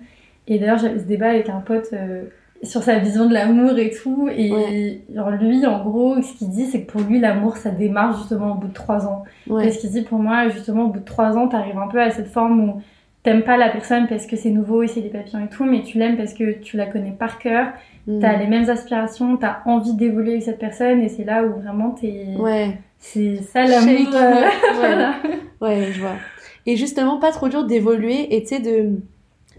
Et 0.47 0.59
d'ailleurs, 0.59 0.77
j'avais 0.77 0.99
ce 0.99 1.05
débat 1.05 1.29
avec 1.29 1.49
un 1.49 1.61
pote 1.61 1.87
euh, 1.93 2.25
sur 2.63 2.81
sa 2.83 2.97
vision 2.99 3.27
de 3.27 3.33
l'amour 3.33 3.77
et 3.77 3.91
tout. 3.91 4.29
Et 4.35 4.51
Ouais. 4.51 5.01
genre, 5.13 5.29
lui, 5.31 5.65
en 5.65 5.83
gros, 5.83 6.21
ce 6.21 6.33
qu'il 6.37 6.49
dit, 6.49 6.65
c'est 6.65 6.81
que 6.83 6.91
pour 6.91 7.01
lui, 7.01 7.19
l'amour, 7.19 7.57
ça 7.57 7.69
démarre 7.69 8.17
justement 8.17 8.53
au 8.53 8.55
bout 8.55 8.67
de 8.67 8.73
trois 8.73 9.05
ans. 9.07 9.23
Ouais. 9.47 9.67
Et 9.67 9.71
ce 9.71 9.79
qu'il 9.79 9.91
dit, 9.91 10.01
pour 10.01 10.19
moi, 10.19 10.49
justement, 10.49 10.85
au 10.85 10.87
bout 10.89 10.99
de 10.99 11.05
trois 11.05 11.37
ans, 11.37 11.47
t'arrives 11.47 11.77
un 11.77 11.87
peu 11.87 12.01
à 12.01 12.11
cette 12.11 12.27
forme 12.27 12.59
où 12.69 12.81
t'aimes 13.23 13.43
pas 13.43 13.57
la 13.57 13.69
personne 13.69 14.07
parce 14.07 14.25
que 14.27 14.35
c'est 14.35 14.51
nouveau 14.51 14.83
et 14.83 14.87
c'est 14.87 15.01
des 15.01 15.09
papillons 15.09 15.45
et 15.45 15.49
tout, 15.49 15.65
mais 15.65 15.81
tu 15.81 15.97
l'aimes 15.97 16.15
parce 16.17 16.33
que 16.33 16.59
tu 16.59 16.77
la 16.77 16.85
connais 16.85 17.11
par 17.11 17.39
cœur, 17.39 17.67
Mm. 18.07 18.19
t'as 18.19 18.37
les 18.37 18.45
mêmes 18.45 18.69
aspirations, 18.69 19.35
t'as 19.35 19.57
envie 19.65 19.95
d'évoluer 19.95 20.33
avec 20.33 20.43
cette 20.43 20.59
personne, 20.59 21.01
et 21.01 21.09
c'est 21.09 21.23
là 21.23 21.43
où 21.43 21.59
vraiment 21.59 21.89
t'es... 21.89 22.35
Ouais. 22.37 22.77
C'est 22.99 23.37
ça 23.41 23.65
l'amour. 23.65 24.13
Euh, 24.13 24.31
Ouais. 24.31 24.49
voilà. 24.79 25.13
Ouais, 25.59 25.87
je 25.91 25.99
vois. 26.01 26.13
Et 26.67 26.75
justement, 26.77 27.17
pas 27.17 27.31
trop 27.31 27.47
dur 27.49 27.65
d'évoluer 27.65 28.35
et 28.35 28.41
tu 28.43 28.49
sais, 28.55 28.59
de. 28.59 28.91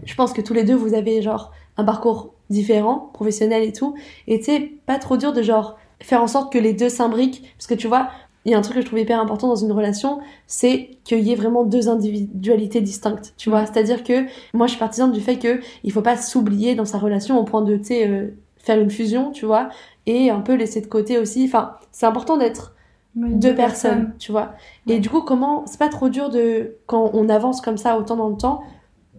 Je 0.05 0.15
pense 0.15 0.31
que 0.33 0.41
tous 0.41 0.53
les 0.53 0.63
deux, 0.63 0.75
vous 0.75 0.93
avez 0.93 1.21
genre 1.21 1.51
un 1.77 1.83
parcours 1.83 2.33
différent, 2.49 3.09
professionnel 3.13 3.63
et 3.63 3.73
tout. 3.73 3.95
Et 4.27 4.39
tu 4.39 4.79
pas 4.85 4.99
trop 4.99 5.17
dur 5.17 5.33
de 5.33 5.41
genre 5.41 5.77
faire 6.01 6.21
en 6.21 6.27
sorte 6.27 6.51
que 6.51 6.57
les 6.57 6.73
deux 6.73 6.89
s'imbriquent. 6.89 7.43
Parce 7.57 7.67
que 7.67 7.73
tu 7.73 7.87
vois, 7.87 8.09
il 8.47 8.51
y 8.51 8.53
a 8.53 8.57
un 8.57 8.61
truc 8.61 8.75
que 8.75 8.81
je 8.81 8.85
trouve 8.85 8.99
hyper 8.99 9.19
important 9.19 9.49
dans 9.49 9.57
une 9.57 9.73
relation, 9.73 10.19
c'est 10.47 10.91
qu'il 11.03 11.19
y 11.19 11.33
ait 11.33 11.35
vraiment 11.35 11.65
deux 11.65 11.89
individualités 11.89 12.79
distinctes. 12.79 13.33
Tu 13.37 13.49
vois, 13.49 13.65
c'est-à-dire 13.65 14.03
que 14.05 14.25
moi, 14.53 14.67
je 14.67 14.71
suis 14.71 14.79
partisane 14.79 15.11
du 15.11 15.19
fait 15.19 15.37
que 15.37 15.59
il 15.83 15.91
faut 15.91 16.01
pas 16.01 16.15
s'oublier 16.15 16.73
dans 16.73 16.85
sa 16.85 16.97
relation 16.97 17.37
au 17.37 17.43
point 17.43 17.61
de, 17.61 17.75
tu 17.75 17.93
euh, 17.93 18.29
faire 18.55 18.79
une 18.79 18.89
fusion, 18.89 19.31
tu 19.31 19.45
vois, 19.45 19.67
et 20.05 20.29
un 20.29 20.39
peu 20.39 20.53
laisser 20.53 20.79
de 20.79 20.87
côté 20.87 21.17
aussi. 21.17 21.43
Enfin, 21.45 21.73
c'est 21.91 22.05
important 22.05 22.37
d'être 22.37 22.73
Oui, 23.17 23.35
deux 23.35 23.53
personnes, 23.53 24.13
tu 24.17 24.31
vois. 24.31 24.53
Et 24.87 24.99
du 24.99 25.09
coup, 25.09 25.21
comment 25.21 25.65
c'est 25.65 25.79
pas 25.79 25.89
trop 25.89 26.07
dur 26.07 26.29
de 26.29 26.77
quand 26.85 27.11
on 27.13 27.27
avance 27.27 27.59
comme 27.59 27.77
ça 27.77 27.97
autant 27.97 28.15
dans 28.15 28.29
le 28.29 28.37
temps 28.37 28.61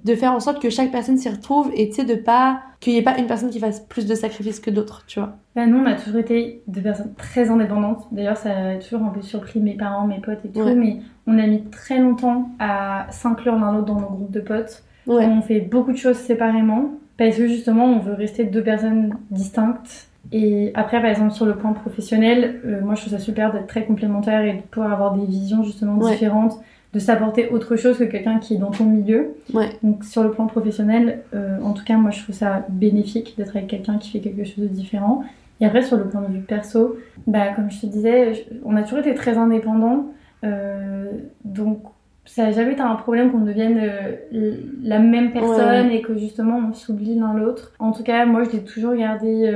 de 0.05 0.15
faire 0.15 0.33
en 0.33 0.41
sorte 0.41 0.61
que 0.63 0.71
chaque 0.71 0.91
personne 0.91 1.17
s'y 1.19 1.29
retrouve 1.29 1.71
et 1.75 1.89
tu 1.89 1.97
sais 1.97 2.05
de 2.05 2.15
pas 2.15 2.61
qu'il 2.81 2.93
y 2.93 2.97
ait 2.97 3.03
pas 3.03 3.19
une 3.19 3.27
personne 3.27 3.51
qui 3.51 3.59
fasse 3.59 3.81
plus 3.81 4.07
de 4.07 4.15
sacrifices 4.15 4.61
que 4.61 4.71
d'autres, 4.71 5.05
tu 5.07 5.19
vois. 5.19 5.35
Bah, 5.57 5.67
nous, 5.67 5.79
on 5.79 5.87
a 5.87 5.95
toujours 5.95 6.21
été 6.21 6.63
des 6.69 6.81
personnes 6.81 7.13
très 7.17 7.51
indépendantes. 7.51 8.07
D'ailleurs, 8.13 8.37
ça 8.37 8.51
a 8.51 8.77
toujours 8.77 9.03
un 9.03 9.09
peu 9.11 9.23
surpris 9.23 9.59
mes 9.61 9.75
parents, 9.75 10.07
mes 10.07 10.21
potes 10.21 10.45
et 10.45 10.49
tout. 10.49 10.61
Ouais. 10.61 10.75
Mais 10.75 10.99
on 11.27 11.39
a 11.39 11.47
mis 11.47 11.65
très 11.65 11.99
longtemps 11.99 12.51
à 12.61 13.07
s'inclure 13.11 13.57
l'un 13.57 13.73
l'autre 13.73 13.87
dans 13.87 14.01
nos 14.01 14.07
groupes 14.09 14.31
de 14.31 14.41
potes. 14.41 14.85
Ouais. 15.07 15.27
On 15.27 15.43
fait 15.43 15.61
beaucoup 15.61 15.91
de 15.93 15.97
choses 15.97 16.17
séparément 16.17 16.91
parce 17.17 17.37
que 17.37 17.49
justement, 17.49 17.85
on 17.87 17.99
veut 17.99 18.15
rester 18.15 18.45
deux 18.45 18.63
personnes 18.63 19.17
distinctes. 19.31 20.07
Et 20.31 20.73
après, 20.75 21.01
par 21.01 21.11
exemple, 21.11 21.33
sur 21.33 21.47
le 21.47 21.57
plan 21.57 21.73
professionnel, 21.73 22.61
euh, 22.65 22.81
moi, 22.83 22.95
je 22.95 23.01
trouve 23.01 23.15
ça 23.15 23.19
super 23.19 23.53
d'être 23.53 23.67
très 23.67 23.85
complémentaire 23.85 24.43
et 24.43 24.53
de 24.55 24.61
pouvoir 24.63 24.93
avoir 24.93 25.15
des 25.17 25.25
visions 25.25 25.63
justement 25.63 25.97
Ouais. 25.99 26.13
différentes, 26.13 26.61
de 26.95 26.99
s'apporter 26.99 27.49
autre 27.51 27.77
chose 27.77 27.99
que 27.99 28.05
quelqu'un 28.05 28.39
qui 28.39 28.55
est 28.55 28.59
dans 28.59 28.71
ton 28.71 28.85
milieu. 28.85 29.35
Ouais. 29.53 29.69
Donc, 29.83 30.05
sur 30.05 30.23
le 30.23 30.31
plan 30.31 30.47
professionnel, 30.47 31.21
euh, 31.35 31.59
en 31.63 31.73
tout 31.73 31.85
cas, 31.85 31.97
moi, 31.97 32.11
je 32.11 32.23
trouve 32.23 32.35
ça 32.35 32.65
bénéfique 32.71 33.35
d'être 33.37 33.55
avec 33.57 33.69
quelqu'un 33.69 33.99
qui 33.99 34.11
fait 34.11 34.21
quelque 34.21 34.45
chose 34.45 34.59
de 34.65 34.67
différent. 34.69 35.23
Et 35.61 35.67
après, 35.67 35.83
sur 35.83 35.97
le 35.99 36.05
plan 36.09 36.23
de 36.23 36.29
vue 36.33 36.41
perso, 36.41 36.97
bah, 37.27 37.49
comme 37.55 37.71
je 37.71 37.81
te 37.81 37.87
disais, 37.87 38.35
je- 38.35 38.41
on 38.65 38.75
a 38.77 38.83
toujours 38.83 39.01
été 39.01 39.15
très 39.15 39.37
indépendants. 39.37 40.07
Euh, 40.45 41.11
donc, 41.45 41.81
ça 42.25 42.45
n'a 42.45 42.53
jamais 42.53 42.73
été 42.73 42.81
un 42.83 42.95
problème 42.95 43.33
qu'on 43.33 43.41
devienne 43.41 43.79
euh, 43.83 44.53
la 44.83 44.99
même 44.99 45.33
personne 45.33 45.91
et 45.91 46.03
que 46.03 46.17
justement 46.19 46.61
on 46.69 46.75
s'oublie 46.75 47.15
l'un 47.19 47.33
l'autre. 47.35 47.73
En 47.79 47.91
tout 47.93 48.03
cas, 48.03 48.25
moi, 48.27 48.45
je 48.45 48.51
l'ai 48.51 48.65
toujours 48.65 48.95
gardé 48.95 49.51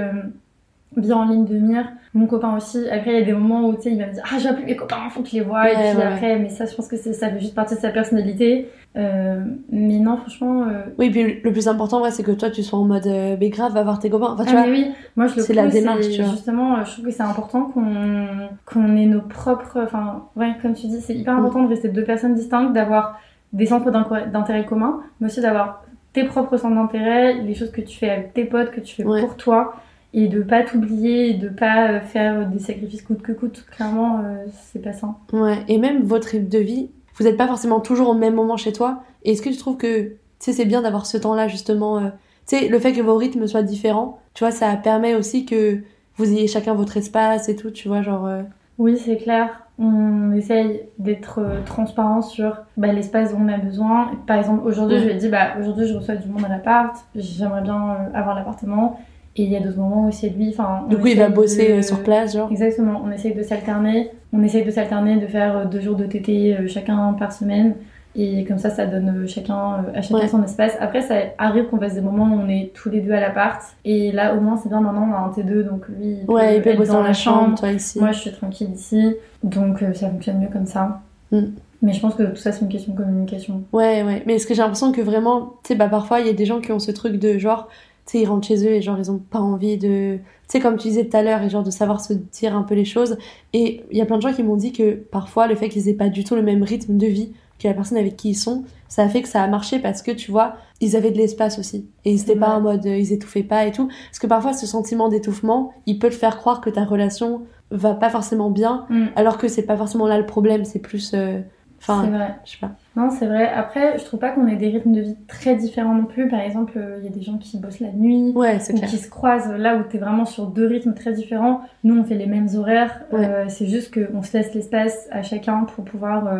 bien 0.97 1.17
en 1.17 1.25
ligne 1.27 1.45
de 1.45 1.57
mire. 1.59 1.87
Mon 2.15 2.27
copain 2.27 2.55
aussi. 2.57 2.87
Après, 2.91 3.13
il 3.13 3.19
y 3.21 3.23
a 3.23 3.25
des 3.25 3.33
moments 3.33 3.67
où 3.69 3.75
tu 3.75 3.83
sais, 3.83 3.93
il 3.93 3.99
va 3.99 4.07
me 4.07 4.13
dire 4.13 4.23
Ah, 4.31 4.39
j'ai 4.39 4.49
appelé 4.49 4.67
mes 4.67 4.77
copains, 4.77 5.09
faut 5.11 5.23
que 5.23 5.29
je 5.29 5.35
les 5.37 5.41
voie. 5.41 5.71
et 5.71 5.75
puis 5.75 5.97
ouais, 5.97 6.03
après, 6.05 6.39
mais 6.39 6.51
ça, 6.51 6.67
je 6.67 6.75
pense 6.75 6.87
que 6.89 6.97
ça 6.97 7.31
fait 7.31 7.41
juste 7.41 7.55
partie 7.55 7.75
de 7.75 7.81
sa 7.81 7.89
personnalité. 7.91 8.69
Euh, 8.97 9.43
mais 9.71 9.99
non, 9.99 10.19
franchement. 10.19 10.65
euh, 10.69 10.83
Oui, 10.99 11.09
puis 11.11 11.41
le 11.43 11.53
plus 11.53 11.67
important, 11.69 12.03
ouais, 12.03 12.11
c'est 12.11 12.23
que 12.23 12.33
toi 12.33 12.51
tu 12.51 12.63
sois 12.63 12.79
en 12.79 12.85
mode 12.85 13.07
euh, 13.07 13.37
mais 13.41 13.49
grave, 13.49 13.73
va 13.73 13.83
voir 13.83 13.99
tes 13.99 14.11
copains. 14.11 14.33
Enfin, 14.35 14.45
tu 14.45 14.51
ah, 14.51 14.63
vois. 14.63 14.67
mais 14.67 14.71
oui, 14.73 14.87
moi 15.17 15.27
je 15.29 15.37
le 15.37 15.43
c'est 15.43 15.55
la 15.55 15.67
démarche, 15.69 16.11
tu 16.11 16.21
vois. 16.21 16.31
Justement, 16.33 16.77
euh, 16.77 16.85
je 16.85 16.93
trouve 16.93 17.05
que 17.07 17.11
c'est 17.11 17.23
important 17.23 17.63
qu'on 17.73 18.27
qu'on 18.67 18.95
ait 18.97 19.07
nos 19.07 19.23
propres. 19.23 19.81
Enfin, 19.83 20.25
ouais, 20.37 20.53
comme 20.61 20.75
tu 20.75 20.89
dis, 20.89 21.01
c'est 21.01 21.15
hyper 21.15 21.33
Mm. 21.35 21.39
important 21.39 21.63
de 21.63 21.69
rester 21.69 21.89
deux 21.89 22.05
personnes 22.05 22.35
distinctes, 22.35 22.75
d'avoir 22.75 23.19
des 23.55 23.65
centres 23.67 23.91
d'intérêt 23.91 24.67
communs, 24.67 25.01
mais 25.21 25.29
aussi 25.29 25.41
d'avoir 25.41 25.85
tes 26.13 26.25
propres 26.25 26.59
centres 26.59 26.75
d'intérêt, 26.75 27.35
les 27.35 27.55
choses 27.55 27.71
que 27.71 27.81
tu 27.81 27.97
fais 27.99 28.11
avec 28.11 28.35
tes 28.35 28.45
potes, 28.45 28.71
que 28.71 28.81
tu 28.81 28.95
fais 28.95 29.05
Ouais. 29.05 29.21
pour 29.21 29.37
toi, 29.39 29.75
et 30.14 30.29
de 30.29 30.42
pas 30.42 30.62
t'oublier, 30.62 31.31
et 31.31 31.35
de 31.35 31.48
pas 31.48 31.88
euh, 31.90 32.01
faire 32.01 32.46
des 32.48 32.59
sacrifices 32.59 33.03
coûte 33.03 33.22
que 33.22 33.33
coûte. 33.33 33.64
Clairement, 33.70 34.18
euh, 34.25 34.44
c'est 34.70 34.81
pas 34.83 34.92
sain. 34.92 35.16
Ouais, 35.33 35.59
et 35.68 35.79
même 35.79 36.03
votre 36.03 36.29
rythme 36.29 36.48
de 36.48 36.59
vie, 36.59 36.90
vous 37.16 37.25
n'êtes 37.25 37.37
pas 37.37 37.46
forcément 37.46 37.81
toujours 37.81 38.11
au 38.11 38.14
même 38.14 38.35
moment 38.35 38.57
chez 38.57 38.72
toi. 38.72 39.03
Est-ce 39.25 39.42
que 39.42 39.48
tu 39.48 39.57
trouves 39.57 39.77
que, 39.77 40.12
c'est 40.38 40.64
bien 40.64 40.83
d'avoir 40.83 41.07
ce 41.07 41.16
temps-là, 41.16 41.48
justement, 41.48 41.98
euh, 41.98 42.09
tu 42.46 42.57
sais, 42.59 42.68
le 42.68 42.79
fait 42.79 42.92
que 42.92 43.01
vos 43.01 43.16
rythmes 43.16 43.46
soient 43.46 43.62
différents, 43.62 44.18
tu 44.35 44.44
vois, 44.44 44.51
ça 44.51 44.75
permet 44.77 45.14
aussi 45.14 45.46
que 45.46 45.79
vous 46.16 46.31
ayez 46.31 46.46
chacun 46.46 46.75
votre 46.75 46.96
espace 46.96 47.48
et 47.48 47.57
tout, 47.57 47.70
tu 47.70 47.88
vois, 47.88 48.03
genre... 48.03 48.27
euh, 48.27 48.42
Oui, 48.79 48.98
c'est 48.98 49.16
clair. 49.16 49.66
On 49.79 50.33
essaye 50.33 50.83
d'être 50.98 51.40
transparent 51.64 52.20
sur 52.22 52.59
bah, 52.77 52.92
l'espace 52.92 53.33
dont 53.33 53.38
on 53.42 53.48
a 53.48 53.57
besoin. 53.57 54.11
Par 54.27 54.37
exemple, 54.37 54.66
aujourd'hui, 54.66 54.96
Ouais. 54.96 55.03
je 55.03 55.07
lui 55.09 55.14
ai 55.14 55.18
dit, 55.18 55.29
bah, 55.29 55.55
aujourd'hui, 55.59 55.87
je 55.87 55.94
reçois 55.94 56.16
du 56.16 56.29
monde 56.29 56.44
à 56.44 56.48
l'appart. 56.48 56.94
J'aimerais 57.14 57.62
bien 57.62 57.96
avoir 58.14 58.35
l'appartement. 58.35 59.01
Et 59.37 59.45
il 59.45 59.51
y 59.51 59.57
a 59.57 59.61
d'autres 59.61 59.79
moments 59.79 60.09
où 60.09 60.12
c'est 60.12 60.29
lui. 60.29 60.51
Enfin, 60.51 60.85
Du 60.90 60.99
coup, 60.99 61.07
il 61.07 61.18
va 61.18 61.29
bosser 61.31 61.68
de- 61.68 61.73
euh, 61.79 61.83
sur 61.83 62.03
place, 62.03 62.35
genre. 62.35 62.51
Exactement. 62.51 63.01
On 63.05 63.11
essaye 63.11 63.35
de 63.35 63.42
s'alterner. 63.42 64.11
On 64.33 64.42
essaye 64.42 64.64
de 64.64 64.71
s'alterner, 64.71 65.16
de 65.16 65.27
faire 65.27 65.57
euh, 65.57 65.64
deux 65.64 65.81
jours 65.81 65.97
de 65.97 66.05
TT 66.05 66.55
euh, 66.55 66.68
chacun 66.68 67.14
par 67.18 67.33
semaine. 67.33 67.75
Et 68.14 68.45
comme 68.45 68.59
ça, 68.59 68.68
ça 68.68 68.85
donne 68.85 69.27
chacun, 69.27 69.87
à 69.95 70.03
chacun 70.03 70.16
Ouais. 70.21 70.29
son 70.29 70.42
espace. 70.45 70.77
Après, 70.81 71.01
ça 71.01 71.14
arrive 71.38 71.64
qu'on 71.68 71.79
fasse 71.79 71.95
des 71.95 72.03
moments 72.03 72.25
où 72.25 72.40
on 72.45 72.49
est 72.51 72.71
tous 72.75 72.90
les 72.90 73.01
deux 73.01 73.12
à 73.12 73.21
l'appart. 73.21 73.62
Et 73.87 74.12
là, 74.12 74.35
au 74.35 74.40
moins, 74.40 74.59
c'est 74.59 74.68
bien. 74.68 74.83
Maintenant, 74.83 75.09
on 75.11 75.14
a 75.14 75.18
un 75.18 75.31
T2, 75.31 75.62
donc 75.62 75.88
lui, 75.88 76.18
il 76.23 76.31
Ouais, 76.31 76.57
il 76.59 76.62
peut 76.62 76.68
être 76.71 76.77
bosser 76.77 76.92
dans 76.92 77.03
la 77.03 77.14
chambre, 77.14 77.59
toi 77.59 77.73
ici. 77.73 77.99
Moi, 78.01 78.12
je 78.12 78.18
suis 78.18 78.33
tranquille 78.33 78.68
ici. 78.75 79.14
Donc, 79.42 79.79
ça 79.95 80.11
fonctionne 80.11 80.40
mieux 80.40 80.51
comme 80.53 80.66
ça. 80.66 81.01
Mm. 81.31 81.38
Mais 81.81 81.95
je 81.95 82.01
pense 82.01 82.14
que 82.14 82.25
tout 82.25 82.37
ça, 82.37 82.53
c'est 82.53 82.61
une 82.61 82.68
question 82.71 82.92
de 82.92 82.99
communication. 82.99 83.62
Ouais, 83.73 84.03
ouais. 84.03 84.23
Mais 84.27 84.35
est-ce 84.35 84.47
que 84.47 84.53
j'ai 84.53 84.61
l'impression 84.61 84.92
que 84.92 85.01
vraiment, 85.01 85.55
tu 85.64 85.68
sais, 85.68 85.75
bah 85.75 85.88
parfois, 85.88 86.21
il 86.21 86.27
y 86.27 86.31
a 86.31 86.35
des 86.35 86.45
gens 86.45 86.61
qui 86.61 86.71
ont 86.71 86.79
ce 86.79 86.90
truc 86.92 87.16
de 87.18 87.38
genre, 87.38 87.68
sais, 88.12 88.20
ils 88.20 88.27
rentrent 88.27 88.46
chez 88.46 88.64
eux 88.66 88.72
et 88.72 88.81
genre, 88.83 88.98
ils 88.98 89.11
ont 89.11 89.18
pas 89.18 89.40
envie 89.40 89.77
de. 89.79 90.16
Tu 90.16 90.22
sais, 90.48 90.61
comme 90.61 90.77
tu 90.77 90.88
disais 90.88 91.07
tout 91.07 91.16
à 91.16 91.22
l'heure, 91.22 91.42
et 91.42 91.51
genre 91.51 91.62
de 91.62 91.70
savoir 91.70 92.01
se 92.01 92.12
dire 92.12 92.57
un 92.57 92.62
peu 92.62 92.75
les 92.75 92.85
choses. 92.85 93.16
Et 93.53 93.83
il 93.90 93.96
y 93.98 94.01
a 94.01 94.07
plein 94.07 94.16
de 94.16 94.22
gens 94.22 94.33
qui 94.33 94.42
m'ont 94.42 94.57
dit 94.57 94.72
que 94.72 94.92
parfois, 94.94 95.46
le 95.46 95.55
fait 95.55 95.68
qu'ils 95.68 95.88
aient 95.88 95.94
pas 95.94 96.09
du 96.09 96.25
tout 96.25 96.35
le 96.35 96.42
même 96.42 96.62
rythme 96.62 96.96
de 96.96 97.07
vie 97.07 97.33
que 97.59 97.68
la 97.68 97.75
personne 97.75 97.96
avec 97.98 98.16
qui 98.16 98.31
ils 98.31 98.35
sont, 98.35 98.64
ça 98.88 99.03
a 99.05 99.09
fait 99.09 99.22
que 99.22 99.29
ça 99.29 99.40
a 99.42 99.46
marché 99.46 99.79
parce 99.79 100.03
que 100.03 100.11
tu 100.11 100.31
vois, 100.33 100.55
ils 100.81 100.96
avaient 100.96 101.12
de 101.12 101.16
l'espace 101.18 101.59
aussi. 101.61 101.87
Et 102.05 102.11
ils 102.12 102.20
étaient 102.22 102.35
pas 102.35 102.57
en 102.57 102.61
mode, 102.61 102.85
euh, 102.87 102.96
ils 102.98 103.12
étouffaient 103.12 103.44
pas 103.44 103.66
et 103.66 103.70
tout. 103.72 103.87
Parce 103.87 104.18
que 104.18 104.27
parfois, 104.27 104.53
ce 104.53 104.66
sentiment 104.66 105.09
d'étouffement, 105.09 105.72
il 105.87 105.98
peut 106.01 106.09
te 106.11 106.14
faire 106.14 106.38
croire 106.38 106.61
que 106.61 106.70
ta 106.70 106.85
relation 106.85 107.42
va 107.70 107.94
pas 107.94 108.11
forcément 108.11 108.51
bien, 108.51 108.85
Mm. 108.90 109.07
alors 109.16 109.38
que 109.38 109.46
c'est 109.48 109.62
pas 109.62 109.77
forcément 109.77 110.07
là 110.09 110.18
le 110.18 110.27
problème, 110.27 110.64
c'est 110.64 110.81
plus. 110.81 111.12
euh, 111.14 111.40
c'est 111.85 112.11
vrai. 112.11 112.35
je 112.45 112.51
sais 112.53 112.59
pas. 112.61 112.71
Non, 112.97 113.11
c'est 113.11 113.27
vrai. 113.27 113.49
Après, 113.49 113.99
je 113.99 114.05
trouve 114.05 114.21
pas 114.21 114.31
qu'on 114.31 114.47
ait 114.47 114.57
des 114.57 114.68
rythmes 114.68 114.92
de 114.92 115.01
vie 115.01 115.16
très 115.27 115.57
différents 115.57 115.95
non 115.95 116.05
plus. 116.05 116.29
Par 116.29 116.40
exemple, 116.40 116.75
euh, 116.77 116.99
il 117.01 117.05
y 117.05 117.09
a 117.09 117.11
des 117.11 117.23
gens 117.23 117.38
qui 117.38 117.59
bossent 117.59 117.81
la 117.81 117.90
nuit. 117.92 118.33
Ouais, 118.37 118.57
ou 118.71 118.77
clair. 118.77 118.88
qui 118.88 118.99
se 118.99 119.11
croisent 119.11 119.53
là 119.57 119.77
où 119.77 119.83
t'es 119.83 119.99
vraiment 119.99 120.25
sur 120.25 120.47
deux 120.47 120.66
rythmes 120.66 120.95
très 120.95 121.12
différents. 121.12 121.62
Nous, 121.85 121.99
on 121.99 122.05
fait 122.05 122.14
les 122.14 122.27
mêmes 122.27 122.49
horaires. 122.55 123.01
Ouais. 123.12 123.25
Euh, 123.27 123.45
c'est 123.49 123.66
juste 123.66 123.92
qu'on 123.92 124.23
se 124.23 124.37
laisse 124.37 124.55
l'espace 124.55 125.09
à 125.11 125.23
chacun 125.23 125.64
pour 125.64 125.85
pouvoir 125.85 126.27
euh, 126.29 126.38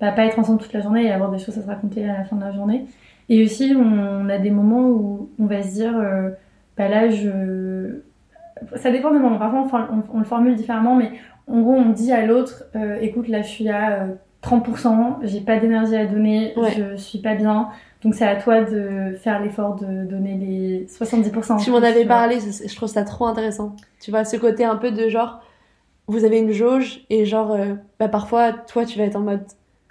bah, 0.00 0.12
pas 0.12 0.24
être 0.26 0.38
ensemble 0.38 0.60
toute 0.60 0.72
la 0.72 0.80
journée 0.80 1.04
et 1.04 1.10
avoir 1.12 1.30
des 1.30 1.38
choses 1.38 1.56
à 1.58 1.62
se 1.62 1.66
raconter 1.66 2.08
à 2.08 2.18
la 2.18 2.24
fin 2.24 2.36
de 2.36 2.42
la 2.42 2.52
journée. 2.52 2.84
Et 3.28 3.42
aussi, 3.44 3.74
on 3.76 4.28
a 4.28 4.38
des 4.38 4.50
moments 4.50 4.88
où 4.88 5.30
on 5.38 5.46
va 5.46 5.62
se 5.62 5.72
dire, 5.72 5.96
euh, 5.96 6.30
bah 6.76 6.88
là, 6.88 7.08
je... 7.08 8.00
Ça 8.76 8.90
dépend 8.90 9.10
des 9.10 9.18
moments. 9.18 9.38
Parfois, 9.38 9.88
on, 9.90 9.96
on- 9.98 10.02
on 10.14 10.18
le 10.18 10.24
formule 10.24 10.54
différemment, 10.54 10.94
mais 10.96 11.12
en 11.48 11.60
gros, 11.60 11.72
on 11.72 11.90
dit 11.90 12.12
à 12.12 12.24
l'autre, 12.26 12.64
écoute, 13.00 13.26
là, 13.28 13.42
je 13.42 13.48
suis 13.48 13.68
à 13.68 14.06
30%, 14.42 15.18
j'ai 15.22 15.40
pas 15.40 15.58
d'énergie 15.58 15.96
à 15.96 16.06
donner, 16.06 16.52
Ouais. 16.56 16.72
je 16.76 16.96
suis 16.96 17.18
pas 17.20 17.34
bien. 17.34 17.68
Donc 18.02 18.14
c'est 18.14 18.26
à 18.26 18.34
toi 18.36 18.62
de 18.62 19.14
faire 19.22 19.40
l'effort 19.40 19.76
de 19.76 20.04
donner 20.04 20.34
les 20.36 20.86
70%. 20.88 21.54
en 21.54 21.56
Tu 21.58 21.70
m'en 21.70 21.76
avais 21.78 22.04
parlé, 22.04 22.38
je 22.40 22.74
trouve 22.76 22.88
ça 22.88 23.04
trop 23.04 23.26
intéressant. 23.26 23.76
Tu 24.00 24.10
vois, 24.10 24.24
ce 24.24 24.36
côté 24.36 24.64
un 24.64 24.74
peu 24.76 24.90
de 24.90 25.08
genre, 25.08 25.40
vous 26.08 26.24
avez 26.24 26.38
une 26.40 26.50
jauge 26.50 27.04
et 27.10 27.24
genre, 27.24 27.52
euh, 27.52 27.74
bah 28.00 28.08
parfois, 28.08 28.52
toi, 28.52 28.84
tu 28.84 28.98
vas 28.98 29.04
être 29.04 29.14
en 29.16 29.20
mode 29.20 29.44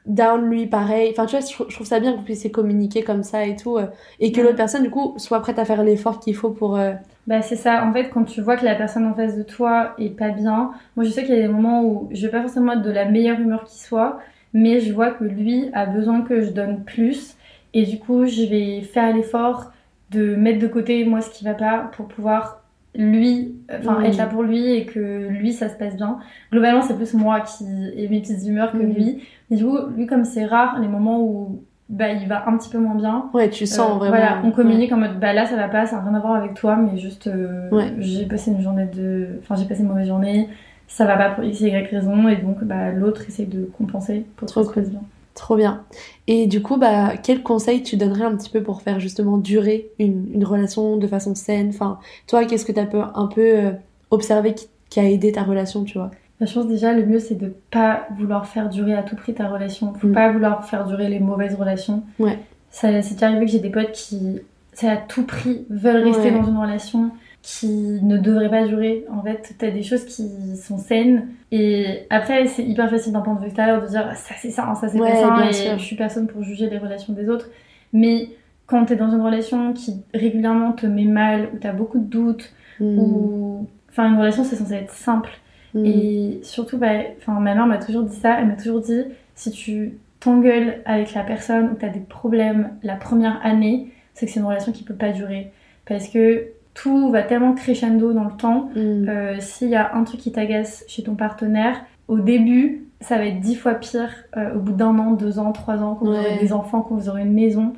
down, 0.05 0.49
lui, 0.49 0.67
pareil. 0.67 1.11
Enfin, 1.11 1.25
tu 1.25 1.37
vois, 1.37 1.45
je, 1.47 1.53
trou- 1.53 1.65
je 1.69 1.75
trouve 1.75 1.87
ça 1.87 2.01
bien 2.01 2.11
que 2.11 2.17
vous 2.17 2.23
puissiez 2.23 2.51
communiquer 2.51 3.03
comme 3.03 3.23
ça 3.23 3.45
et 3.45 3.55
tout. 3.55 3.77
euh, 3.77 3.85
et 4.19 4.33
que 4.33 4.39
Mhm. 4.41 4.45
l'autre 4.47 4.57
personne, 4.57 4.83
du 4.83 4.89
coup, 4.89 5.13
soit 5.17 5.39
prête 5.39 5.57
à 5.59 5.63
faire 5.63 5.81
l'effort 5.83 6.19
qu'il 6.19 6.35
faut 6.35 6.49
pour. 6.49 6.77
euh, 6.77 6.91
Bah 7.27 7.41
c'est 7.41 7.55
ça, 7.55 7.85
en 7.85 7.93
fait 7.93 8.09
quand 8.09 8.23
tu 8.25 8.41
vois 8.41 8.57
que 8.57 8.65
la 8.65 8.75
personne 8.75 9.05
en 9.05 9.13
face 9.13 9.37
de 9.37 9.43
toi 9.43 9.93
est 9.99 10.09
pas 10.09 10.29
bien, 10.29 10.71
moi 10.95 11.05
je 11.05 11.11
sais 11.11 11.23
qu'il 11.23 11.35
y 11.35 11.37
a 11.37 11.41
des 11.43 11.47
moments 11.53 11.83
où 11.83 12.09
je 12.11 12.25
vais 12.25 12.31
pas 12.31 12.41
forcément 12.41 12.73
être 12.73 12.81
de 12.81 12.89
la 12.91 13.05
meilleure 13.05 13.39
humeur 13.39 13.63
qui 13.63 13.79
soit, 13.79 14.19
mais 14.53 14.79
je 14.79 14.93
vois 14.93 15.11
que 15.11 15.23
lui 15.23 15.69
a 15.73 15.85
besoin 15.85 16.21
que 16.21 16.41
je 16.41 16.49
donne 16.51 16.83
plus 16.83 17.35
et 17.73 17.83
du 17.83 17.99
coup 17.99 18.25
je 18.25 18.43
vais 18.43 18.81
faire 18.81 19.15
l'effort 19.15 19.71
de 20.11 20.35
mettre 20.35 20.59
de 20.59 20.67
côté 20.67 21.05
moi 21.05 21.21
ce 21.21 21.29
qui 21.29 21.43
va 21.45 21.53
pas 21.53 21.89
pour 21.95 22.07
pouvoir 22.07 22.63
lui, 22.93 23.55
enfin 23.79 24.01
être 24.03 24.17
là 24.17 24.25
pour 24.25 24.43
lui 24.43 24.73
et 24.73 24.85
que 24.85 25.27
lui 25.29 25.53
ça 25.53 25.69
se 25.69 25.75
passe 25.75 25.95
bien. 25.95 26.17
Globalement 26.51 26.81
c'est 26.81 26.95
plus 26.95 27.13
moi 27.13 27.39
qui 27.39 27.63
ai 27.95 28.09
mes 28.09 28.19
petites 28.19 28.45
humeurs 28.45 28.73
que 28.73 28.77
lui, 28.77 29.23
mais 29.49 29.55
du 29.57 29.63
coup 29.65 29.77
lui 29.95 30.05
comme 30.07 30.25
c'est 30.25 30.45
rare 30.45 30.77
les 30.79 30.89
moments 30.89 31.21
où 31.21 31.63
bah 31.87 32.09
il 32.11 32.27
va 32.27 32.47
un 32.47 32.57
petit 32.57 32.69
peu 32.69 32.77
moins 32.77 32.95
bien, 32.95 33.29
Ouais, 33.33 33.49
tu 33.49 33.65
sens 33.65 33.91
euh, 33.91 33.93
vraiment. 33.95 34.15
Voilà, 34.15 34.41
on 34.45 34.51
communique 34.51 34.91
en 34.93 34.97
mode 34.97 35.19
bah 35.19 35.33
là 35.33 35.45
ça 35.45 35.55
va 35.57 35.67
pas, 35.67 35.85
ça 35.85 35.97
n'a 35.97 36.03
rien 36.03 36.13
à 36.15 36.19
voir 36.19 36.35
avec 36.35 36.53
toi, 36.53 36.75
mais 36.77 36.97
juste 36.97 37.27
euh, 37.27 37.69
Ouais. 37.69 37.93
j'ai 37.99 38.25
passé 38.25 38.51
une 38.51 38.61
journée 38.61 38.85
de. 38.85 39.39
Enfin, 39.39 39.55
j'ai 39.55 39.65
passé 39.65 39.81
une 39.81 39.89
mauvaise 39.89 40.07
journée, 40.07 40.47
ça 40.93 41.05
va 41.05 41.15
pas 41.17 41.29
pour 41.29 41.43
x, 41.43 41.61
y 41.61 41.69
raison, 41.89 42.27
et 42.27 42.35
donc 42.35 42.63
bah, 42.63 42.91
l'autre 42.91 43.23
essaie 43.27 43.45
de 43.45 43.69
compenser 43.77 44.25
pour 44.35 44.45
que 44.47 44.51
Trop 44.53 44.63
passe 44.65 44.89
bien. 44.89 45.01
Trop 45.33 45.55
bien. 45.55 45.83
Et 46.27 46.45
du 46.47 46.61
coup, 46.61 46.75
bah, 46.77 47.13
quel 47.23 47.41
conseil 47.41 47.81
tu 47.83 47.95
donnerais 47.95 48.25
un 48.25 48.35
petit 48.35 48.49
peu 48.49 48.61
pour 48.61 48.81
faire 48.81 48.99
justement 48.99 49.37
durer 49.37 49.89
une, 49.97 50.27
une 50.33 50.43
relation 50.43 50.97
de 50.97 51.07
façon 51.07 51.33
saine? 51.35 51.69
Enfin, 51.69 51.99
toi, 52.27 52.43
qu'est-ce 52.45 52.65
que 52.65 52.73
tu 52.73 52.79
as 52.81 53.11
un 53.15 53.27
peu 53.27 53.41
euh, 53.41 53.71
observé 54.11 54.53
qui, 54.53 54.67
qui 54.89 54.99
a 54.99 55.09
aidé 55.09 55.31
ta 55.31 55.43
relation, 55.43 55.85
tu 55.85 55.97
vois? 55.97 56.11
Bah, 56.41 56.45
je 56.47 56.53
pense 56.53 56.67
déjà 56.67 56.91
le 56.93 57.05
mieux 57.05 57.19
c'est 57.19 57.35
de 57.35 57.53
pas 57.71 58.07
vouloir 58.17 58.45
faire 58.45 58.67
durer 58.67 58.93
à 58.93 59.03
tout 59.03 59.15
prix 59.15 59.33
ta 59.33 59.47
relation. 59.47 59.93
Faut 59.93 60.07
Mm. 60.07 60.13
pas 60.13 60.31
vouloir 60.31 60.65
faire 60.65 60.85
durer 60.85 61.07
les 61.07 61.19
mauvaises 61.21 61.55
relations. 61.55 62.03
Ouais. 62.19 62.37
C'est 62.69 62.91
déjà 63.13 63.27
arrivé 63.27 63.45
que 63.45 63.51
j'ai 63.51 63.59
des 63.59 63.69
potes 63.69 63.91
qui, 63.93 64.39
c'est 64.73 64.89
à 64.89 64.97
tout 64.97 65.23
prix, 65.25 65.65
veulent 65.69 66.03
rester 66.03 66.23
Ouais. 66.31 66.31
dans 66.31 66.45
une 66.47 66.57
relation 66.57 67.11
qui 67.41 67.67
ne 68.03 68.17
devrait 68.17 68.49
pas 68.49 68.67
durer. 68.67 69.05
En 69.11 69.23
fait, 69.23 69.55
t'as 69.57 69.71
des 69.71 69.81
choses 69.83 70.05
qui 70.05 70.55
sont 70.57 70.77
saines. 70.77 71.27
Et 71.51 72.05
après, 72.09 72.45
c'est 72.47 72.63
hyper 72.63 72.89
facile 72.89 73.13
d'un 73.13 73.21
point 73.21 73.33
de 73.33 73.39
vue 73.39 73.45
extérieur 73.47 73.81
de 73.81 73.87
dire 73.87 74.11
ça 74.15 74.35
c'est 74.37 74.51
ça, 74.51 74.73
ça 74.79 74.87
c'est 74.89 74.99
Ouais, 74.99 75.09
pas 75.11 75.15
ça. 75.43 75.49
Et 75.49 75.53
sûr. 75.53 75.77
je 75.79 75.83
suis 75.83 75.95
personne 75.95 76.27
pour 76.27 76.43
juger 76.43 76.69
les 76.69 76.77
relations 76.77 77.13
des 77.13 77.29
autres. 77.29 77.49
Mais 77.93 78.29
quand 78.67 78.85
t'es 78.85 78.95
dans 78.95 79.09
une 79.11 79.21
relation 79.21 79.73
qui 79.73 79.95
régulièrement 80.13 80.71
te 80.73 80.85
met 80.85 81.05
mal, 81.05 81.49
où 81.53 81.57
t'as 81.57 81.73
beaucoup 81.73 81.99
de 81.99 82.05
doutes, 82.05 82.53
Hmm. 82.79 82.97
ou. 82.97 83.67
Enfin, 83.89 84.09
une 84.09 84.17
relation 84.17 84.43
c'est 84.43 84.55
censé 84.55 84.73
être 84.73 84.93
simple. 84.93 85.29
Hmm. 85.73 85.85
Et 85.85 86.39
surtout, 86.43 86.77
bah, 86.77 86.89
ma 87.27 87.39
mère 87.53 87.67
m'a 87.67 87.77
toujours 87.77 88.03
dit 88.03 88.15
ça. 88.15 88.39
Elle 88.39 88.47
m'a 88.47 88.55
toujours 88.55 88.79
dit 88.81 89.03
si 89.35 89.51
tu 89.51 89.97
t'engueules 90.19 90.81
avec 90.85 91.13
la 91.13 91.23
personne 91.23 91.71
ou 91.71 91.75
tu 91.75 91.85
as 91.85 91.89
des 91.89 91.99
problèmes 91.99 92.71
la 92.83 92.95
première 92.95 93.39
année, 93.45 93.87
c'est 94.13 94.25
que 94.25 94.31
c'est 94.31 94.39
une 94.39 94.45
relation 94.45 94.71
qui 94.71 94.83
peut 94.83 94.95
pas 94.95 95.11
durer. 95.11 95.51
Parce 95.85 96.07
que 96.07 96.47
tout 96.73 97.09
va 97.11 97.21
tellement 97.23 97.53
crescendo 97.53 98.13
dans 98.13 98.23
le 98.25 98.31
temps. 98.37 98.69
Hmm. 98.75 99.07
Euh, 99.09 99.35
S'il 99.39 99.69
y 99.69 99.75
a 99.75 99.93
un 99.95 100.03
truc 100.03 100.19
qui 100.21 100.31
t'agace 100.31 100.83
chez 100.87 101.03
ton 101.03 101.15
partenaire, 101.15 101.81
au 102.07 102.19
début, 102.19 102.85
ça 103.01 103.17
va 103.17 103.25
être 103.25 103.39
dix 103.39 103.55
fois 103.55 103.73
pire 103.75 104.09
euh, 104.37 104.55
au 104.55 104.59
bout 104.59 104.73
d'un 104.73 104.97
an, 104.99 105.11
deux 105.11 105.39
ans, 105.39 105.51
trois 105.51 105.81
ans, 105.83 105.95
quand 105.95 106.05
vous 106.05 106.11
Ouais. 106.11 106.19
aurez 106.19 106.37
des 106.39 106.53
enfants, 106.53 106.81
quand 106.81 106.95
vous 106.95 107.09
aurez 107.09 107.23
une 107.23 107.33
maison. 107.33 107.73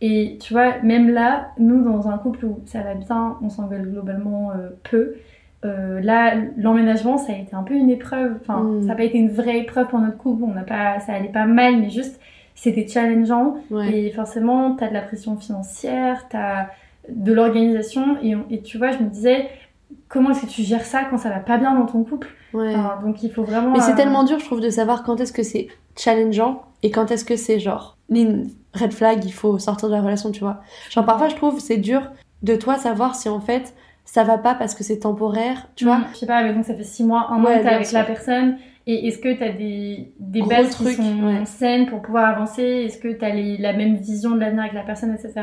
Et 0.00 0.38
tu 0.40 0.52
vois, 0.52 0.78
même 0.82 1.08
là, 1.10 1.48
nous, 1.58 1.82
dans 1.84 2.08
un 2.08 2.18
couple 2.18 2.46
où 2.46 2.60
ça 2.66 2.80
va 2.82 2.94
bien, 2.94 3.36
on 3.42 3.48
s'engueule 3.48 3.88
globalement 3.90 4.50
euh, 4.52 4.70
peu. 4.90 5.14
là, 5.64 6.34
l'emménagement, 6.56 7.18
ça 7.18 7.32
a 7.32 7.36
été 7.36 7.54
un 7.54 7.62
peu 7.62 7.74
une 7.74 7.88
épreuve. 7.90 8.36
Enfin, 8.40 8.62
Mm. 8.64 8.80
ça 8.82 8.88
n'a 8.88 8.94
pas 8.96 9.04
été 9.04 9.18
une 9.18 9.30
vraie 9.30 9.58
épreuve 9.60 9.86
pour 9.86 10.00
notre 10.00 10.16
couple. 10.18 10.42
On 10.44 10.52
n'a 10.54 10.64
pas, 10.64 10.98
ça 11.00 11.12
allait 11.12 11.28
pas 11.28 11.46
mal, 11.46 11.76
mais 11.78 11.88
juste, 11.90 12.18
c'était 12.56 12.86
challengeant. 12.88 13.54
Ouais. 13.70 13.96
Et 14.06 14.10
forcément, 14.10 14.74
t'as 14.74 14.88
de 14.88 14.94
la 14.94 15.02
pression 15.02 15.36
financière, 15.36 16.26
t'as 16.30 16.66
de 17.08 17.32
l'organisation. 17.32 18.16
Et, 18.50 18.62
tu 18.62 18.78
vois, 18.78 18.90
je 18.92 18.98
me 18.98 19.08
disais, 19.08 19.48
comment 20.08 20.30
est-ce 20.30 20.42
que 20.42 20.50
tu 20.50 20.62
gères 20.62 20.84
ça 20.84 21.04
quand 21.04 21.18
ça 21.18 21.28
va 21.30 21.40
pas 21.40 21.58
bien 21.58 21.74
dans 21.74 21.86
ton 21.86 22.04
couple? 22.04 22.28
Ouais. 22.54 22.74
Enfin, 22.74 22.98
Donc 23.04 23.22
il 23.22 23.30
faut 23.32 23.44
vraiment. 23.44 23.72
Mais 23.72 23.80
c'est 23.80 23.92
euh, 23.92 23.96
tellement 23.96 24.24
dur, 24.24 24.38
je 24.38 24.44
trouve, 24.44 24.60
de 24.60 24.70
savoir 24.70 25.02
quand 25.04 25.20
est-ce 25.20 25.32
que 25.32 25.42
c'est 25.42 25.68
challengeant 25.96 26.62
et 26.82 26.90
quand 26.90 27.10
est-ce 27.10 27.24
que 27.24 27.36
c'est 27.36 27.60
genre 27.60 27.96
ligne 28.08 28.48
red 28.74 28.92
flag, 28.92 29.24
il 29.24 29.32
faut 29.32 29.58
sortir 29.58 29.88
de 29.88 29.94
la 29.94 30.00
relation, 30.00 30.30
tu 30.32 30.40
vois. 30.40 30.62
Genre 30.90 31.04
parfois, 31.04 31.28
je 31.28 31.36
trouve 31.36 31.60
c'est 31.60 31.76
dur 31.78 32.10
de 32.42 32.56
toi 32.56 32.76
savoir 32.76 33.14
si 33.14 33.28
en 33.28 33.40
fait 33.40 33.74
ça 34.04 34.24
va 34.24 34.36
pas 34.36 34.54
parce 34.54 34.74
que 34.74 34.82
c'est 34.84 34.98
temporaire, 35.00 35.68
tu 35.76 35.84
vois. 35.84 35.98
Mm, 35.98 36.04
Je 36.12 36.18
sais 36.18 36.26
pas, 36.26 36.42
mais 36.42 36.52
donc 36.52 36.64
ça 36.64 36.74
fait 36.74 36.82
six 36.84 37.04
mois, 37.04 37.28
un 37.30 37.42
Ouais, 37.42 37.58
que 37.58 37.62
t'es 37.62 37.68
avec 37.68 37.86
sûr. 37.86 37.98
la 37.98 38.04
personne. 38.04 38.56
Et 38.86 39.06
est-ce 39.06 39.18
que 39.18 39.32
t'as 39.38 39.50
des, 39.50 40.12
des 40.18 40.40
Gros 40.40 40.50
bases 40.50 40.70
trucs, 40.70 40.88
qui 40.88 40.94
sont 40.96 41.24
ouais. 41.24 41.44
saines 41.44 41.86
pour 41.86 42.02
pouvoir 42.02 42.28
avancer? 42.36 42.62
Est-ce 42.62 42.98
que 42.98 43.12
t'as 43.12 43.30
les, 43.30 43.56
la 43.56 43.72
même 43.72 43.94
vision 43.96 44.30
de 44.32 44.40
l'avenir 44.40 44.62
avec 44.62 44.74
la 44.74 44.82
personne, 44.82 45.12
etc. 45.14 45.34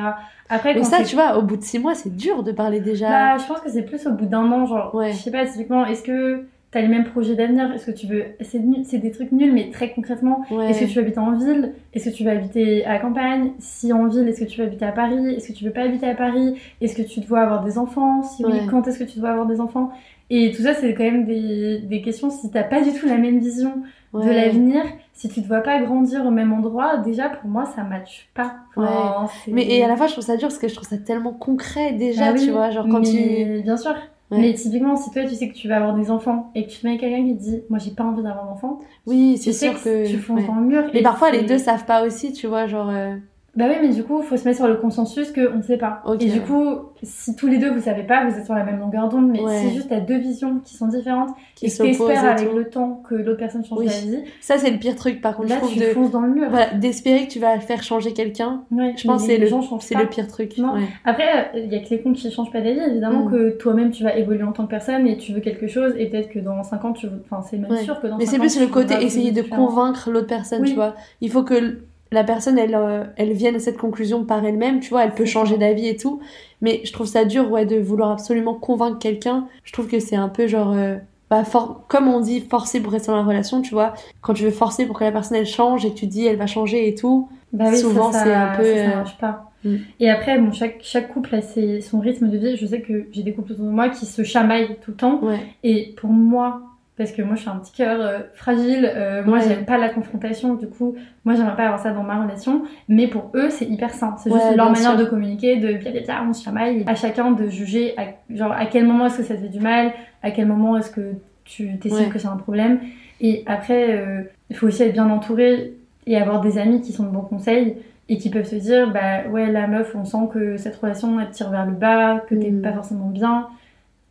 Après, 0.49 0.73
Mais 0.73 0.81
quand 0.81 0.85
ça, 0.85 1.03
tu 1.03 1.15
vois, 1.15 1.37
au 1.37 1.41
bout 1.41 1.55
de 1.57 1.63
six 1.63 1.79
mois, 1.79 1.95
c'est 1.95 2.15
dur 2.15 2.43
de 2.43 2.51
parler 2.51 2.81
déjà. 2.81 3.09
Bah, 3.09 3.37
je 3.37 3.47
pense 3.47 3.61
que 3.61 3.69
c'est 3.69 3.83
plus 3.83 4.05
au 4.07 4.11
bout 4.11 4.25
d'un 4.25 4.51
an, 4.51 4.65
genre, 4.65 4.93
Ouais. 4.93 5.11
je 5.13 5.17
sais 5.17 5.31
pas, 5.31 5.45
typiquement, 5.45 5.85
est-ce 5.85 6.03
que 6.03 6.47
t'as 6.71 6.81
les 6.81 6.87
mêmes 6.87 7.05
projets 7.05 7.35
d'avenir? 7.35 7.71
Est-ce 7.73 7.85
que 7.85 7.91
tu 7.97 8.07
veux. 8.07 8.25
C'est 8.41 8.59
nul- 8.59 8.83
c'est 8.83 8.97
des 8.99 9.09
trucs 9.11 9.31
nuls, 9.31 9.53
mais 9.53 9.69
très 9.71 9.91
concrètement, 9.91 10.41
Ouais. 10.51 10.69
est-ce 10.69 10.81
que 10.81 10.85
tu 10.85 10.95
veux 10.95 11.01
habiter 11.01 11.19
en 11.19 11.31
ville? 11.31 11.73
Est-ce 11.93 12.09
que 12.09 12.15
tu 12.15 12.23
veux 12.25 12.29
habiter 12.31 12.85
à 12.85 12.93
la 12.93 12.99
campagne? 12.99 13.53
Si 13.57 13.91
en 13.93 14.05
ville, 14.07 14.27
est-ce 14.27 14.41
que 14.41 14.49
tu 14.49 14.59
veux 14.59 14.67
habiter 14.67 14.85
à 14.85 14.91
Paris? 14.91 15.33
Est-ce 15.35 15.47
que 15.47 15.53
tu 15.57 15.63
veux 15.65 15.71
pas 15.71 15.83
habiter 15.83 16.07
à 16.09 16.13
Paris? 16.13 16.55
Est-ce 16.81 16.95
que 16.95 17.01
tu 17.01 17.21
dois 17.21 17.39
avoir 17.39 17.63
des 17.63 17.77
enfants? 17.77 18.21
Si 18.21 18.43
oui, 18.45 18.51
Ouais. 18.51 18.59
quand 18.69 18.85
est-ce 18.87 18.99
que 18.99 19.05
tu 19.09 19.17
dois 19.19 19.29
avoir 19.29 19.47
des 19.47 19.61
enfants? 19.61 19.91
Et 20.29 20.51
tout 20.51 20.61
ça, 20.61 20.73
c'est 20.75 20.93
quand 20.93 21.03
même 21.03 21.25
des, 21.25 21.79
des 21.79 22.01
questions. 22.01 22.29
Si 22.29 22.51
t'as 22.51 22.63
pas 22.63 22.81
du 22.81 22.91
tout 22.93 23.07
la 23.07 23.17
même 23.17 23.39
vision 23.39 23.73
de 24.13 24.19
Ouais. 24.19 24.33
l'avenir, 24.33 24.81
si 25.13 25.29
tu 25.29 25.41
te 25.41 25.47
vois 25.47 25.61
pas 25.61 25.79
grandir 25.81 26.25
au 26.25 26.31
même 26.31 26.51
endroit, 26.53 26.97
déjà 26.97 27.29
pour 27.29 27.49
moi, 27.49 27.65
ça 27.65 27.83
matche 27.83 28.29
pas. 28.33 28.55
Enfin, 28.75 29.27
c'est- 29.45 29.51
Mais 29.51 29.67
et 29.69 29.83
à 29.83 29.87
la 29.87 29.95
fois, 29.95 30.07
je 30.07 30.13
trouve 30.13 30.23
ça 30.23 30.35
dur 30.37 30.47
parce 30.47 30.57
que 30.59 30.67
je 30.67 30.75
trouve 30.75 30.87
ça 30.87 30.97
tellement 30.97 31.33
concret 31.33 31.93
déjà, 31.93 32.27
Ah 32.29 32.33
oui, 32.33 32.43
tu 32.45 32.51
vois. 32.51 32.69
Genre 32.71 32.87
quand 32.89 33.01
tu. 33.01 33.13
mais 33.15 33.61
Bien 33.61 33.77
sûr. 33.77 33.91
Ouais. 34.31 34.37
Mais 34.41 34.53
typiquement, 34.53 34.95
si 34.95 35.09
toi 35.11 35.23
tu 35.25 35.33
sais 35.33 35.49
que 35.49 35.55
tu 35.55 35.67
vas 35.67 35.77
avoir 35.77 35.95
des 35.95 36.11
enfants 36.11 36.51
et 36.53 36.65
que 36.65 36.69
tu 36.71 36.79
te 36.79 36.85
mets 36.85 36.91
avec 36.91 37.01
quelqu'un 37.01 37.23
qui 37.25 37.35
te 37.35 37.41
dit 37.41 37.61
Moi 37.71 37.79
j'ai 37.79 37.89
pas 37.89 38.03
envie 38.03 38.21
d'avoir 38.21 38.45
d'enfants, 38.45 38.77
Oui, 39.07 39.33
tu 39.37 39.45
c'est 39.45 39.53
sais 39.53 39.71
sûr 39.73 39.83
que. 39.83 40.07
tu 40.07 40.17
fonces 40.17 40.41
ouais. 40.41 40.47
dans 40.47 40.55
le 40.55 40.67
mur. 40.67 40.83
Mais 40.93 40.99
et 40.99 41.03
parfois, 41.03 41.31
les 41.31 41.41
deux 41.41 41.57
savent 41.57 41.85
pas 41.85 42.05
aussi, 42.05 42.31
tu 42.33 42.45
vois. 42.45 42.67
Genre. 42.67 42.89
euh, 42.89 43.15
Bah 43.55 43.65
oui, 43.69 43.75
mais 43.81 43.89
du 43.93 44.03
coup, 44.03 44.21
faut 44.21 44.37
se 44.37 44.45
mettre 44.45 44.57
sur 44.57 44.67
le 44.67 44.75
consensus 44.75 45.31
qu'on 45.31 45.57
ne 45.57 45.61
sait 45.61 45.77
pas. 45.77 46.01
Et 46.19 46.25
du 46.29 46.41
coup, 46.41 46.75
si 47.03 47.35
tous 47.35 47.47
les 47.47 47.57
deux 47.57 47.71
vous 47.71 47.81
savez 47.81 48.03
pas, 48.03 48.25
vous 48.25 48.37
êtes 48.37 48.45
sur 48.45 48.53
la 48.53 48.63
même 48.63 48.79
longueur 48.79 49.09
d'onde, 49.09 49.29
mais 49.29 49.41
Ouais. 49.41 49.57
si 49.59 49.73
juste 49.75 49.89
t'as 49.89 49.99
deux 49.99 50.17
visions 50.17 50.59
qui 50.63 50.75
sont 50.75 50.87
différentes 50.87 51.29
Qui 51.55 51.65
et 51.65 51.69
que 51.69 51.77
t'espères 51.83 52.25
avec 52.25 52.53
le 52.53 52.69
temps 52.69 53.01
que 53.09 53.15
l'autre 53.15 53.39
personne 53.39 53.65
change 53.65 53.79
Oui. 53.79 53.85
d'avis, 53.87 54.23
Ça, 54.39 54.57
c'est 54.57 54.69
le 54.69 54.77
pire 54.77 54.95
truc, 54.95 55.19
par 55.21 55.35
contre, 55.35 55.49
là 55.49 55.55
je 55.55 55.59
trouve, 55.61 55.73
tu 55.73 55.79
de... 55.79 55.85
fonces 55.85 56.11
dans 56.11 56.21
le 56.21 56.29
mur. 56.29 56.49
Voilà, 56.49 56.73
d'espérer 56.73 57.25
que 57.27 57.31
tu 57.31 57.39
vas 57.39 57.59
faire 57.59 57.81
changer 57.83 58.13
quelqu'un. 58.13 58.63
Ouais, 58.71 58.93
Je 58.97 59.07
pense 59.07 59.21
mais 59.21 59.27
que 59.27 59.33
c'est 59.33 59.37
les 59.39 59.49
le, 59.49 59.79
c'est 59.79 60.09
pire 60.09 60.27
truc. 60.27 60.57
Non. 60.57 60.73
Ouais. 60.75 60.81
Après, 61.05 61.51
il 61.55 61.71
y 61.71 61.75
a 61.75 61.79
que 61.79 61.89
les 61.89 62.01
comptes 62.01 62.15
qui 62.15 62.31
changent 62.31 62.51
pas 62.51 62.61
d'avis, 62.61 62.79
évidemment 62.79 63.25
Mm. 63.25 63.31
que 63.31 63.49
toi-même 63.57 63.91
tu 63.91 64.03
vas 64.03 64.15
évoluer 64.15 64.43
en 64.43 64.51
tant 64.51 64.65
que 64.65 64.69
personne 64.69 65.07
et 65.07 65.17
tu 65.17 65.33
veux 65.33 65.39
quelque 65.41 65.67
chose 65.67 65.93
et 65.97 66.05
peut-être 66.07 66.29
que 66.29 66.39
dans 66.39 66.63
5 66.63 66.85
ans 66.85 66.93
tu 66.93 67.07
veux. 67.07 67.23
Enfin, 67.29 67.41
c'est 67.49 67.57
même 67.57 67.75
sûr 67.77 67.99
que 67.99 68.07
dans 68.07 68.17
Mais 68.17 68.25
5 68.25 68.31
c'est 68.31 68.37
ans, 68.37 68.39
plus 68.41 68.53
tu 68.53 68.59
le 68.59 68.67
côté 68.67 68.93
essayer 69.03 69.31
de 69.31 69.41
convaincre 69.41 70.09
l'autre 70.11 70.27
personne, 70.27 70.61
Oui. 70.61 70.69
tu 70.69 70.75
vois. 70.75 70.95
Il 71.21 71.29
faut 71.31 71.43
que 71.43 71.79
la 72.11 72.23
personne, 72.23 72.57
elle, 72.57 72.75
euh, 72.75 73.03
elle 73.17 73.33
vienne 73.33 73.55
à 73.55 73.59
cette 73.59 73.77
conclusion 73.77 74.23
par 74.25 74.43
elle-même, 74.43 74.79
tu 74.79 74.89
vois. 74.89 75.03
Elle 75.03 75.13
peut 75.13 75.25
changer 75.25 75.57
d'avis 75.57 75.87
et 75.87 75.95
tout. 75.95 76.19
Mais 76.61 76.81
je 76.83 76.91
trouve 76.91 77.07
ça 77.07 77.23
dur, 77.25 77.49
ouais, 77.51 77.65
de 77.65 77.77
vouloir 77.79 78.11
absolument 78.11 78.53
convaincre 78.53 78.99
quelqu'un. 78.99 79.47
Je 79.63 79.71
trouve 79.73 79.87
que 79.87 79.99
c'est 79.99 80.15
un 80.15 80.27
peu 80.29 80.47
genre, 80.47 80.73
euh, 80.73 80.97
bah, 81.29 81.43
for- 81.43 81.83
comme 81.87 82.07
on 82.07 82.19
dit, 82.19 82.41
forcer 82.41 82.79
pour 82.79 82.91
rester 82.91 83.07
dans 83.11 83.17
la 83.17 83.23
relation, 83.23 83.61
tu 83.61 83.73
vois. 83.73 83.93
Quand 84.21 84.33
tu 84.33 84.43
veux 84.43 84.51
forcer 84.51 84.85
pour 84.85 84.97
que 84.97 85.03
la 85.03 85.11
personne, 85.11 85.37
elle 85.37 85.45
change 85.45 85.85
et 85.85 85.91
que 85.91 85.95
tu 85.95 86.07
dis, 86.07 86.25
elle 86.25 86.37
va 86.37 86.47
changer 86.47 86.87
et 86.87 86.95
tout. 86.95 87.29
Bah 87.53 87.65
oui, 87.69 87.77
Souvent, 87.77 88.11
c'est 88.11 88.33
un 88.33 88.55
peu, 88.57 88.63
ça, 88.63 88.75
ça 88.75 88.91
euh, 88.91 88.95
marche 88.95 89.17
pas. 89.17 89.51
Mm. 89.63 89.75
Et 89.99 90.09
après, 90.09 90.37
bon, 90.39 90.51
chaque, 90.51 90.77
chaque 90.81 91.11
couple 91.13 91.33
a 91.35 91.41
ses, 91.41 91.81
son 91.81 91.99
rythme 91.99 92.29
de 92.29 92.37
vie. 92.37 92.57
Je 92.57 92.65
sais 92.65 92.81
que 92.81 93.07
j'ai 93.11 93.23
des 93.23 93.33
couples 93.33 93.53
autour 93.53 93.65
de 93.65 93.71
moi 93.71 93.89
qui 93.89 94.05
se 94.05 94.23
chamaillent 94.23 94.77
tout 94.81 94.91
le 94.91 94.97
temps. 94.97 95.19
Ouais. 95.23 95.39
Et 95.63 95.93
pour 95.97 96.09
moi, 96.09 96.61
parce 96.99 97.11
que 97.11 97.23
moi 97.23 97.33
je 97.35 97.41
suis 97.41 97.49
un 97.49 97.55
petit 97.55 97.71
cœur 97.71 97.97
euh, 97.99 98.19
fragile, 98.35 98.87
euh, 98.95 99.23
moi 99.25 99.39
Ouais. 99.39 99.43
j'aime 99.47 99.65
pas 99.65 99.79
la 99.79 99.89
confrontation, 99.89 100.53
du 100.53 100.67
coup, 100.67 100.95
moi 101.25 101.33
j'aimerais 101.33 101.55
pas 101.55 101.63
avoir 101.63 101.79
ça 101.79 101.91
dans 101.91 102.03
ma 102.03 102.21
relation. 102.21 102.61
Mais 102.87 103.07
pour 103.07 103.31
eux, 103.33 103.49
c'est 103.49 103.65
hyper 103.65 103.89
sain. 103.91 104.15
C'est 104.19 104.29
juste 104.29 104.43
Ouais, 104.49 104.55
leur 104.55 104.69
manière 104.71 104.91
sûr. 104.91 104.99
de 104.99 105.05
communiquer, 105.05 105.55
de 105.55 105.73
bien, 105.73 105.91
bien, 105.91 106.01
bien, 106.01 106.25
on 106.29 106.33
se 106.33 106.43
chamaille. 106.43 106.83
À 106.85 106.93
chacun 106.93 107.31
de 107.31 107.47
juger, 107.49 107.95
à, 107.97 108.03
genre 108.35 108.51
à 108.51 108.65
quel 108.67 108.85
moment 108.85 109.07
est-ce 109.07 109.17
que 109.17 109.23
ça 109.23 109.33
te 109.35 109.39
fait 109.41 109.47
du 109.49 109.59
mal, 109.61 109.91
à 110.21 110.29
quel 110.29 110.45
moment 110.45 110.77
est-ce 110.77 110.91
que 110.91 111.13
tu 111.45 111.79
t'estimes 111.79 112.05
Ouais. 112.05 112.09
que 112.13 112.19
c'est 112.19 112.27
un 112.27 112.37
problème. 112.37 112.79
Et 113.21 113.43
après, 113.47 113.97
euh, 113.97 114.21
il 114.51 114.55
faut 114.55 114.67
aussi 114.67 114.83
être 114.83 114.93
bien 114.93 115.09
entouré 115.09 115.73
et 116.05 116.15
avoir 116.17 116.41
des 116.41 116.57
amis 116.59 116.81
qui 116.81 116.91
sont 116.93 117.03
de 117.03 117.09
bons 117.09 117.21
conseils 117.21 117.75
et 118.07 118.17
qui 118.17 118.29
peuvent 118.29 118.45
se 118.45 118.55
dire 118.55 118.91
bah 118.91 119.29
ouais 119.29 119.51
la 119.51 119.67
meuf 119.67 119.93
on 119.95 120.03
sent 120.03 120.29
que 120.33 120.57
cette 120.57 120.75
relation 120.77 121.19
elle 121.19 121.29
tire 121.29 121.49
vers 121.51 121.65
le 121.65 121.73
bas 121.73 122.19
que 122.27 122.33
t'es 122.35 122.49
Mm. 122.49 122.61
pas 122.63 122.71
forcément 122.73 123.07
bien 123.07 123.47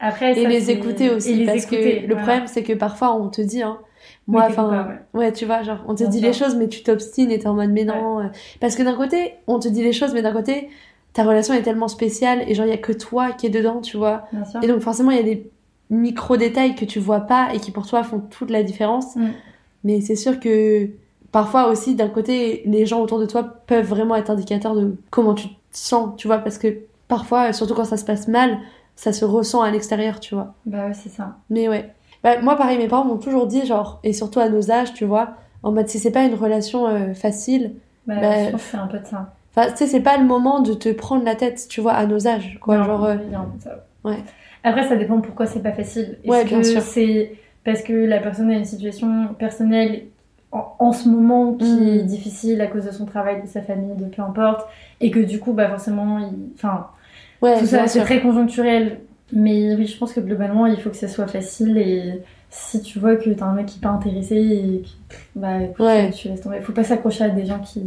après 0.00 0.32
Et 0.38 0.42
ça, 0.42 0.48
les 0.48 0.70
écouter 0.70 1.10
aussi, 1.10 1.34
les 1.34 1.46
parce 1.46 1.64
écouter, 1.64 1.96
que 1.96 2.00
le 2.02 2.14
voilà. 2.14 2.22
problème, 2.22 2.46
c'est 2.46 2.62
que 2.62 2.72
parfois, 2.72 3.14
on 3.14 3.28
te 3.28 3.40
dit, 3.40 3.62
hein, 3.62 3.78
moi, 4.26 4.46
enfin, 4.48 4.88
ouais. 5.14 5.32
tu 5.32 5.44
vois, 5.46 5.62
genre, 5.62 5.78
on 5.88 5.94
te 5.94 6.02
Bien 6.02 6.08
dit 6.08 6.18
sûr. 6.18 6.26
les 6.28 6.32
choses, 6.32 6.54
mais 6.56 6.68
tu 6.68 6.82
t'obstines 6.82 7.30
et 7.30 7.38
t'es 7.38 7.46
en 7.46 7.54
mode, 7.54 7.70
mais 7.70 7.84
non. 7.84 8.20
euh, 8.20 8.24
Parce 8.60 8.76
que 8.76 8.82
d'un 8.82 8.94
côté, 8.94 9.34
on 9.46 9.58
te 9.58 9.68
dit 9.68 9.82
les 9.82 9.92
choses, 9.92 10.12
mais 10.14 10.22
d'un 10.22 10.32
côté, 10.32 10.68
ta 11.14 11.24
relation 11.24 11.54
est 11.54 11.62
tellement 11.62 11.88
spéciale 11.88 12.44
et 12.46 12.54
genre, 12.54 12.66
il 12.66 12.70
y 12.70 12.72
a 12.74 12.78
que 12.78 12.92
toi 12.92 13.32
qui 13.32 13.46
est 13.46 13.50
dedans, 13.50 13.80
tu 13.80 13.96
vois. 13.96 14.24
bien 14.32 14.44
sûr 14.44 14.62
Et 14.62 14.66
donc, 14.68 14.80
forcément, 14.80 15.10
il 15.10 15.16
y 15.16 15.20
a 15.20 15.24
des 15.24 15.50
micro-détails 15.90 16.74
que 16.74 16.84
tu 16.84 16.98
vois 17.00 17.20
pas 17.20 17.48
et 17.54 17.58
qui 17.58 17.70
pour 17.70 17.86
toi 17.86 18.02
font 18.02 18.20
toute 18.20 18.50
la 18.50 18.62
différence. 18.62 19.16
Mm. 19.16 19.28
Mais 19.84 20.00
c'est 20.00 20.16
sûr 20.16 20.38
que 20.40 20.88
parfois 21.32 21.68
aussi, 21.68 21.94
d'un 21.94 22.08
côté, 22.08 22.62
les 22.66 22.86
gens 22.86 23.00
autour 23.00 23.18
de 23.18 23.26
toi 23.26 23.42
peuvent 23.66 23.86
vraiment 23.86 24.14
être 24.16 24.30
indicateurs 24.30 24.74
de 24.74 24.94
comment 25.10 25.34
tu 25.34 25.48
te 25.48 25.54
sens, 25.72 26.10
tu 26.16 26.26
vois, 26.26 26.38
parce 26.38 26.58
que 26.58 26.78
parfois, 27.08 27.52
surtout 27.52 27.74
quand 27.74 27.84
ça 27.84 27.96
se 27.96 28.04
passe 28.04 28.28
mal, 28.28 28.58
ça 28.98 29.12
se 29.12 29.24
ressent 29.24 29.62
à 29.62 29.70
l'extérieur, 29.70 30.20
tu 30.20 30.34
vois. 30.34 30.54
bah 30.66 30.86
ouais 30.86 30.94
c'est 30.94 31.08
ça 31.08 31.36
Mais 31.50 31.68
ouais. 31.68 31.90
Bah, 32.24 32.40
moi, 32.40 32.56
pareil, 32.56 32.78
mes 32.78 32.88
parents 32.88 33.04
m'ont 33.04 33.16
toujours 33.18 33.46
dit, 33.46 33.64
genre, 33.64 34.00
et 34.02 34.12
surtout 34.12 34.40
à 34.40 34.48
nos 34.48 34.70
âges, 34.72 34.92
tu 34.92 35.04
vois, 35.04 35.34
en 35.62 35.70
mode, 35.72 35.88
si 35.88 35.98
c'est 36.00 36.10
pas 36.10 36.24
une 36.24 36.34
relation 36.34 36.86
euh, 36.88 37.14
facile, 37.14 37.74
bah, 38.06 38.16
Bah, 38.20 38.44
je 38.46 38.50
pense 38.50 38.62
que 38.64 38.70
c'est 38.72 38.76
un 38.76 38.86
peu 38.88 38.98
de 38.98 39.06
ça 39.06 39.32
enfin, 39.56 39.70
tu 39.70 39.76
sais, 39.78 39.86
c'est 39.86 40.00
pas 40.00 40.18
le 40.18 40.24
moment 40.24 40.60
de 40.60 40.74
te 40.74 40.88
prendre 40.92 41.24
la 41.24 41.36
tête, 41.36 41.66
tu 41.68 41.80
vois, 41.80 41.92
à 41.92 42.06
nos 42.06 42.26
âges, 42.26 42.58
quoi. 42.60 42.78
Non, 42.78 42.84
genre, 42.84 43.04
euh, 43.04 43.16
ça. 43.60 43.84
ouais. 44.04 44.18
après 44.64 44.88
ça 44.88 44.96
dépend 44.96 45.20
pourquoi 45.20 45.46
c'est 45.46 45.62
pas 45.62 45.72
facile 45.72 46.18
est-ce 46.24 46.28
Ouais, 46.30 46.44
bien 46.44 46.58
que 46.60 46.64
sûr. 46.66 46.82
c'est 46.82 47.32
parce 47.64 47.82
que 47.82 47.92
la 47.92 48.18
personne 48.18 48.50
a 48.50 48.54
une 48.54 48.64
situation 48.64 49.28
personnelle 49.38 50.06
en, 50.52 50.74
en 50.78 50.92
ce 50.92 51.08
moment 51.08 51.54
qui 51.54 51.64
Mm. 51.72 51.88
est 51.88 52.02
difficile 52.02 52.60
à 52.60 52.66
cause 52.66 52.84
de 52.86 52.90
son 52.90 53.04
travail 53.06 53.42
de 53.42 53.46
sa 53.46 53.62
famille 53.62 53.94
de 53.96 54.06
peu 54.06 54.22
importe 54.22 54.66
et 55.00 55.10
que 55.10 55.20
du 55.20 55.38
coup 55.38 55.52
bah 55.52 55.68
forcément 55.68 56.18
il... 56.18 56.32
enfin 56.54 56.86
ouais, 57.42 57.58
tout 57.58 57.66
ça 57.66 57.86
c'est 57.86 58.00
très 58.00 58.20
conjoncturel 58.22 59.00
mais 59.32 59.74
oui 59.74 59.86
je 59.86 59.98
pense 59.98 60.12
que 60.12 60.20
globalement 60.20 60.66
il 60.66 60.78
faut 60.80 60.90
que 60.90 60.96
ça 60.96 61.08
soit 61.08 61.26
facile 61.26 61.76
et 61.78 62.22
si 62.50 62.80
tu 62.80 62.98
vois 62.98 63.16
que 63.16 63.28
t'as 63.30 63.44
un 63.44 63.52
mec 63.54 63.66
qui 63.66 63.78
est 63.78 63.82
pas 63.82 63.90
intéressé 63.90 64.36
et 64.36 64.80
qui, 64.82 64.96
bah 65.36 65.62
écoute, 65.62 65.80
Ouais. 65.84 66.10
tu 66.10 66.28
laisses 66.28 66.40
tomber 66.40 66.60
faut 66.60 66.72
pas 66.72 66.84
s'accrocher 66.84 67.24
à 67.24 67.28
des 67.28 67.44
gens 67.44 67.58
qui 67.58 67.82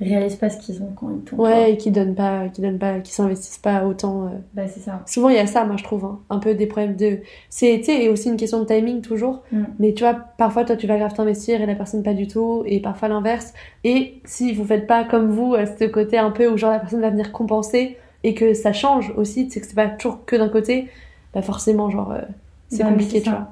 réalisent 0.00 0.36
pas 0.36 0.50
ce 0.50 0.58
qu'ils 0.58 0.82
ont 0.82 0.92
quand 0.96 1.10
ils 1.10 1.20
tombent 1.22 1.40
Ouais, 1.40 1.72
et 1.72 1.76
qui 1.76 1.90
donnent 1.92 2.14
pas, 2.14 2.48
qui 2.48 2.60
donnent 2.60 2.78
pas, 2.78 2.98
qui 3.00 3.12
s'investissent 3.12 3.58
pas 3.58 3.84
autant. 3.84 4.26
euh. 4.26 4.28
bah 4.54 4.62
c'est 4.66 4.80
ça 4.80 5.02
Souvent, 5.06 5.28
il 5.28 5.36
y 5.36 5.38
a 5.38 5.46
ça, 5.46 5.64
moi, 5.64 5.76
je 5.76 5.84
trouve, 5.84 6.04
hein. 6.04 6.18
un 6.30 6.38
peu 6.38 6.54
des 6.54 6.66
problèmes 6.66 6.96
de. 6.96 7.18
C'est, 7.50 7.76
tu 7.78 7.84
sais, 7.84 8.04
et 8.04 8.08
aussi 8.08 8.28
une 8.28 8.36
question 8.36 8.58
de 8.60 8.64
timing, 8.64 9.00
toujours. 9.00 9.42
Mm. 9.52 9.62
Mais 9.78 9.92
tu 9.94 10.02
vois, 10.02 10.14
parfois, 10.14 10.64
toi, 10.64 10.74
tu 10.74 10.88
vas 10.88 10.96
grave 10.98 11.12
t'investir 11.14 11.60
et 11.60 11.66
la 11.66 11.76
personne 11.76 12.02
pas 12.02 12.14
du 12.14 12.26
tout, 12.26 12.64
et 12.66 12.80
parfois 12.80 13.06
l'inverse. 13.08 13.52
Et 13.84 14.20
si 14.24 14.52
vous 14.52 14.64
faites 14.64 14.88
pas 14.88 15.04
comme 15.04 15.30
vous, 15.30 15.54
à 15.54 15.66
ce 15.66 15.84
côté 15.84 16.18
un 16.18 16.30
peu 16.32 16.48
où, 16.48 16.56
genre, 16.56 16.72
la 16.72 16.80
personne 16.80 17.00
va 17.00 17.10
venir 17.10 17.30
compenser 17.30 17.96
et 18.24 18.34
que 18.34 18.54
ça 18.54 18.72
change 18.72 19.12
aussi, 19.16 19.50
c'est 19.50 19.60
que 19.60 19.66
c'est 19.66 19.74
pas 19.74 19.88
toujours 19.88 20.24
que 20.24 20.36
d'un 20.36 20.48
côté, 20.48 20.88
bah, 21.34 21.42
forcément, 21.42 21.90
genre, 21.90 22.12
euh, 22.12 22.20
c'est 22.68 22.82
Bah, 22.82 22.90
compliqué, 22.90 23.20
tu 23.22 23.30
vois. 23.30 23.48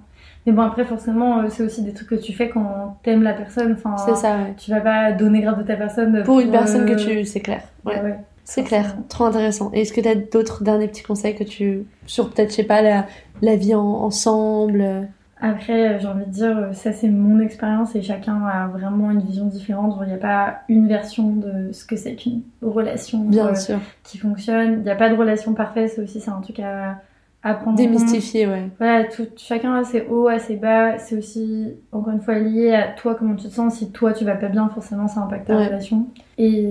Mais 0.46 0.52
bon, 0.52 0.62
après, 0.62 0.84
forcément, 0.84 1.40
euh, 1.40 1.46
c'est 1.50 1.62
aussi 1.62 1.82
des 1.82 1.92
trucs 1.92 2.08
que 2.08 2.14
tu 2.14 2.32
fais 2.32 2.48
quand 2.48 2.96
t'aimes 3.02 3.22
la 3.22 3.34
personne. 3.34 3.72
Enfin, 3.74 3.96
C'est 3.98 4.14
ça, 4.16 4.36
ouais. 4.38 4.54
Tu 4.56 4.70
vas 4.70 4.80
pas 4.80 5.12
donner 5.12 5.42
grâce 5.42 5.58
de 5.58 5.62
ta 5.64 5.76
personne. 5.76 6.22
Pour 6.24 6.40
une 6.40 6.50
personne 6.50 6.86
que 6.86 6.92
euh, 6.92 6.96
tu. 6.96 7.24
C'est 7.26 7.40
clair. 7.40 7.62
Ouais. 7.84 8.00
C'est 8.44 8.64
clair, 8.64 8.96
trop 9.08 9.24
intéressant. 9.24 9.70
Et 9.74 9.82
est-ce 9.82 9.92
que 9.92 10.00
tu 10.00 10.08
as 10.08 10.14
d'autres 10.16 10.64
derniers 10.64 10.88
petits 10.88 11.02
conseils 11.02 11.36
que 11.36 11.44
tu. 11.44 11.84
sur 12.06 12.30
peut-être, 12.30 12.50
je 12.50 12.54
sais 12.56 12.64
pas, 12.64 12.80
la, 12.82 13.06
la 13.42 13.54
vie 13.56 13.74
en- 13.74 13.80
ensemble 13.84 15.08
Après, 15.42 15.88
euh, 15.94 15.98
j'ai 15.98 16.06
envie 16.06 16.26
de 16.26 16.30
dire, 16.30 16.56
euh, 16.58 16.72
ça 16.72 16.92
c'est 16.92 17.08
mon 17.08 17.40
expérience 17.40 17.94
et 17.96 18.02
chacun 18.02 18.44
a 18.46 18.68
vraiment 18.68 19.10
une 19.10 19.20
vision 19.20 19.46
différente. 19.46 19.96
Il 20.02 20.08
n'y 20.08 20.12
a 20.14 20.18
pas 20.18 20.58
une 20.68 20.86
version 20.86 21.34
de 21.34 21.72
ce 21.72 21.84
que 21.84 21.96
c'est 21.96 22.14
qu'une 22.14 22.42
relation 22.62 23.20
Bien 23.20 23.48
euh, 23.48 23.54
sûr. 23.54 23.78
qui 24.02 24.18
fonctionne. 24.18 24.72
Il 24.74 24.82
n'y 24.82 24.90
a 24.90 24.96
pas 24.96 25.08
de 25.08 25.14
relation 25.14 25.54
parfaite, 25.54 25.92
c'est 25.94 26.02
aussi 26.02 26.20
c'est 26.20 26.30
un 26.30 26.40
truc 26.42 26.60
à, 26.60 27.00
à 27.42 27.54
prendre 27.54 27.80
en 27.80 27.82
compte. 27.82 27.92
Démystifier, 27.92 28.46
ouais. 28.46 28.68
Voilà, 28.78 29.04
tout, 29.04 29.26
chacun 29.36 29.74
a 29.76 29.84
ses 29.84 30.02
hauts, 30.10 30.28
a 30.28 30.38
ses 30.38 30.56
bas. 30.56 30.98
C'est 30.98 31.16
aussi, 31.16 31.72
encore 31.90 32.12
une 32.12 32.20
fois, 32.20 32.38
lié 32.38 32.74
à 32.74 32.88
toi, 32.88 33.14
comment 33.14 33.34
tu 33.34 33.48
te 33.48 33.52
sens. 33.54 33.76
Si 33.76 33.90
toi, 33.92 34.12
tu 34.12 34.24
vas 34.26 34.34
pas 34.36 34.48
bien, 34.48 34.68
forcément, 34.68 35.08
ça 35.08 35.20
impacte 35.20 35.46
ta 35.46 35.56
Ouais. 35.56 35.66
relation. 35.68 36.06
Et, 36.36 36.68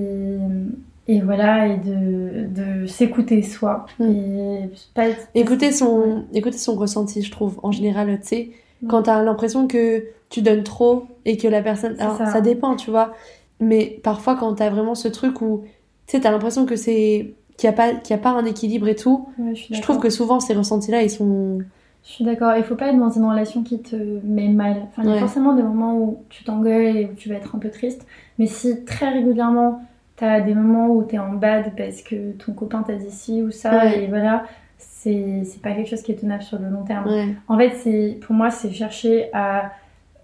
et 1.12 1.22
voilà, 1.22 1.68
et 1.68 1.78
de, 1.78 2.46
de 2.82 2.86
s'écouter 2.86 3.42
soi. 3.42 3.86
Mm. 3.98 4.04
Et 4.12 4.70
pas, 4.94 5.06
Écouter 5.34 5.72
son, 5.72 6.26
écouter 6.34 6.58
son 6.60 6.76
ressenti, 6.76 7.24
je 7.24 7.32
trouve. 7.32 7.60
En 7.64 7.72
général, 7.72 8.08
tu 8.22 8.28
sais, 8.28 8.50
quand 8.88 9.04
t'as 9.04 9.22
l'impression 9.24 9.68
que 9.68 10.04
tu 10.30 10.42
donnes 10.44 10.64
trop 10.64 11.06
et 11.26 11.36
que 11.38 11.48
la 11.48 11.62
personne. 11.64 11.96
Alors, 12.00 12.18
ça. 12.18 12.28
ça. 12.28 12.42
dépend, 12.42 12.76
tu 12.76 12.92
vois. 12.92 13.14
Mais 13.60 14.00
parfois, 14.04 14.36
quand 14.36 14.54
t'as 14.54 14.70
vraiment 14.70 14.94
ce 14.96 15.08
truc 15.08 15.42
où, 15.42 15.64
tu 16.06 16.12
sais, 16.16 16.20
t'as 16.22 16.32
l'impression 16.32 16.66
que 16.68 16.76
c'est. 16.76 17.34
qu'il 17.58 17.68
n'y 17.70 17.74
a, 17.74 17.78
pas- 17.78 17.94
qu'il 17.96 18.16
y 18.16 18.20
a 18.20 18.22
pas 18.22 18.30
un 18.30 18.46
équilibre 18.46 18.88
et 18.88 18.96
tout, 18.96 19.28
Ouais, 19.40 19.54
je 19.56 19.82
trouve 19.82 20.00
que 20.00 20.10
souvent, 20.12 20.40
ces 20.40 20.54
ressentis-là, 20.54 21.02
ils 21.02 21.10
sont. 21.10 21.60
Je 22.06 22.12
suis 22.14 22.24
d'accord. 22.24 22.54
Il 22.56 22.64
faut 22.64 22.76
pas 22.76 22.88
être 22.90 22.98
dans 23.00 23.10
une 23.10 23.26
relation 23.26 23.64
qui 23.64 23.80
te 23.82 23.96
met 24.24 24.48
mal. 24.48 24.84
Enfin, 24.88 25.02
il 25.04 25.10
y 25.10 25.12
a 25.12 25.16
Ouais. 25.16 25.20
forcément 25.20 25.54
des 25.54 25.64
moments 25.64 25.98
où 25.98 26.20
tu 26.30 26.44
t'engueules 26.44 26.96
et 26.96 27.06
où 27.12 27.16
tu 27.16 27.28
vas 27.30 27.36
être 27.36 27.56
un 27.56 27.60
peu 27.60 27.70
triste. 27.70 28.06
Mais 28.38 28.46
si 28.48 28.86
très 28.86 29.10
régulièrement, 29.10 29.82
t'as 30.20 30.42
des 30.42 30.54
moments 30.54 30.88
où 30.90 31.04
t'es 31.04 31.18
en 31.18 31.34
bad 31.34 31.74
parce 31.78 32.02
que 32.02 32.32
ton 32.34 32.54
copain 32.54 32.84
t'a 32.84 32.96
dit 32.96 33.10
ci 33.12 33.42
ou 33.42 33.52
ça, 33.52 33.86
Ouais. 33.86 34.04
et 34.04 34.08
voilà, 34.08 34.44
c'est 34.78 35.44
pas 35.64 35.72
quelque 35.72 35.90
chose 35.90 36.02
qui 36.02 36.12
est 36.12 36.16
tenable 36.20 36.44
sur 36.44 36.60
le 36.60 36.70
long 36.70 36.84
terme. 36.84 37.08
Ouais. 37.08 37.28
En 37.48 37.58
fait, 37.58 37.72
c'est 37.76 38.18
pour 38.22 38.36
moi, 38.36 38.50
c'est 38.52 38.72
chercher 38.72 39.30
à 39.34 39.72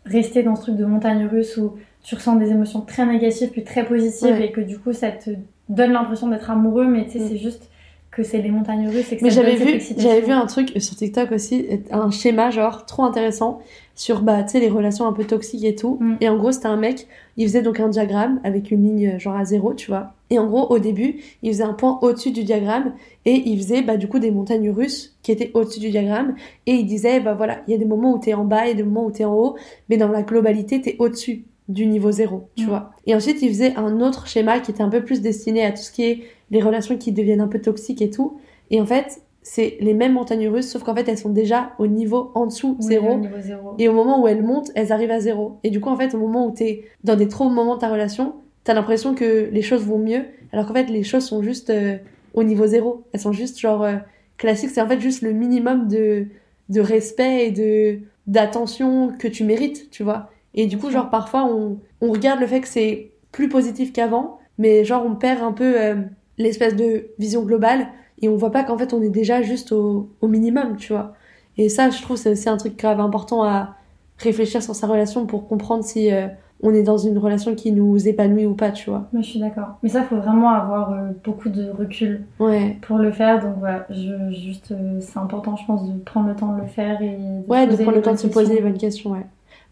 rester 0.05 0.43
dans 0.43 0.55
ce 0.55 0.63
truc 0.63 0.75
de 0.75 0.85
montagne 0.85 1.25
russe 1.25 1.57
où 1.57 1.75
tu 2.03 2.15
ressens 2.15 2.35
des 2.35 2.51
émotions 2.51 2.81
très 2.81 3.05
négatives 3.05 3.49
puis 3.49 3.63
très 3.63 3.83
positives 3.85 4.35
Ouais. 4.35 4.47
et 4.47 4.51
que 4.51 4.61
du 4.61 4.77
coup, 4.77 4.93
ça 4.93 5.11
te 5.11 5.31
donne 5.69 5.91
l'impression 5.93 6.27
d'être 6.27 6.51
amoureux, 6.51 6.85
mais 6.85 7.05
tu 7.05 7.11
sais, 7.11 7.19
Mm. 7.19 7.27
c'est 7.29 7.37
juste 7.37 7.69
que 8.16 8.24
c'est 8.24 8.41
les 8.41 8.49
montagnes 8.49 8.88
russes 8.88 9.11
et 9.11 9.18
que 9.18 9.24
Mais 9.24 9.30
j'avais 9.30 9.55
vu, 9.55 9.82
j'avais 9.97 10.22
vu 10.22 10.32
un 10.32 10.45
truc 10.45 10.72
sur 10.78 10.95
TikTok 10.95 11.34
aussi, 11.34 11.68
un 11.91 12.09
schéma 12.11 12.49
genre 12.49 12.86
trop 12.86 13.03
intéressant 13.03 13.59
sur 13.93 14.22
bah 14.22 14.41
tu 14.43 14.53
sais 14.53 14.59
les 14.61 14.70
relations 14.70 15.05
un 15.05 15.11
peu 15.11 15.26
toxiques 15.26 15.66
et 15.66 15.76
tout. 15.76 15.97
Mm. 15.99 16.16
Et 16.22 16.30
en 16.30 16.38
gros 16.38 16.53
c'était 16.53 16.68
un 16.68 16.78
mec, 16.78 17.07
il 17.36 17.45
faisait 17.45 17.61
donc 17.61 17.82
un 17.82 17.89
diagramme 17.89 18.39
avec 18.45 18.72
une 18.72 18.84
ligne 18.84 19.20
genre 19.20 19.36
à 19.36 19.43
zéro, 19.43 19.74
tu 19.74 19.88
vois. 19.88 20.13
Et 20.30 20.39
en 20.39 20.47
gros 20.47 20.66
au 20.68 20.80
début 20.80 21.18
il 21.43 21.51
faisait 21.51 21.63
un 21.63 21.74
point 21.74 21.99
au-dessus 22.01 22.32
du 22.32 22.45
diagramme 22.45 22.93
et 23.26 23.34
il 23.49 23.57
faisait 23.57 23.82
bah 23.82 23.97
du 23.97 24.07
coup 24.07 24.20
des 24.20 24.32
montagnes 24.32 24.70
russes 24.70 25.18
qui 25.22 25.34
étaient 25.34 25.51
au-dessus 25.53 25.82
du 25.82 25.89
diagramme 25.89 26.36
et 26.68 26.72
il 26.72 26.86
disait 26.86 27.20
bah 27.20 27.34
voilà 27.34 27.63
il 27.68 27.72
y 27.72 27.74
a 27.76 27.78
des 27.78 27.86
moments 27.86 28.13
où 28.13 28.18
t'es 28.18 28.34
en 28.34 28.45
bas 28.45 28.68
et 28.68 28.76
des 28.76 28.84
moments 28.84 29.05
où 29.05 29.11
t'es 29.11 29.26
en 29.26 29.34
haut, 29.34 29.57
mais 29.89 29.97
dans 29.97 30.07
la 30.07 30.24
globalité 30.24 30.80
t'es 30.80 30.95
au-dessus 30.99 31.43
du 31.68 31.88
niveau 31.88 32.11
zéro, 32.11 32.49
tu 32.55 32.66
Mm. 32.66 32.70
vois. 32.70 32.91
Et 33.07 33.16
ensuite 33.16 33.41
il 33.41 33.49
faisait 33.49 33.76
un 33.76 33.99
autre 34.01 34.28
schéma 34.28 34.59
qui 34.59 34.72
était 34.72 34.84
un 34.84 34.89
peu 34.89 35.03
plus 35.03 35.22
destiné 35.22 35.66
à 35.66 35.72
tout 35.72 35.82
ce 35.82 35.91
qui 35.91 36.03
est 36.03 36.24
les 36.51 36.61
relations 36.61 36.97
qui 36.97 37.11
deviennent 37.11 37.41
un 37.41 37.47
peu 37.47 37.59
toxiques 37.59 38.01
et 38.03 38.09
tout. 38.11 38.38
Et 38.72 38.80
en 38.80 38.86
fait, 38.86 39.22
c'est 39.41 39.78
les 39.80 39.93
mêmes 39.93 40.13
montagnes 40.13 40.47
russes, 40.47 40.70
sauf 40.70 40.84
qu'en 40.84 40.95
fait, 40.95 41.07
elles 41.07 41.18
sont 41.18 41.30
déjà 41.30 41.72
au 41.80 41.88
niveau 41.88 42.32
en 42.36 42.45
dessous, 42.47 42.76
Oui, 42.80 42.86
zéro. 42.88 43.13
au 43.13 43.18
niveau 43.20 43.39
zéro. 43.39 43.74
Et 43.80 43.88
au 43.88 43.93
moment 43.93 44.22
où 44.22 44.28
elles 44.28 44.43
montent, 44.43 44.72
elles 44.76 44.91
arrivent 44.91 45.11
à 45.11 45.20
zéro. 45.20 45.57
Et 45.63 45.70
du 45.70 45.80
coup, 45.80 45.89
en 45.89 45.95
fait, 45.97 46.13
au 46.16 46.20
moment 46.20 46.47
où 46.47 46.51
t'es 46.51 46.86
dans 47.03 47.16
des 47.16 47.28
trop 47.28 47.47
moments 47.49 47.76
de 47.76 47.80
ta 47.82 47.89
relation, 47.89 48.34
t'as 48.63 48.74
l'impression 48.74 49.13
que 49.16 49.49
les 49.51 49.61
choses 49.61 49.84
vont 49.86 49.99
mieux, 49.99 50.24
alors 50.51 50.68
qu'en 50.68 50.74
fait, 50.74 50.89
les 50.89 51.03
choses 51.03 51.24
sont 51.26 51.41
juste 51.43 51.70
euh, 51.72 51.97
au 52.34 52.43
niveau 52.43 52.66
zéro. 52.66 53.03
Elles 53.13 53.20
sont 53.20 53.32
juste 53.34 53.59
genre 53.59 53.84
euh, 53.84 53.95
classiques. 54.38 54.72
C'est 54.72 54.82
en 54.82 54.88
fait 54.88 54.99
juste 54.99 55.22
le 55.22 55.32
minimum 55.32 55.88
de, 55.88 56.26
de 56.70 56.82
respect 56.82 57.47
et 57.47 57.51
de 57.51 57.99
d'attention 58.28 59.11
que 59.20 59.28
tu 59.28 59.43
mérites, 59.43 59.89
tu 59.91 60.03
vois. 60.03 60.30
Et 60.56 60.66
du 60.68 60.78
coup, 60.78 60.89
genre, 60.89 61.10
parfois, 61.10 61.45
on, 61.45 61.78
on 62.01 62.12
regarde 62.12 62.39
le 62.39 62.47
fait 62.47 62.62
que 62.62 62.68
c'est 62.68 63.12
plus 63.32 63.49
positif 63.49 63.91
qu'avant, 63.93 64.39
mais 64.58 64.84
genre, 64.86 65.06
on 65.06 65.16
perd 65.16 65.43
un 65.43 65.51
peu 65.51 65.80
euh, 65.80 65.95
l'espèce 66.38 66.76
de 66.76 67.08
vision 67.20 67.43
globale 67.43 67.88
et 68.22 68.30
on 68.30 68.36
voit 68.38 68.51
pas 68.51 68.64
qu'en 68.64 68.78
fait, 68.78 68.93
on 68.93 69.01
est 69.01 69.10
déjà 69.10 69.41
juste 69.41 69.72
au, 69.74 70.10
au 70.22 70.28
minimum, 70.28 70.78
tu 70.78 70.93
vois. 70.93 71.14
Et 71.58 71.68
ça, 71.70 71.89
je 71.89 72.01
trouve, 72.01 72.16
c'est 72.18 72.32
aussi 72.32 72.47
un 72.49 72.58
truc 72.58 72.78
grave 72.78 72.99
important 73.01 73.43
à 73.43 73.76
réfléchir 74.18 74.64
sur 74.64 74.76
sa 74.76 74.88
relation 74.88 75.26
pour 75.26 75.47
comprendre 75.47 75.84
si 75.84 76.12
euh, 76.14 76.28
on 76.64 76.74
est 76.74 76.84
dans 76.84 76.97
une 76.97 77.18
relation 77.18 77.53
qui 77.53 77.74
nous 77.74 78.08
épanouit 78.08 78.45
ou 78.45 78.53
pas, 78.56 78.72
tu 78.72 78.89
vois. 78.89 79.10
Moi, 79.12 79.22
je 79.22 79.28
suis 79.32 79.39
d'accord. 79.41 79.78
Mais 79.84 79.89
ça, 79.89 80.03
faut 80.03 80.16
vraiment 80.16 80.49
avoir 80.51 80.93
euh, 80.93 81.10
beaucoup 81.26 81.49
de 81.49 81.70
recul 81.70 82.24
Ouais. 82.39 82.78
pour 82.82 82.97
le 82.97 83.12
faire. 83.12 83.41
Donc 83.41 83.56
voilà, 83.60 83.86
je, 83.89 84.32
juste, 84.32 84.72
euh, 84.72 84.99
c'est 85.01 85.20
important, 85.20 85.58
je 85.58 85.66
pense, 85.66 85.86
de 85.89 85.97
prendre 85.99 86.30
le 86.30 86.36
temps 86.36 86.56
de 86.56 86.62
le 86.62 86.68
faire 86.68 87.01
et 87.01 87.18
de 87.18 87.49
Ouais, 87.51 87.68
de 87.68 87.76
prendre 87.76 87.97
le 87.97 88.01
temps 88.01 88.14
de 88.14 88.18
se 88.18 88.28
poser 88.28 88.56
les 88.56 88.62
bonnes 88.62 88.78
questions, 88.78 89.12
ouais. 89.12 89.26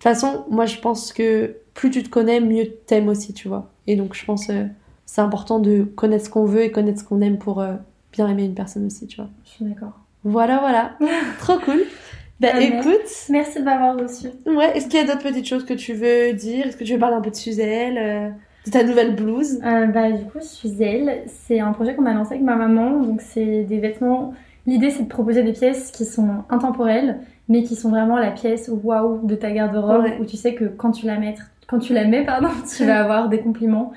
De 0.03 0.09
toute 0.09 0.19
façon, 0.19 0.43
moi, 0.49 0.65
je 0.65 0.77
pense 0.79 1.13
que 1.13 1.55
plus 1.73 1.89
tu 1.89 2.03
te 2.03 2.09
connais, 2.09 2.41
mieux 2.41 2.65
t'aimes 2.85 3.07
aussi, 3.07 3.33
tu 3.33 3.47
vois. 3.47 3.69
Et 3.87 3.95
donc, 3.95 4.15
je 4.15 4.25
pense 4.25 4.49
euh, 4.49 4.65
c'est 5.05 5.21
important 5.21 5.59
de 5.59 5.83
connaître 5.83 6.25
ce 6.25 6.29
qu'on 6.29 6.43
veut 6.45 6.63
et 6.63 6.71
connaître 6.71 6.99
ce 6.99 7.05
qu'on 7.05 7.21
aime 7.21 7.37
pour 7.37 7.61
euh, 7.61 7.75
bien 8.11 8.27
aimer 8.27 8.43
une 8.43 8.53
personne 8.53 8.85
aussi, 8.85 9.07
tu 9.07 9.15
vois. 9.17 9.29
Je 9.45 9.49
suis 9.51 9.65
d'accord. 9.65 9.93
Voilà, 10.25 10.59
voilà. 10.59 10.91
Trop 11.39 11.57
cool. 11.59 11.83
Bah, 12.41 12.49
Ah, 12.53 12.57
mais- 12.57 12.79
écoute, 12.79 13.07
Merci 13.29 13.59
de 13.59 13.63
m'avoir 13.63 13.97
reçu. 13.97 14.27
ouais, 14.45 14.75
est-ce 14.77 14.87
qu'il 14.89 14.99
y 14.99 15.03
a 15.03 15.05
d'autres 15.05 15.23
petites 15.23 15.47
choses 15.47 15.63
que 15.65 15.73
tu 15.73 15.93
veux 15.93 16.33
dire? 16.33 16.67
Est-ce 16.67 16.75
que 16.75 16.83
tu 16.83 16.93
veux 16.93 16.99
parler 16.99 17.15
un 17.15 17.21
peu 17.21 17.29
de 17.31 17.35
Suzelle, 17.35 17.97
euh, 17.97 18.29
de 18.65 18.71
ta 18.71 18.83
nouvelle 18.83 19.15
blouse? 19.15 19.59
Euh, 19.65 19.85
bah, 19.87 20.11
du 20.11 20.25
coup, 20.25 20.41
Suzelle, 20.41 21.23
c'est 21.27 21.61
un 21.61 21.71
projet 21.71 21.95
qu'on 21.95 22.05
a 22.05 22.13
lancé 22.13 22.31
avec 22.33 22.43
ma 22.43 22.57
maman. 22.57 22.99
Donc, 22.99 23.21
c'est 23.21 23.63
des 23.63 23.79
vêtements. 23.79 24.33
L'idée, 24.67 24.89
c'est 24.89 25.03
de 25.03 25.07
proposer 25.09 25.43
des 25.43 25.53
pièces 25.53 25.91
qui 25.91 26.03
sont 26.05 26.43
intemporelles, 26.49 27.19
mais 27.49 27.63
qui 27.63 27.75
sont 27.75 27.89
vraiment 27.89 28.17
la 28.17 28.31
pièce 28.31 28.69
waouh 28.83 29.25
de 29.25 29.35
ta 29.35 29.51
garde-robe, 29.51 30.03
Ouais. 30.03 30.17
où 30.19 30.25
tu 30.25 30.37
sais 30.37 30.53
que 30.55 30.65
quand 30.65 30.91
tu 30.91 31.05
la 31.05 31.17
mets, 31.19 31.35
quand 31.67 31.79
tu 31.79 31.93
la 31.93 32.05
mets, 32.05 32.23
pardon, 32.25 32.49
tu 32.77 32.85
vas 32.85 33.01
avoir 33.01 33.29
des 33.29 33.39
compliments. 33.39 33.91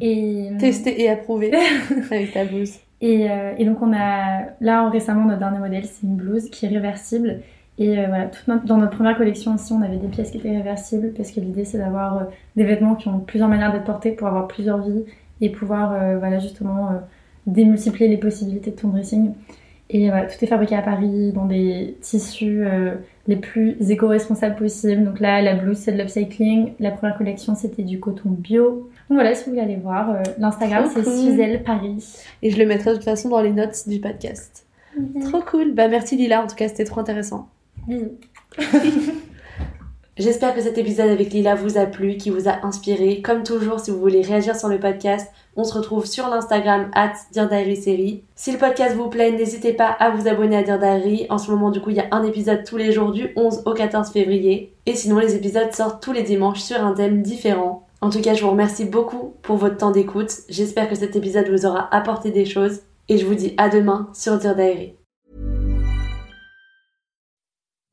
Et, 0.00 0.50
Testé 0.58 1.02
et 1.02 1.10
approuvé 1.10 1.52
avec 2.10 2.32
ta 2.32 2.44
blouse. 2.44 2.74
et, 3.02 3.30
euh, 3.30 3.52
et 3.58 3.64
donc, 3.66 3.82
on 3.82 3.92
a 3.92 4.44
là 4.60 4.88
récemment 4.88 5.24
notre 5.26 5.38
dernier 5.40 5.58
modèle, 5.58 5.84
c'est 5.84 6.06
une 6.06 6.16
blouse 6.16 6.48
qui 6.50 6.64
est 6.66 6.68
réversible. 6.70 7.40
Et 7.78 7.98
euh, 7.98 8.06
voilà, 8.08 8.26
toute 8.26 8.46
notre- 8.48 8.64
dans 8.64 8.76
notre 8.76 8.96
première 8.96 9.16
collection 9.16 9.54
aussi, 9.54 9.72
on 9.72 9.80
avait 9.82 9.96
des 9.96 10.08
pièces 10.08 10.30
qui 10.30 10.38
étaient 10.38 10.50
réversibles 10.56 11.12
parce 11.16 11.30
que 11.30 11.40
l'idée 11.40 11.64
c'est 11.64 11.78
d'avoir 11.78 12.16
euh, 12.18 12.24
des 12.56 12.64
vêtements 12.64 12.94
qui 12.94 13.08
ont 13.08 13.20
plusieurs 13.20 13.48
manières 13.48 13.72
d'être 13.72 13.84
portés 13.84 14.12
pour 14.12 14.26
avoir 14.28 14.48
plusieurs 14.48 14.82
vies 14.82 15.04
et 15.40 15.48
pouvoir 15.50 15.92
euh, 15.92 16.18
voilà 16.18 16.38
justement 16.38 16.88
euh, 16.90 16.94
démultiplier 17.46 18.08
les 18.08 18.18
possibilités 18.18 18.70
de 18.70 18.76
ton 18.76 18.88
dressing. 18.88 19.32
Et 19.92 20.08
voilà, 20.08 20.26
tout 20.26 20.42
est 20.42 20.46
fabriqué 20.46 20.76
à 20.76 20.82
Paris 20.82 21.32
dans 21.32 21.46
des 21.46 21.96
tissus 22.00 22.64
euh, 22.64 22.94
les 23.26 23.34
plus 23.34 23.76
éco-responsables 23.90 24.54
possibles. 24.54 25.04
Donc 25.04 25.18
là, 25.18 25.42
la 25.42 25.54
blouse 25.54 25.78
c'est 25.78 25.92
de 25.92 25.98
l'upcycling. 25.98 26.74
La 26.78 26.92
première 26.92 27.18
collection 27.18 27.56
c'était 27.56 27.82
du 27.82 27.98
coton 27.98 28.30
bio. 28.30 28.88
Donc 29.08 29.16
voilà, 29.16 29.34
si 29.34 29.44
vous 29.44 29.50
voulez 29.50 29.62
aller 29.62 29.76
voir, 29.76 30.10
euh, 30.10 30.22
l'Instagram 30.38 30.88
c'est 30.94 31.02
cool. 31.02 31.12
Suzelle 31.12 31.64
Paris. 31.64 32.22
Et 32.42 32.50
je 32.50 32.58
le 32.58 32.66
mettrai 32.66 32.90
de 32.90 32.96
toute 32.96 33.04
façon 33.04 33.28
dans 33.30 33.40
les 33.40 33.52
notes 33.52 33.88
du 33.88 33.98
podcast. 33.98 34.64
Trop 35.22 35.40
cool. 35.40 35.74
Bah, 35.74 35.88
merci 35.88 36.16
Lila, 36.16 36.44
en 36.44 36.46
tout 36.46 36.56
cas, 36.56 36.68
c'était 36.68 36.84
trop 36.84 37.00
intéressant. 37.00 37.48
Bisous. 37.88 38.12
J'espère 40.20 40.54
que 40.54 40.60
cet 40.60 40.76
épisode 40.76 41.08
avec 41.08 41.32
Lila 41.32 41.54
vous 41.54 41.78
a 41.78 41.86
plu, 41.86 42.18
qui 42.18 42.28
vous 42.28 42.46
a 42.46 42.66
inspiré. 42.66 43.22
Comme 43.22 43.42
toujours, 43.42 43.80
si 43.80 43.90
vous 43.90 43.98
voulez 43.98 44.20
réagir 44.20 44.54
sur 44.54 44.68
le 44.68 44.78
podcast, 44.78 45.32
on 45.56 45.64
se 45.64 45.72
retrouve 45.72 46.04
sur 46.04 46.28
l'Instagram 46.28 46.90
at 46.94 47.14
Série. 47.32 48.22
Si 48.34 48.52
le 48.52 48.58
podcast 48.58 48.94
vous 48.94 49.08
plaît, 49.08 49.32
n'hésitez 49.32 49.72
pas 49.72 49.86
à 49.86 50.10
vous 50.10 50.28
abonner 50.28 50.58
à 50.58 50.62
Dear 50.62 50.78
Diary. 50.78 51.26
En 51.30 51.38
ce 51.38 51.50
moment, 51.50 51.70
du 51.70 51.80
coup, 51.80 51.88
il 51.88 51.96
y 51.96 52.00
a 52.00 52.08
un 52.10 52.22
épisode 52.22 52.64
tous 52.64 52.76
les 52.76 52.92
jours 52.92 53.12
du 53.12 53.32
11 53.34 53.62
au 53.64 53.72
14 53.72 54.10
février. 54.10 54.74
Et 54.84 54.94
sinon, 54.94 55.20
les 55.20 55.36
épisodes 55.36 55.72
sortent 55.72 56.02
tous 56.02 56.12
les 56.12 56.22
dimanches 56.22 56.60
sur 56.60 56.84
un 56.84 56.92
thème 56.92 57.22
différent. 57.22 57.86
En 58.02 58.10
tout 58.10 58.20
cas, 58.20 58.34
je 58.34 58.44
vous 58.44 58.50
remercie 58.50 58.84
beaucoup 58.84 59.32
pour 59.40 59.56
votre 59.56 59.78
temps 59.78 59.90
d'écoute. 59.90 60.32
J'espère 60.50 60.90
que 60.90 60.96
cet 60.96 61.16
épisode 61.16 61.48
vous 61.48 61.64
aura 61.64 61.88
apporté 61.96 62.30
des 62.30 62.44
choses. 62.44 62.80
Et 63.08 63.16
je 63.16 63.24
vous 63.24 63.34
dis 63.34 63.54
à 63.56 63.70
demain 63.70 64.10
sur 64.12 64.38
Dear. 64.38 64.99